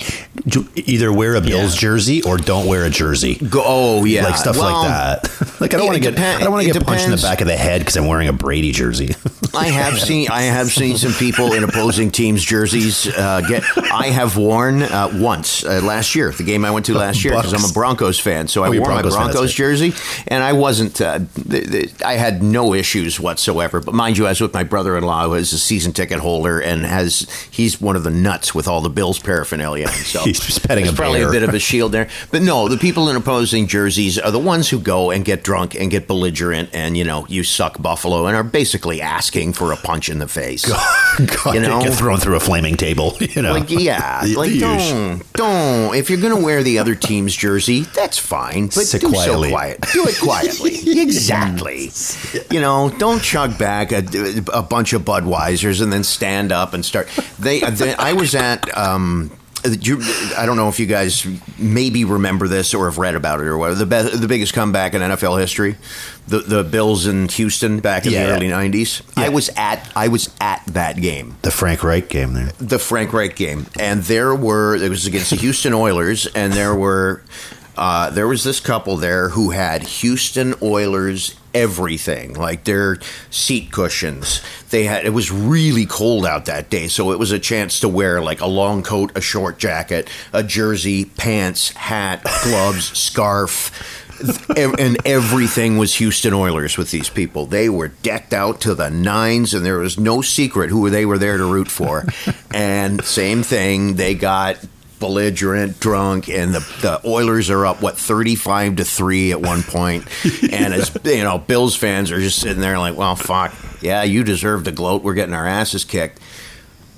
either 0.76 1.12
wear 1.12 1.36
a 1.36 1.42
Bills 1.42 1.74
Yeah. 1.76 1.80
jersey 1.82 2.22
or 2.24 2.38
don't 2.38 2.68
wear 2.68 2.84
a 2.86 2.90
jersey. 2.90 3.36
Go, 3.36 3.64
oh 3.66 4.06
yeah, 4.06 4.26
Like 4.26 4.36
stuff 4.38 4.58
Well, 4.58 4.72
like 4.82 4.88
that. 4.90 5.56
like 5.62 5.74
I 5.74 5.78
don't 5.78 5.88
want 5.88 5.96
to 5.98 6.02
get 6.02 6.16
depen- 6.16 6.36
I 6.38 6.40
don't 6.42 6.52
want 6.52 6.66
to 6.66 6.72
get 6.74 6.86
punched 6.86 7.06
in 7.06 7.12
the 7.12 7.18
back 7.18 7.42
of 7.42 7.48
the 7.48 7.58
head 7.58 7.80
because 7.82 7.96
I'm 7.98 8.08
wearing 8.08 8.28
a 8.28 8.34
Brady 8.34 8.72
jersey. 8.72 9.16
I 9.56 9.68
have 9.68 10.00
seen 10.00 10.28
I 10.30 10.44
have 10.44 10.68
seen 10.68 10.98
some 10.98 11.14
people 11.14 11.54
in 11.54 11.64
opposing 11.64 12.12
teams' 12.12 12.44
jerseys 12.44 13.08
uh, 13.08 13.42
get. 13.48 13.64
I 13.92 14.08
have 14.08 14.38
worn 14.38 14.84
uh, 14.84 15.10
once 15.16 15.64
uh, 15.64 15.82
last 15.84 16.14
year, 16.16 16.32
the 16.32 16.44
game 16.44 16.64
I 16.66 16.72
went 16.72 16.86
to 16.88 16.94
last 16.94 17.24
year, 17.24 17.34
because 17.36 17.54
I'm 17.54 17.68
a 17.68 17.74
Broncos 17.74 18.20
fan. 18.20 18.48
So 18.48 18.64
I 18.64 18.68
Oh, 18.68 18.72
you're 18.72 18.82
wore 18.82 18.92
Broncos 18.92 19.16
my 19.16 19.24
Broncos 19.24 19.42
right. 19.50 19.56
jersey, 19.56 19.94
and 20.28 20.44
I 20.44 20.54
wasn't. 20.54 20.89
Uh, 21.02 21.20
th- 21.50 21.72
th- 21.72 22.02
I 22.04 22.14
had 22.14 22.42
no 22.44 22.74
issues 22.74 23.20
whatsoever. 23.20 23.80
But 23.80 23.94
mind 23.96 24.18
you, 24.18 24.26
I 24.26 24.30
was 24.30 24.42
with 24.42 24.54
my 24.54 24.64
brother-in-law, 24.64 25.26
who 25.28 25.34
is 25.36 25.52
a 25.54 25.60
season 25.60 25.92
ticket 25.94 26.20
holder, 26.20 26.60
and 26.62 26.86
has 26.86 27.28
he's 27.52 27.80
one 27.82 27.96
of 27.96 28.04
the 28.04 28.10
nuts 28.12 28.54
with 28.56 28.68
all 28.68 28.82
the 28.82 28.90
Bills 28.90 29.20
paraphernalia. 29.20 29.88
So 29.90 30.20
He's 30.24 30.40
just 30.40 30.68
petting 30.68 30.88
a 30.88 30.92
probably 30.94 31.20
bear. 31.20 31.30
a 31.30 31.32
bit 31.32 31.44
of 31.44 31.54
a 31.54 31.60
shield 31.60 31.92
there. 31.92 32.10
But 32.32 32.42
no, 32.42 32.68
the 32.68 32.78
people 32.78 33.10
in 33.10 33.16
opposing 33.16 33.68
jerseys 33.68 34.18
are 34.20 34.32
the 34.32 34.40
ones 34.40 34.70
who 34.70 34.80
go 34.80 35.12
and 35.12 35.24
get 35.26 35.44
drunk 35.44 35.76
and 35.76 35.90
get 35.92 36.08
belligerent, 36.08 36.70
and 36.74 36.96
you 36.98 37.04
know, 37.04 37.26
you 37.28 37.44
suck 37.44 37.82
Buffalo, 37.82 38.26
and 38.28 38.36
are 38.36 38.44
basically 38.44 39.02
asking 39.02 39.54
for 39.54 39.72
a 39.72 39.78
punch 39.78 40.10
in 40.10 40.20
the 40.20 40.28
face. 40.28 40.66
God, 41.44 41.54
You 41.56 41.62
know? 41.62 41.82
get 41.82 41.94
thrown 41.94 42.18
through 42.20 42.36
a 42.36 42.40
flaming 42.40 42.76
table. 42.78 43.18
You 43.30 43.44
know, 43.44 43.54
Like 43.54 43.70
yeah, 43.70 44.24
The- 44.26 44.36
like 44.36 44.60
don't 44.60 45.22
don't. 45.34 45.96
If 45.96 46.10
you're 46.10 46.20
gonna 46.20 46.40
wear 46.42 46.64
the 46.64 46.80
other 46.80 46.96
team's 46.96 47.36
jersey, 47.36 47.82
that's 47.82 48.18
fine, 48.18 48.66
but 48.66 48.86
Sit 48.86 49.02
do 49.02 49.10
quietly. 49.10 49.50
so 49.50 49.56
quiet. 49.56 49.86
Do 49.94 50.08
it 50.08 50.20
quietly. 50.20 50.79
exactly. 51.02 51.92
You 52.52 52.60
know, 52.62 52.90
don't 52.98 53.22
chug 53.22 53.58
back 53.58 53.92
a, 53.92 54.04
a 54.54 54.62
bunch 54.62 54.94
of 54.94 55.04
Budweisers 55.04 55.82
and 55.82 55.92
then 55.92 56.04
stand 56.04 56.52
up 56.52 56.74
and 56.74 56.84
start. 56.86 57.08
They, 57.40 57.60
they 57.62 57.94
I 57.96 58.14
was 58.14 58.36
at. 58.36 58.76
Um, 58.78 59.32
I 59.62 60.46
don't 60.46 60.56
know 60.56 60.70
if 60.70 60.80
you 60.80 60.86
guys 60.86 61.28
maybe 61.58 62.06
remember 62.06 62.48
this 62.48 62.74
or 62.74 62.86
have 62.86 62.98
read 62.98 63.16
about 63.16 63.42
it 63.42 63.46
or 63.46 63.58
whatever. 63.58 63.84
The 63.84 63.86
be- 64.14 64.18
the 64.18 64.28
biggest 64.30 64.54
comeback 64.54 64.94
in 64.94 65.02
NFL 65.02 65.38
history, 65.38 65.76
the 66.30 66.40
the 66.40 66.64
Bills 66.64 67.06
in 67.08 67.28
Houston 67.28 67.82
back 67.82 68.06
in 68.06 68.14
Yeah. 68.14 68.28
the 68.28 68.32
early 68.36 68.48
'90s. 68.48 69.02
Yeah. 69.18 69.26
I 69.26 69.30
was 69.30 69.50
at 69.58 69.86
I 69.98 70.08
was 70.08 70.34
at 70.40 70.64
that 70.68 71.02
game 71.02 71.36
The 71.42 71.52
Frank 71.52 71.84
Reich 71.84 72.08
game 72.08 72.32
there. 72.36 72.54
the 72.58 72.80
Frank 72.80 73.12
Reich 73.12 73.36
game, 73.36 73.66
and 73.78 74.02
there 74.04 74.34
were 74.34 74.76
it 74.78 74.88
was 74.90 75.06
against 75.06 75.32
the 75.32 75.36
Houston 75.36 75.74
Oilers, 75.74 76.26
and 76.28 76.54
there 76.54 76.74
were 76.74 77.22
uh, 77.80 78.10
there 78.10 78.28
was 78.28 78.44
this 78.44 78.60
couple 78.60 78.98
there 78.98 79.30
who 79.30 79.52
had 79.52 79.84
Houston 79.84 80.54
Oilers 80.62 81.34
everything, 81.54 82.34
like 82.34 82.66
their 82.66 82.98
seat 83.30 83.72
cushions. 83.72 84.42
They 84.70 84.84
had 84.84 85.06
it 85.06 85.12
was 85.12 85.32
really 85.32 85.86
cold 85.86 86.26
out 86.26 86.46
that 86.46 86.70
day, 86.70 86.90
so 86.90 87.12
it 87.12 87.20
was 87.20 87.32
a 87.32 87.40
chance 87.40 87.80
to 87.80 87.88
wear 87.88 88.22
like 88.22 88.42
a 88.42 88.48
long 88.48 88.84
coat, 88.84 89.14
a 89.16 89.22
short 89.22 89.60
jacket, 89.60 90.10
a 90.34 90.44
jersey, 90.44 91.06
pants, 91.06 91.70
hat, 91.70 92.22
gloves, 92.44 92.86
scarf 92.98 93.72
and 94.58 94.98
everything 95.08 95.78
was 95.78 95.96
Houston 95.96 96.34
Oilers 96.34 96.78
with 96.78 96.92
these 96.92 97.10
people. 97.10 97.46
They 97.46 97.70
were 97.70 97.88
decked 97.88 98.34
out 98.34 98.60
to 98.62 98.76
the 98.76 98.90
nines, 98.90 99.54
and 99.54 99.66
there 99.66 99.78
was 99.78 99.98
no 99.98 100.22
secret 100.22 100.70
who 100.70 100.90
they 100.90 101.06
were 101.06 101.18
there 101.18 101.38
to 101.38 101.46
root 101.46 101.70
for. 101.70 102.06
and 102.52 103.02
same 103.06 103.44
thing, 103.44 103.94
they 103.96 104.16
got 104.16 104.60
belligerent, 105.00 105.80
drunk, 105.80 106.30
and 106.30 106.54
the, 106.54 106.60
the 106.82 107.02
Oilers 107.08 107.50
are 107.50 107.66
up 107.66 107.82
what 107.82 107.98
thirty 107.98 108.36
five 108.36 108.78
to 108.78 108.86
three 108.86 109.32
at 109.32 109.42
one 109.42 109.64
and 110.52 110.74
as 110.74 110.92
you 111.04 111.24
know, 111.24 111.38
Bills 111.38 111.76
fans 111.76 112.12
are 112.12 112.20
just 112.20 112.40
sitting 112.40 112.62
there 112.62 112.78
like, 112.78 112.96
well, 112.96 113.16
fuck, 113.16 113.54
yeah, 113.82 114.04
you 114.04 114.24
deserve 114.24 114.66
to 114.66 114.72
gloat. 114.72 115.04
We're 115.04 115.14
getting 115.14 115.36
our 115.36 115.48
asses 115.48 115.86
kicked. 115.86 116.20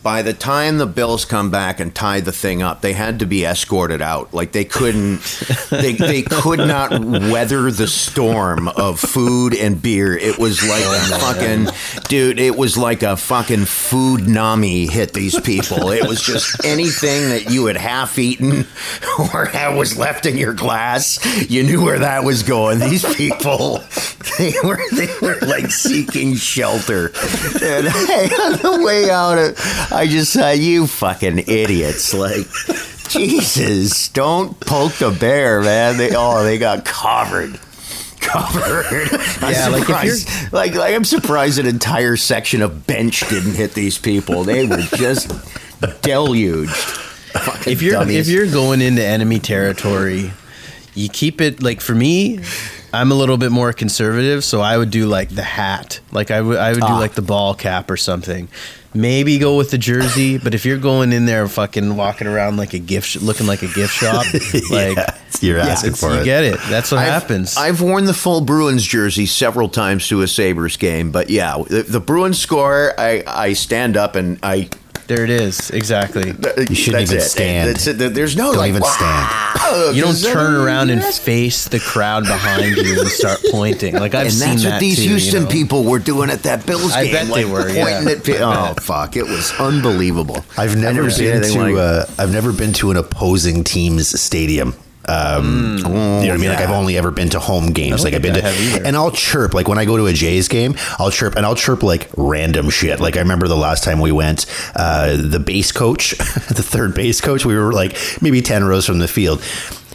By 0.04 0.24
the 0.24 0.34
time 0.34 0.80
the 0.80 0.88
Bills 0.88 1.26
come 1.26 1.52
back 1.52 1.80
and 1.80 1.94
tie 1.94 2.22
the 2.22 2.32
thing 2.32 2.64
up, 2.64 2.82
they 2.82 2.94
had 2.94 3.20
to 3.20 3.28
be 3.28 3.46
escorted 3.46 4.02
out. 4.02 4.34
Like 4.34 4.52
they 4.52 4.66
couldn't, 4.66 5.22
they, 5.70 5.94
they 5.94 6.24
could 6.24 6.58
not 6.58 6.90
weather 6.92 7.70
the 7.70 7.86
storm 7.88 8.68
of 8.68 9.00
food 9.00 9.56
and 9.56 9.80
beer. 9.80 10.18
It 10.18 10.40
was 10.40 10.68
like 10.68 10.84
a 10.84 11.14
oh, 11.14 11.20
fucking, 11.20 12.04
dude, 12.10 12.40
it 12.40 12.56
was 12.56 12.80
like 12.80 13.04
a 13.04 13.16
fucking 13.16 13.66
food 13.66 14.28
nami 14.28 14.88
hit 14.88 15.14
these 15.14 15.40
people. 15.40 15.92
It 15.92 16.08
was 16.08 16.20
just 16.20 16.66
anything 16.66 17.30
that 17.30 17.52
you 17.52 17.68
had 17.68 17.78
half 17.78 18.18
eaten 18.18 18.66
or 19.34 19.46
had 19.46 19.76
was 19.78 20.00
left 20.00 20.26
in 20.26 20.36
your 20.36 20.54
glass. 20.54 21.20
You 21.48 21.62
knew 21.62 21.84
where 21.84 22.00
that 22.00 22.24
was 22.24 22.42
going. 22.42 22.80
These 22.80 23.06
people, 23.16 23.78
they 24.40 24.54
were, 24.64 24.82
they 24.94 25.10
were 25.22 25.38
like 25.42 25.70
seeking 25.70 26.34
shelter. 26.36 27.12
And 27.62 27.86
on 27.88 28.54
the 28.64 28.82
way 28.84 29.12
out, 29.12 29.38
I 29.92 30.08
just 30.08 30.34
saw 30.34 30.52
you 30.52 30.88
fucking 30.88 31.40
idiots. 31.40 32.14
Like, 32.14 32.48
Jesus, 33.10 34.08
don't 34.10 34.58
poke 34.60 34.94
the 34.94 35.12
bear, 35.12 35.62
man. 35.62 35.98
They, 35.98 36.12
oh, 36.16 36.44
they 36.44 36.58
got 36.58 36.86
covered. 36.86 37.60
Covered. 38.20 38.86
I'm 39.42 39.52
Yeah, 39.52 39.68
like 39.70 39.90
if 39.90 40.04
you're- 40.04 40.50
like, 40.52 40.76
like 40.76 40.96
I'm 40.96 41.04
surprised 41.04 41.60
an 41.60 41.66
entire 41.66 42.16
section 42.16 42.62
of 42.62 42.86
bench 42.88 43.28
didn't 43.30 43.56
hit 43.56 43.74
these 43.74 43.98
people. 43.98 44.44
They 44.44 44.66
were 44.68 44.78
just 44.96 45.32
deluged. 46.02 46.72
Fucking 46.76 47.72
if 47.74 47.82
you're 47.82 47.94
dummies. 47.94 48.28
if 48.30 48.34
you're 48.34 48.48
going 48.52 48.82
into 48.82 49.04
enemy 49.04 49.40
territory, 49.40 50.32
you 50.94 51.10
keep 51.10 51.42
it 51.42 51.62
like 51.64 51.82
for 51.82 51.96
me. 51.96 52.40
I'm 52.94 53.12
a 53.12 53.16
little 53.16 53.38
bit 53.38 53.52
more 53.54 53.72
conservative, 53.72 54.44
so 54.44 54.60
I 54.62 54.78
would 54.78 54.92
do 54.92 55.06
like 55.08 55.30
the 55.30 55.44
hat. 55.44 56.00
Like 56.12 56.30
I 56.30 56.42
would 56.42 56.58
I 56.58 56.72
would 56.72 56.82
do 56.82 56.86
Ah. 56.88 57.00
like 57.00 57.14
the 57.14 57.22
ball 57.22 57.56
cap 57.56 57.90
or 57.90 57.96
something. 57.98 58.50
Maybe 58.94 59.38
go 59.38 59.56
with 59.56 59.72
the 59.72 59.78
jersey, 59.78 60.38
but 60.38 60.54
if 60.54 60.66
you're 60.66 60.78
going 60.78 61.14
in 61.14 61.26
there 61.26 61.48
fucking 61.48 61.96
walking 61.96 62.28
around 62.28 62.58
like 62.58 62.74
a 62.74 62.80
gift 62.80 63.08
sh- 63.08 63.16
looking 63.18 63.48
like 63.48 63.62
a 63.62 63.68
gift 63.74 63.94
shop, 63.94 64.26
like 64.70 64.98
yeah, 64.98 65.18
you're 65.40 65.60
asking 65.60 65.92
it's- 65.94 66.00
for 66.02 66.14
you 66.14 66.22
it. 66.22 66.26
get 66.26 66.44
it. 66.44 66.60
That's 66.70 66.92
what 66.92 67.00
I've- 67.00 67.10
happens. 67.12 67.56
I've 67.56 67.82
worn 67.82 68.04
the 68.04 68.14
full 68.14 68.42
Bruins 68.42 68.84
jersey 68.86 69.26
several 69.28 69.70
times 69.70 70.10
to 70.10 70.22
a 70.24 70.28
Sabres 70.28 70.76
game, 70.76 71.12
but 71.12 71.30
yeah, 71.30 71.56
the, 71.70 71.84
the 71.84 72.02
Bruins 72.02 72.38
score, 72.40 72.94
I, 73.00 73.24
I 73.26 73.54
stand 73.54 73.96
up 73.96 74.16
and 74.18 74.38
I. 74.44 74.70
there 75.08 75.24
it 75.24 75.30
is. 75.30 75.70
Exactly. 75.72 76.28
You 76.28 76.76
shouldn't 76.76 77.10
that's 77.10 77.12
even 77.12 77.18
it. 77.18 77.22
stand. 77.22 77.70
That's 77.70 77.88
it. 77.88 78.14
There's 78.14 78.36
no 78.36 78.52
Don't 78.52 78.58
like, 78.58 78.70
even 78.70 78.82
"Wow!" 78.82 79.92
You 79.94 80.02
don't 80.02 80.12
Is 80.12 80.22
that 80.24 80.34
turn 80.34 80.54
what 80.58 80.66
around 80.66 80.90
and 80.90 81.02
it 81.02 81.06
is? 81.08 81.20
face 81.20 81.68
the 81.68 81.80
crowd 81.80 82.24
behind 82.26 82.76
you 82.78 83.00
and 83.00 83.08
start 83.10 83.40
pointing. 83.52 83.96
Like 83.96 84.14
I've 84.16 84.26
and 84.28 84.34
seen 84.34 84.50
that's 84.50 84.64
that 84.64 84.72
what 84.74 84.80
these 84.82 84.98
too, 84.98 85.04
you 85.04 85.10
Houston 85.12 85.44
know? 85.44 85.50
people 85.50 85.84
were 85.84 86.00
doing 86.00 86.30
at 86.30 86.44
that 86.44 86.66
Bills 86.66 86.84
game. 86.88 86.92
I 86.94 87.04
game. 87.06 87.14
bet 87.14 87.28
they 87.28 87.46
like, 87.46 87.54
were, 87.54 87.70
yeah. 87.70 87.84
pointing 88.02 88.18
at 88.18 88.24
pe- 88.24 88.40
Oh 88.42 88.74
fuck! 88.82 89.16
It 89.16 89.24
was 89.24 89.52
unbelievable. 89.60 90.44
I've 90.58 90.76
I 90.78 90.80
never 90.80 91.10
seen 91.10 91.26
been 91.26 91.38
anything 91.44 91.58
to. 91.60 91.74
like- 91.74 91.76
uh, 91.78 92.06
I've 92.22 92.32
never 92.34 92.52
been 92.54 92.74
to 92.74 92.92
an 92.92 92.98
opposing 92.98 93.64
team's 93.64 94.20
stadium. 94.20 94.76
Um, 95.08 95.78
you 95.78 95.84
know 95.84 95.90
what 95.90 96.32
I 96.32 96.38
mean? 96.38 96.50
Like. 96.50 96.60
I've 96.60 96.70
only 96.70 96.98
ever 96.98 97.12
been 97.12 97.30
to 97.30 97.40
home 97.40 97.74
games. 97.74 98.04
Like 98.04 98.14
I've 98.14 98.22
been 98.22 98.36
to, 98.36 98.82
and 98.86 98.96
I'll 98.96 99.12
chirp. 99.12 99.54
Like 99.54 99.68
when 99.68 99.78
I 99.78 99.86
go 99.86 99.98
to 99.98 100.06
a 100.06 100.14
Jays 100.14 100.48
game, 100.48 100.76
I'll 101.00 101.12
chirp 101.12 101.36
and 101.36 101.46
I'll 101.46 101.56
chirp 101.56 101.84
like 101.84 102.10
random 102.18 102.70
shit. 102.70 103.00
Like 103.00 103.18
I 103.18 103.20
remember 103.20 103.48
the 103.48 103.58
last 103.58 103.84
time 103.84 104.00
we 104.00 104.12
went, 104.12 104.46
uh, 104.76 105.18
the 105.18 105.40
base 105.40 105.72
coach, 105.72 106.12
the 106.18 106.64
third 106.64 106.94
base 106.94 107.20
coach, 107.22 107.46
we 107.46 107.56
were 107.56 107.74
like 107.74 107.98
maybe 108.22 108.42
ten 108.42 108.64
rows 108.64 108.86
from 108.86 109.00
the 109.00 109.08
field. 109.08 109.44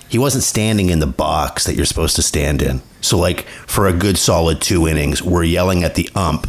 He 0.09 0.19
wasn't 0.19 0.45
standing 0.45 0.91
in 0.91 1.01
the 1.01 1.07
box 1.07 1.65
that 1.65 1.75
you're 1.75 1.85
supposed 1.85 2.17
to 2.17 2.23
stand 2.23 2.63
in. 2.63 2.81
So 3.01 3.19
like 3.19 3.43
for 3.67 3.87
a 3.87 3.93
good 3.93 4.19
solid 4.19 4.61
two 4.61 4.87
innings, 4.87 5.23
we're 5.23 5.45
yelling 5.45 5.85
at 5.85 5.95
the 5.95 6.09
ump 6.15 6.47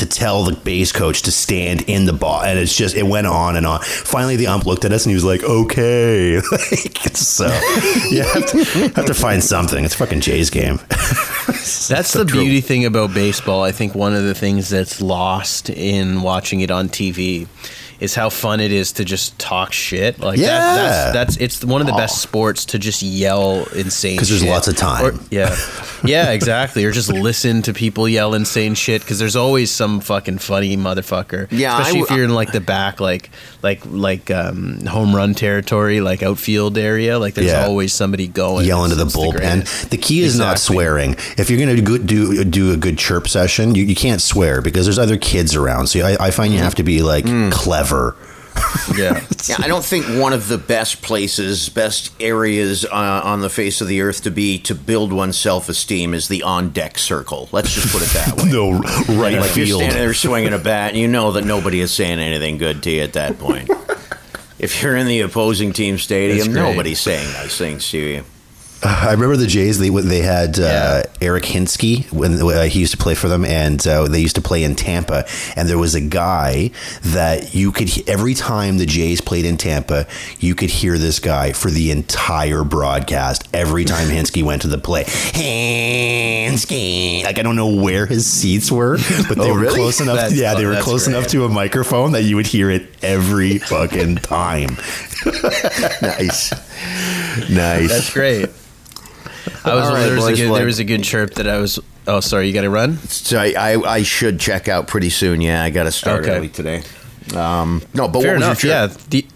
to 0.00 0.06
tell 0.06 0.44
the 0.44 0.56
base 0.56 0.92
coach 0.92 1.22
to 1.22 1.32
stand 1.32 1.82
in 1.82 2.04
the 2.06 2.12
ball, 2.12 2.42
and 2.42 2.58
it's 2.58 2.76
just 2.76 2.96
it 2.96 3.04
went 3.04 3.26
on 3.26 3.56
and 3.56 3.66
on. 3.66 3.80
Finally, 3.80 4.36
the 4.36 4.46
ump 4.48 4.66
looked 4.66 4.84
at 4.84 4.92
us 4.92 5.06
and 5.06 5.10
he 5.10 5.14
was 5.14 5.24
like, 5.24 5.42
"Okay." 5.42 6.36
like, 6.40 7.16
so 7.16 7.46
you 8.10 8.22
have 8.22 8.46
to, 8.46 8.64
have 8.96 9.06
to 9.06 9.14
find 9.14 9.42
something. 9.42 9.84
It's 9.84 9.94
fucking 9.94 10.20
Jays 10.20 10.50
game. 10.50 10.78
That's 11.88 12.12
the 12.12 12.24
beauty 12.24 12.60
thing 12.60 12.84
about 12.84 13.14
baseball. 13.14 13.62
I 13.62 13.72
think 13.72 13.94
one 13.94 14.14
of 14.14 14.24
the 14.24 14.34
things 14.34 14.68
that's 14.68 15.00
lost 15.00 15.70
in 15.70 16.22
watching 16.22 16.60
it 16.60 16.70
on 16.70 16.88
TV 16.88 17.46
is 18.00 18.14
how 18.14 18.30
fun 18.30 18.60
it 18.60 18.72
is 18.72 18.92
to 18.92 19.04
just 19.04 19.38
talk 19.38 19.72
shit. 19.72 20.18
Like 20.20 20.38
Yeah. 20.38 20.48
that, 20.58 21.12
that's 21.12 21.36
that's 21.36 21.36
it's 21.36 21.64
one 21.64 21.80
of 21.80 21.86
the 21.86 21.92
best 21.92 22.20
sports 22.22 22.64
to 22.66 22.78
just 22.78 23.02
yell 23.02 23.66
insane 23.74 24.16
because 24.16 24.28
there's 24.30 24.40
shit. 24.40 24.50
lots 24.50 24.68
of 24.68 24.76
time. 24.76 25.04
Or- 25.04 25.14
yeah, 25.30 25.54
yeah, 26.04 26.30
exactly. 26.30 26.84
Or 26.84 26.90
just 26.92 27.12
listen 27.12 27.62
to 27.62 27.72
people 27.74 28.08
yell 28.08 28.34
insane 28.34 28.74
shit 28.74 29.02
because 29.02 29.18
there's 29.18 29.36
always 29.36 29.70
some 29.70 30.00
fucking 30.00 30.38
funny 30.38 30.76
motherfucker. 30.76 31.46
Yeah, 31.50 31.74
especially 31.78 32.00
w- 32.00 32.04
if 32.04 32.16
you're 32.16 32.24
in 32.24 32.34
like 32.34 32.52
the 32.52 32.60
back, 32.60 33.00
like 33.00 33.30
like 33.62 33.82
like 33.86 34.30
um, 34.30 34.84
home 34.86 35.14
run 35.14 35.34
territory, 35.34 36.00
like 36.00 36.22
outfield 36.22 36.78
area. 36.78 37.18
Like 37.18 37.34
there's 37.34 37.48
Yeah. 37.48 37.66
always 37.66 37.92
somebody 37.92 38.26
going 38.28 38.66
yelling 38.66 38.90
into 38.92 39.04
the 39.04 39.10
bullpen. 39.10 39.32
greatest. 39.36 39.90
The, 39.90 39.96
key 39.98 40.20
is 40.22 40.38
not 40.38 40.58
swearing. 40.58 41.14
If 41.36 41.50
you're 41.50 41.58
going 41.58 41.76
to 41.76 41.82
do, 41.82 41.98
do 41.98 42.44
do 42.44 42.72
a 42.72 42.76
good 42.76 42.96
chirp 42.98 43.28
session, 43.28 43.74
you, 43.74 43.84
you 43.84 43.94
can't 43.94 44.22
swear 44.22 44.62
because 44.62 44.86
there's 44.86 44.98
other 44.98 45.18
kids 45.18 45.54
around. 45.54 45.88
So 45.88 46.00
I, 46.00 46.28
I 46.28 46.30
find 46.30 46.52
you 46.54 46.58
have 46.60 46.74
to 46.76 46.82
be 46.82 47.02
like 47.02 47.26
clever. 47.52 47.89
Yeah. 48.96 49.20
Yeah, 49.48 49.56
I 49.58 49.68
don't 49.68 49.84
think 49.84 50.04
one 50.20 50.34
of 50.34 50.48
the 50.48 50.58
best 50.58 51.00
places, 51.00 51.70
best 51.70 52.12
areas 52.20 52.84
uh, 52.84 53.22
on 53.24 53.40
the 53.40 53.48
face 53.48 53.80
of 53.80 53.88
the 53.88 54.02
earth 54.02 54.22
to 54.24 54.30
be 54.30 54.58
to 54.60 54.74
build 54.74 55.14
one's 55.14 55.38
self 55.38 55.70
esteem 55.70 56.12
is 56.12 56.28
the 56.28 56.42
on 56.42 56.70
deck 56.70 56.98
circle. 56.98 57.48
Let's 57.52 57.72
just 57.72 57.90
put 57.90 58.02
it 58.02 58.10
that 58.10 58.36
way. 58.36 58.50
No, 58.52 58.72
right 59.18 59.40
Like 59.40 59.56
you're 59.56 59.66
standing 59.66 59.90
there 59.96 60.12
swinging 60.12 60.52
a 60.52 60.58
bat, 60.58 60.90
and 60.90 60.98
you 60.98 61.08
know 61.08 61.32
that 61.32 61.44
nobody 61.46 61.80
is 61.80 61.90
saying 61.90 62.18
anything 62.18 62.58
good 62.58 62.82
to 62.82 62.90
you 62.90 63.00
at 63.00 63.14
that 63.14 63.38
point. 63.38 63.70
if 64.58 64.82
you're 64.82 64.94
in 64.94 65.06
the 65.06 65.20
opposing 65.22 65.72
team 65.72 65.96
stadium, 65.96 66.52
nobody's 66.52 67.00
saying 67.00 67.32
nice 67.32 67.56
things 67.56 67.88
to 67.90 67.98
you. 67.98 68.24
I 68.82 69.12
remember 69.12 69.36
the 69.36 69.46
Jays. 69.46 69.78
They 69.78 69.90
they 69.90 70.22
had 70.22 70.58
uh, 70.58 70.62
Yeah. 70.62 71.02
Eric 71.20 71.44
Hinske 71.44 72.10
when 72.12 72.40
uh, 72.40 72.62
he 72.64 72.80
used 72.80 72.92
to 72.92 72.98
play 72.98 73.14
for 73.14 73.28
them, 73.28 73.44
and 73.44 73.86
uh, 73.86 74.08
they 74.08 74.20
used 74.20 74.36
to 74.36 74.40
play 74.42 74.64
in 74.64 74.74
Tampa. 74.74 75.26
And 75.54 75.68
there 75.68 75.76
was 75.76 75.94
a 75.94 76.00
guy 76.00 76.70
that 77.02 77.54
you 77.54 77.72
could 77.72 77.90
every 78.08 78.32
time 78.32 78.78
the 78.78 78.86
Jays 78.86 79.20
played 79.20 79.44
in 79.44 79.58
Tampa, 79.58 80.06
you 80.38 80.54
could 80.54 80.70
hear 80.70 80.96
this 80.96 81.18
guy 81.18 81.52
for 81.52 81.70
the 81.70 81.90
entire 81.90 82.64
broadcast. 82.64 83.46
Every 83.52 83.84
time 83.84 84.08
Hinske 84.08 84.42
went 84.42 84.62
to 84.62 84.68
the 84.68 84.78
play, 84.78 85.04
Hinske. 85.04 87.22
Like 87.24 87.38
I 87.38 87.42
don't 87.42 87.56
know 87.56 87.82
where 87.82 88.06
his 88.06 88.26
seats 88.26 88.72
were, 88.72 88.96
but 89.28 89.36
they 89.36 89.50
Oh, 89.50 89.54
were 89.54 89.60
really? 89.60 89.74
close 89.74 90.00
enough. 90.00 90.16
That's 90.16 90.34
yeah, 90.34 90.54
they 90.54 90.64
were 90.64 90.80
close 90.80 91.04
great. 91.04 91.16
enough 91.16 91.28
to 91.32 91.44
a 91.44 91.48
microphone 91.50 92.12
that 92.12 92.22
you 92.22 92.36
would 92.36 92.46
hear 92.46 92.70
it 92.70 92.88
every 93.02 93.58
fucking 93.58 94.16
time. 94.16 94.78
Nice, 96.00 96.50
nice. 97.50 97.88
That's 97.90 98.10
great. 98.12 98.48
I 99.64 99.74
was 99.74 99.90
right, 99.90 100.02
there 100.04 100.14
was 100.14 100.24
boys, 100.24 100.40
a 100.40 100.42
good, 100.46 100.54
there 100.54 100.66
was 100.66 100.78
a 100.78 100.84
good 100.84 101.04
chirp 101.04 101.34
that 101.34 101.46
I 101.48 101.58
was. 101.58 101.78
Oh, 102.06 102.20
sorry, 102.20 102.48
you 102.48 102.54
got 102.54 102.62
to 102.62 102.70
run. 102.70 102.96
So 103.08 103.38
I, 103.38 103.54
I, 103.56 103.74
I 103.96 104.02
should 104.02 104.40
check 104.40 104.68
out 104.68 104.88
pretty 104.88 105.10
soon. 105.10 105.40
Yeah, 105.40 105.62
I 105.62 105.70
got 105.70 105.84
to 105.84 105.92
start 105.92 106.22
Okay. 106.24 106.36
early 106.36 106.48
today. 106.48 106.82
Um, 107.34 107.82
no, 107.94 108.08
but 108.08 108.22
Fair 108.22 108.32
what 108.32 108.36
enough. 108.42 108.56
was 108.56 108.64
your 108.64 108.72
Yeah. 108.72 108.86
The, 109.10 109.26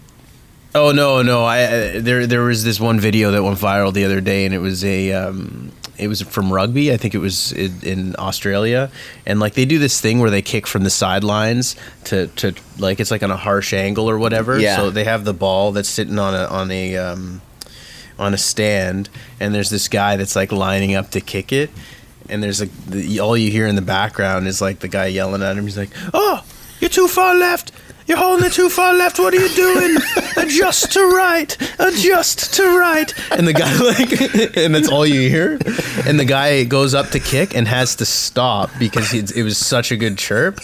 oh 0.73 0.91
no, 0.91 1.21
no. 1.21 1.45
I 1.45 1.63
uh, 1.63 1.91
there 2.01 2.25
there 2.27 2.41
was 2.43 2.63
this 2.63 2.79
one 2.79 2.99
video 2.99 3.31
that 3.31 3.43
went 3.43 3.57
viral 3.59 3.93
the 3.93 4.03
other 4.05 4.19
day, 4.19 4.45
and 4.45 4.53
it 4.53 4.59
was 4.59 4.83
a 4.83 5.13
um, 5.13 5.71
it 5.97 6.07
was 6.09 6.21
from 6.23 6.51
rugby. 6.51 6.91
I 6.91 6.97
think 6.97 7.13
it 7.15 7.19
was 7.19 7.53
in, 7.53 7.79
in 7.83 8.15
Australia, 8.17 8.91
and 9.25 9.39
like 9.39 9.53
they 9.53 9.65
do 9.65 9.79
this 9.79 10.01
thing 10.01 10.19
where 10.19 10.31
they 10.31 10.41
kick 10.41 10.67
from 10.67 10.83
the 10.83 10.89
sidelines 10.89 11.75
to 12.05 12.27
to 12.27 12.53
like 12.79 12.99
it's 12.99 13.11
like 13.11 13.23
on 13.23 13.31
a 13.31 13.37
harsh 13.37 13.73
angle 13.73 14.09
or 14.09 14.17
whatever. 14.17 14.59
Yeah. 14.59 14.75
So 14.77 14.89
they 14.89 15.05
have 15.05 15.23
the 15.23 15.33
ball 15.33 15.71
that's 15.71 15.87
sitting 15.87 16.19
on 16.19 16.33
a 16.33 16.45
on 16.47 16.71
a 16.71 16.97
um, 16.97 17.41
on 18.17 18.33
a 18.33 18.37
stand, 18.37 19.09
and 19.39 19.53
there's 19.53 19.69
this 19.69 19.87
guy 19.87 20.15
that's 20.17 20.35
like 20.35 20.51
lining 20.51 20.95
up 20.95 21.11
to 21.11 21.21
kick 21.21 21.51
it, 21.51 21.69
and 22.29 22.41
there's 22.41 22.61
like 22.61 22.71
the, 22.87 23.19
all 23.19 23.37
you 23.37 23.51
hear 23.51 23.67
in 23.67 23.75
the 23.75 23.81
background 23.81 24.47
is 24.47 24.61
like 24.61 24.79
the 24.79 24.87
guy 24.87 25.07
yelling 25.07 25.43
at 25.43 25.57
him. 25.57 25.63
He's 25.63 25.77
like, 25.77 25.91
"Oh, 26.13 26.43
you're 26.79 26.89
too 26.89 27.07
far 27.07 27.35
left." 27.35 27.71
You're 28.07 28.19
holding 28.19 28.45
it 28.45 28.53
too 28.53 28.69
far 28.69 28.93
left. 28.93 29.17
What 29.17 29.33
are 29.33 29.37
you 29.37 29.49
doing? 29.49 29.97
Adjust 30.37 30.91
to 30.91 30.99
right. 31.07 31.57
Adjust 31.79 32.53
to 32.53 32.77
right. 32.77 33.11
And 33.31 33.47
the 33.47 33.53
guy 33.53 33.75
like, 33.79 34.55
and 34.55 34.75
that's 34.75 34.89
all 34.89 35.07
you 35.07 35.27
hear. 35.27 35.53
And 36.05 36.19
the 36.19 36.25
guy 36.25 36.65
goes 36.65 36.93
up 36.93 37.09
to 37.09 37.19
kick 37.19 37.55
and 37.55 37.67
has 37.67 37.95
to 37.95 38.05
stop 38.05 38.69
because 38.77 39.11
it 39.11 39.41
was 39.41 39.57
such 39.57 39.91
a 39.91 39.97
good 39.97 40.19
chirp. 40.19 40.59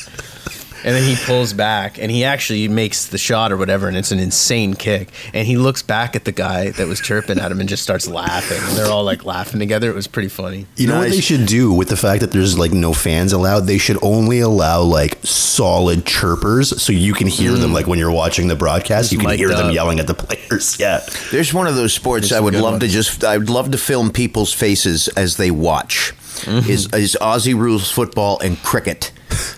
And 0.83 0.95
then 0.95 1.03
he 1.03 1.15
pulls 1.25 1.53
back 1.53 1.99
and 1.99 2.11
he 2.11 2.23
actually 2.23 2.67
makes 2.67 3.07
the 3.07 3.17
shot 3.17 3.51
or 3.51 3.57
whatever, 3.57 3.87
and 3.87 3.95
it's 3.95 4.11
an 4.11 4.19
insane 4.19 4.73
kick. 4.73 5.09
And 5.33 5.47
he 5.47 5.57
looks 5.57 5.81
back 5.81 6.15
at 6.15 6.25
the 6.25 6.31
guy 6.31 6.71
that 6.71 6.87
was 6.87 6.99
chirping 6.99 7.39
at 7.39 7.51
him 7.51 7.59
and 7.59 7.69
just 7.69 7.83
starts 7.83 8.07
laughing. 8.07 8.57
And 8.61 8.77
they're 8.77 8.91
all 8.91 9.03
like 9.03 9.23
laughing 9.25 9.59
together. 9.59 9.89
It 9.89 9.95
was 9.95 10.07
pretty 10.07 10.29
funny. 10.29 10.65
You 10.75 10.87
know 10.87 10.99
what 10.99 11.09
they 11.09 11.21
should 11.21 11.45
do 11.45 11.71
with 11.71 11.89
the 11.89 11.97
fact 11.97 12.21
that 12.21 12.31
there's 12.31 12.57
like 12.57 12.71
no 12.71 12.93
fans 12.93 13.33
allowed? 13.33 13.61
They 13.61 13.77
should 13.77 14.03
only 14.03 14.39
allow 14.39 14.81
like 14.81 15.19
solid 15.23 16.05
chirpers 16.05 16.81
so 16.81 16.91
you 16.93 17.13
can 17.13 17.27
hear 17.27 17.51
them 17.53 17.73
like 17.73 17.87
when 17.87 17.99
you're 17.99 18.11
watching 18.11 18.47
the 18.47 18.55
broadcast, 18.55 19.11
you 19.11 19.17
can 19.19 19.27
mic'd 19.27 19.39
hear 19.39 19.49
them 19.49 19.71
yelling 19.71 19.99
at 19.99 20.07
the 20.07 20.13
players. 20.13 20.77
Yeah. 20.81 21.05
There's 21.31 21.53
one 21.53 21.67
of 21.67 21.75
those 21.75 21.93
sports 21.93 22.29
There's 22.29 22.39
I 22.39 22.39
would 22.39 22.53
some 22.53 22.61
good 22.61 22.71
love 22.71 22.79
to 22.79 22.87
just. 22.87 23.23
I'd 23.23 23.49
love 23.49 23.71
to 23.71 23.77
film 23.77 24.09
people's 24.11 24.51
faces 24.51 25.09
as 25.09 25.37
they 25.37 25.51
watch. 25.51 26.13
Mm-hmm. 26.41 26.69
Is 26.69 26.91
is 26.93 27.17
Aussie 27.21 27.55
rules 27.55 27.91
football 27.91 28.39
and 28.39 28.61
cricket? 28.63 29.11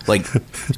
Like, 0.06 0.26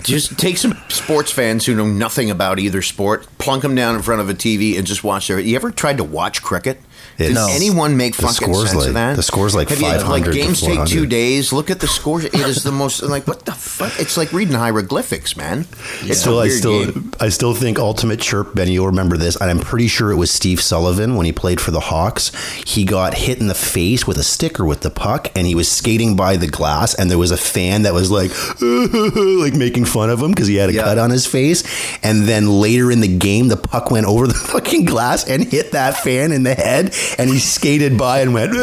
just 0.02 0.38
take 0.38 0.56
some 0.56 0.76
sports 0.88 1.30
fans 1.32 1.66
who 1.66 1.74
know 1.74 1.86
nothing 1.86 2.30
about 2.30 2.58
either 2.58 2.82
sport, 2.82 3.26
plunk 3.38 3.62
them 3.62 3.74
down 3.74 3.96
in 3.96 4.02
front 4.02 4.20
of 4.20 4.28
a 4.28 4.34
TV, 4.34 4.78
and 4.78 4.86
just 4.86 5.02
watch 5.04 5.28
their. 5.28 5.38
You 5.38 5.56
ever 5.56 5.70
tried 5.70 5.96
to 5.98 6.04
watch 6.04 6.42
cricket? 6.42 6.80
Does 7.18 7.30
It's- 7.30 7.48
anyone 7.56 7.96
make 7.96 8.14
fucking 8.14 8.34
score's 8.34 8.68
sense 8.70 8.74
like- 8.80 8.88
of 8.88 8.94
that? 8.94 9.16
the 9.16 9.22
score's 9.22 9.54
like 9.54 9.68
500 9.70 10.08
Like 10.08 10.24
to 10.24 10.32
games 10.32 10.60
take 10.60 10.84
two 10.86 11.06
days. 11.06 11.52
Look 11.52 11.70
at 11.70 11.80
the 11.80 11.88
score. 11.88 12.20
It 12.20 12.34
is 12.34 12.62
the 12.62 12.72
most 12.72 13.02
like 13.02 13.26
what 13.26 13.44
the 13.46 13.52
fuck? 13.52 13.92
It's 13.98 14.16
like 14.16 14.32
reading 14.32 14.54
hieroglyphics, 14.54 15.36
man. 15.36 15.66
It's 16.02 16.20
still, 16.20 16.38
I 16.40 16.48
still, 16.48 16.84
game. 16.86 17.12
I 17.20 17.28
still 17.30 17.54
think 17.54 17.78
ultimate 17.78 18.20
chirp. 18.20 18.54
Benny, 18.54 18.72
you'll 18.72 18.86
remember 18.86 19.16
this, 19.16 19.36
and 19.36 19.50
I'm 19.50 19.58
pretty 19.60 19.88
sure 19.88 20.10
it 20.10 20.16
was 20.16 20.30
Steve 20.30 20.60
Sullivan 20.60 21.16
when 21.16 21.26
he 21.26 21.32
played 21.32 21.60
for 21.60 21.70
the 21.70 21.80
Hawks. 21.80 22.32
He 22.66 22.84
got 22.84 23.14
hit 23.14 23.38
in 23.38 23.46
the 23.46 23.54
face 23.54 24.06
with 24.06 24.18
a 24.18 24.22
sticker 24.22 24.64
with 24.64 24.80
the 24.80 24.90
puck, 24.90 25.28
and 25.34 25.46
he 25.46 25.54
was 25.54 25.70
skating 25.70 26.16
by 26.16 26.36
the 26.36 26.46
glass, 26.46 26.94
and 26.94 27.10
there 27.10 27.18
was 27.18 27.30
a 27.30 27.36
fan 27.36 27.82
that 27.82 27.94
was 27.94 28.10
like, 28.10 28.30
like 28.60 29.54
making 29.54 29.84
fun 29.84 30.10
of 30.10 30.20
him 30.20 30.30
because 30.30 30.46
he 30.48 30.56
had 30.56 30.70
a 30.70 30.72
Yeah. 30.72 30.82
cut 30.84 30.98
on 30.98 31.10
his 31.10 31.26
face. 31.26 31.62
And 32.02 32.24
then 32.28 32.48
later 32.48 32.90
in 32.90 33.00
the 33.00 33.08
game, 33.08 33.48
the 33.48 33.56
puck 33.56 33.90
went 33.90 34.06
over 34.06 34.26
the 34.26 34.34
fucking 34.52 34.84
glass 34.84 35.24
and 35.28 35.42
hit 35.44 35.72
that 35.72 35.96
fan 35.98 36.32
in 36.32 36.42
the 36.42 36.54
head, 36.54 36.94
and 37.18 37.30
he 37.30 37.38
skated 37.38 37.96
by 37.98 38.20
and 38.20 38.34
went. 38.34 38.52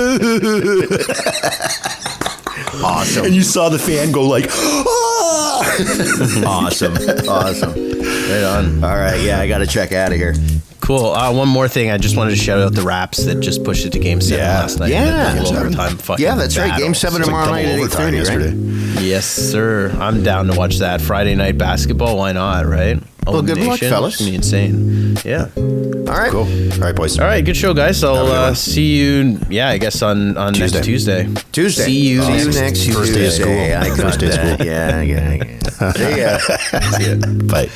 Awesome. 2.83 3.25
And 3.25 3.35
you 3.35 3.43
saw 3.43 3.69
the 3.69 3.77
fan 3.79 4.11
go 4.11 4.27
like, 4.27 4.45
"Ah!" 4.49 5.59
awesome. 6.45 6.93
Awesome. 7.29 7.71
Right 7.71 8.43
on. 8.43 8.83
All 8.83 8.95
right. 8.97 9.21
Yeah, 9.21 9.39
I 9.39 9.47
got 9.47 9.59
to 9.59 9.67
check 9.67 9.91
out 9.91 10.11
of 10.11 10.17
here. 10.17 10.33
Cool. 10.81 11.05
Uh, 11.13 11.31
one 11.33 11.47
more 11.47 11.67
thing. 11.67 11.91
I 11.91 11.97
just 11.97 12.17
wanted 12.17 12.31
to 12.31 12.35
shout 12.35 12.59
out 12.59 12.73
the 12.73 12.81
Raps 12.81 13.23
that 13.25 13.39
just 13.39 13.63
pushed 13.63 13.85
it 13.85 13.91
to 13.93 13.99
Game 13.99 14.19
Seven 14.21 14.43
Yeah. 14.43 14.59
last 14.59 14.79
night. 14.79 14.89
Yeah. 14.91 15.23
Double 15.35 15.35
Game 15.35 15.45
seven. 15.45 15.65
overtime. 15.67 15.97
Fucking 15.97 16.23
Yeah, 16.25 16.35
that's 16.35 16.57
right. 16.57 16.77
Game 16.77 16.93
seven 16.93 17.21
It's 17.21 17.29
like 17.29 17.45
tomorrow 17.45 17.45
double 17.45 17.55
night 17.55 17.65
at 17.65 17.75
eight 17.79 17.81
overtime. 17.83 18.05
Right? 18.05 18.13
yesterday. 18.15 18.53
Yes, 19.05 19.25
sir. 19.25 19.95
I'm 19.99 20.23
down 20.23 20.47
to 20.47 20.57
watch 20.57 20.79
that 20.79 20.99
Friday 20.99 21.35
night 21.35 21.57
basketball. 21.57 22.17
Why 22.17 22.31
not? 22.33 22.65
Right? 22.65 23.01
Well, 23.25 23.41
good 23.41 23.57
luck, 23.57 23.79
fellas. 23.79 24.13
It's 24.15 24.21
gonna 24.21 24.31
be 24.31 24.35
insane. 24.35 25.17
Yeah. 25.23 25.47
All 25.55 26.19
right. 26.19 26.31
Cool. 26.31 26.41
All 26.73 26.79
right, 26.79 26.95
boys. 26.95 27.17
All 27.19 27.25
right. 27.25 27.43
Good 27.43 27.55
show, 27.57 27.73
guys. 27.73 28.03
I'll 28.03 28.15
Have 28.15 28.25
a 28.25 28.29
good 28.29 28.35
uh, 28.37 28.53
see 28.53 28.95
you. 28.97 29.39
Yeah, 29.49 29.69
I 29.69 29.77
guess 29.77 30.01
on 30.01 30.37
on 30.37 30.53
Tuesday. 30.53 30.77
next 30.77 30.85
Tuesday. 30.85 31.27
Tuesday. 31.51 31.83
See 31.85 32.09
you 32.09 32.21
See 32.21 32.31
you 32.31 32.45
next 32.45 32.55
next 32.57 32.85
First 32.93 33.13
day 33.13 33.25
of 33.27 33.33
school. 33.33 33.45
Tuesday. 33.47 33.75
I 33.75 33.87
got 33.87 33.97
First 33.97 34.19
day 34.19 34.25
of 34.27 34.31
that. 34.33 34.53
school. 34.55 34.67
Yeah, 34.67 35.01
yeah, 35.13 35.33
yeah. 35.33 36.37
See. 36.37 36.99
See 36.99 37.09
ya. 37.09 37.17
Bye. 37.49 37.69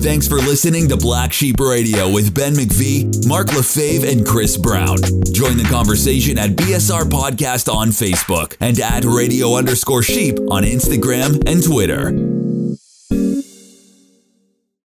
Thanks 0.00 0.28
for 0.28 0.36
listening 0.36 0.88
to 0.90 0.96
Black 0.96 1.32
Sheep 1.32 1.58
Radio 1.58 2.08
with 2.10 2.32
Ben 2.32 2.52
McVee, 2.54 3.26
Mark 3.26 3.48
LaFave, 3.48 4.10
and 4.10 4.24
Chris 4.24 4.56
Brown. 4.56 4.98
Join 5.32 5.56
the 5.56 5.66
conversation 5.68 6.38
at 6.38 6.50
BSR 6.50 7.02
Podcast 7.10 7.72
on 7.72 7.88
Facebook 7.88 8.56
and 8.60 8.78
at 8.78 9.04
radio 9.04 9.56
underscore 9.56 10.02
sheep 10.04 10.38
on 10.50 10.62
Instagram 10.62 11.42
and 11.50 11.62
Twitter. 11.62 12.12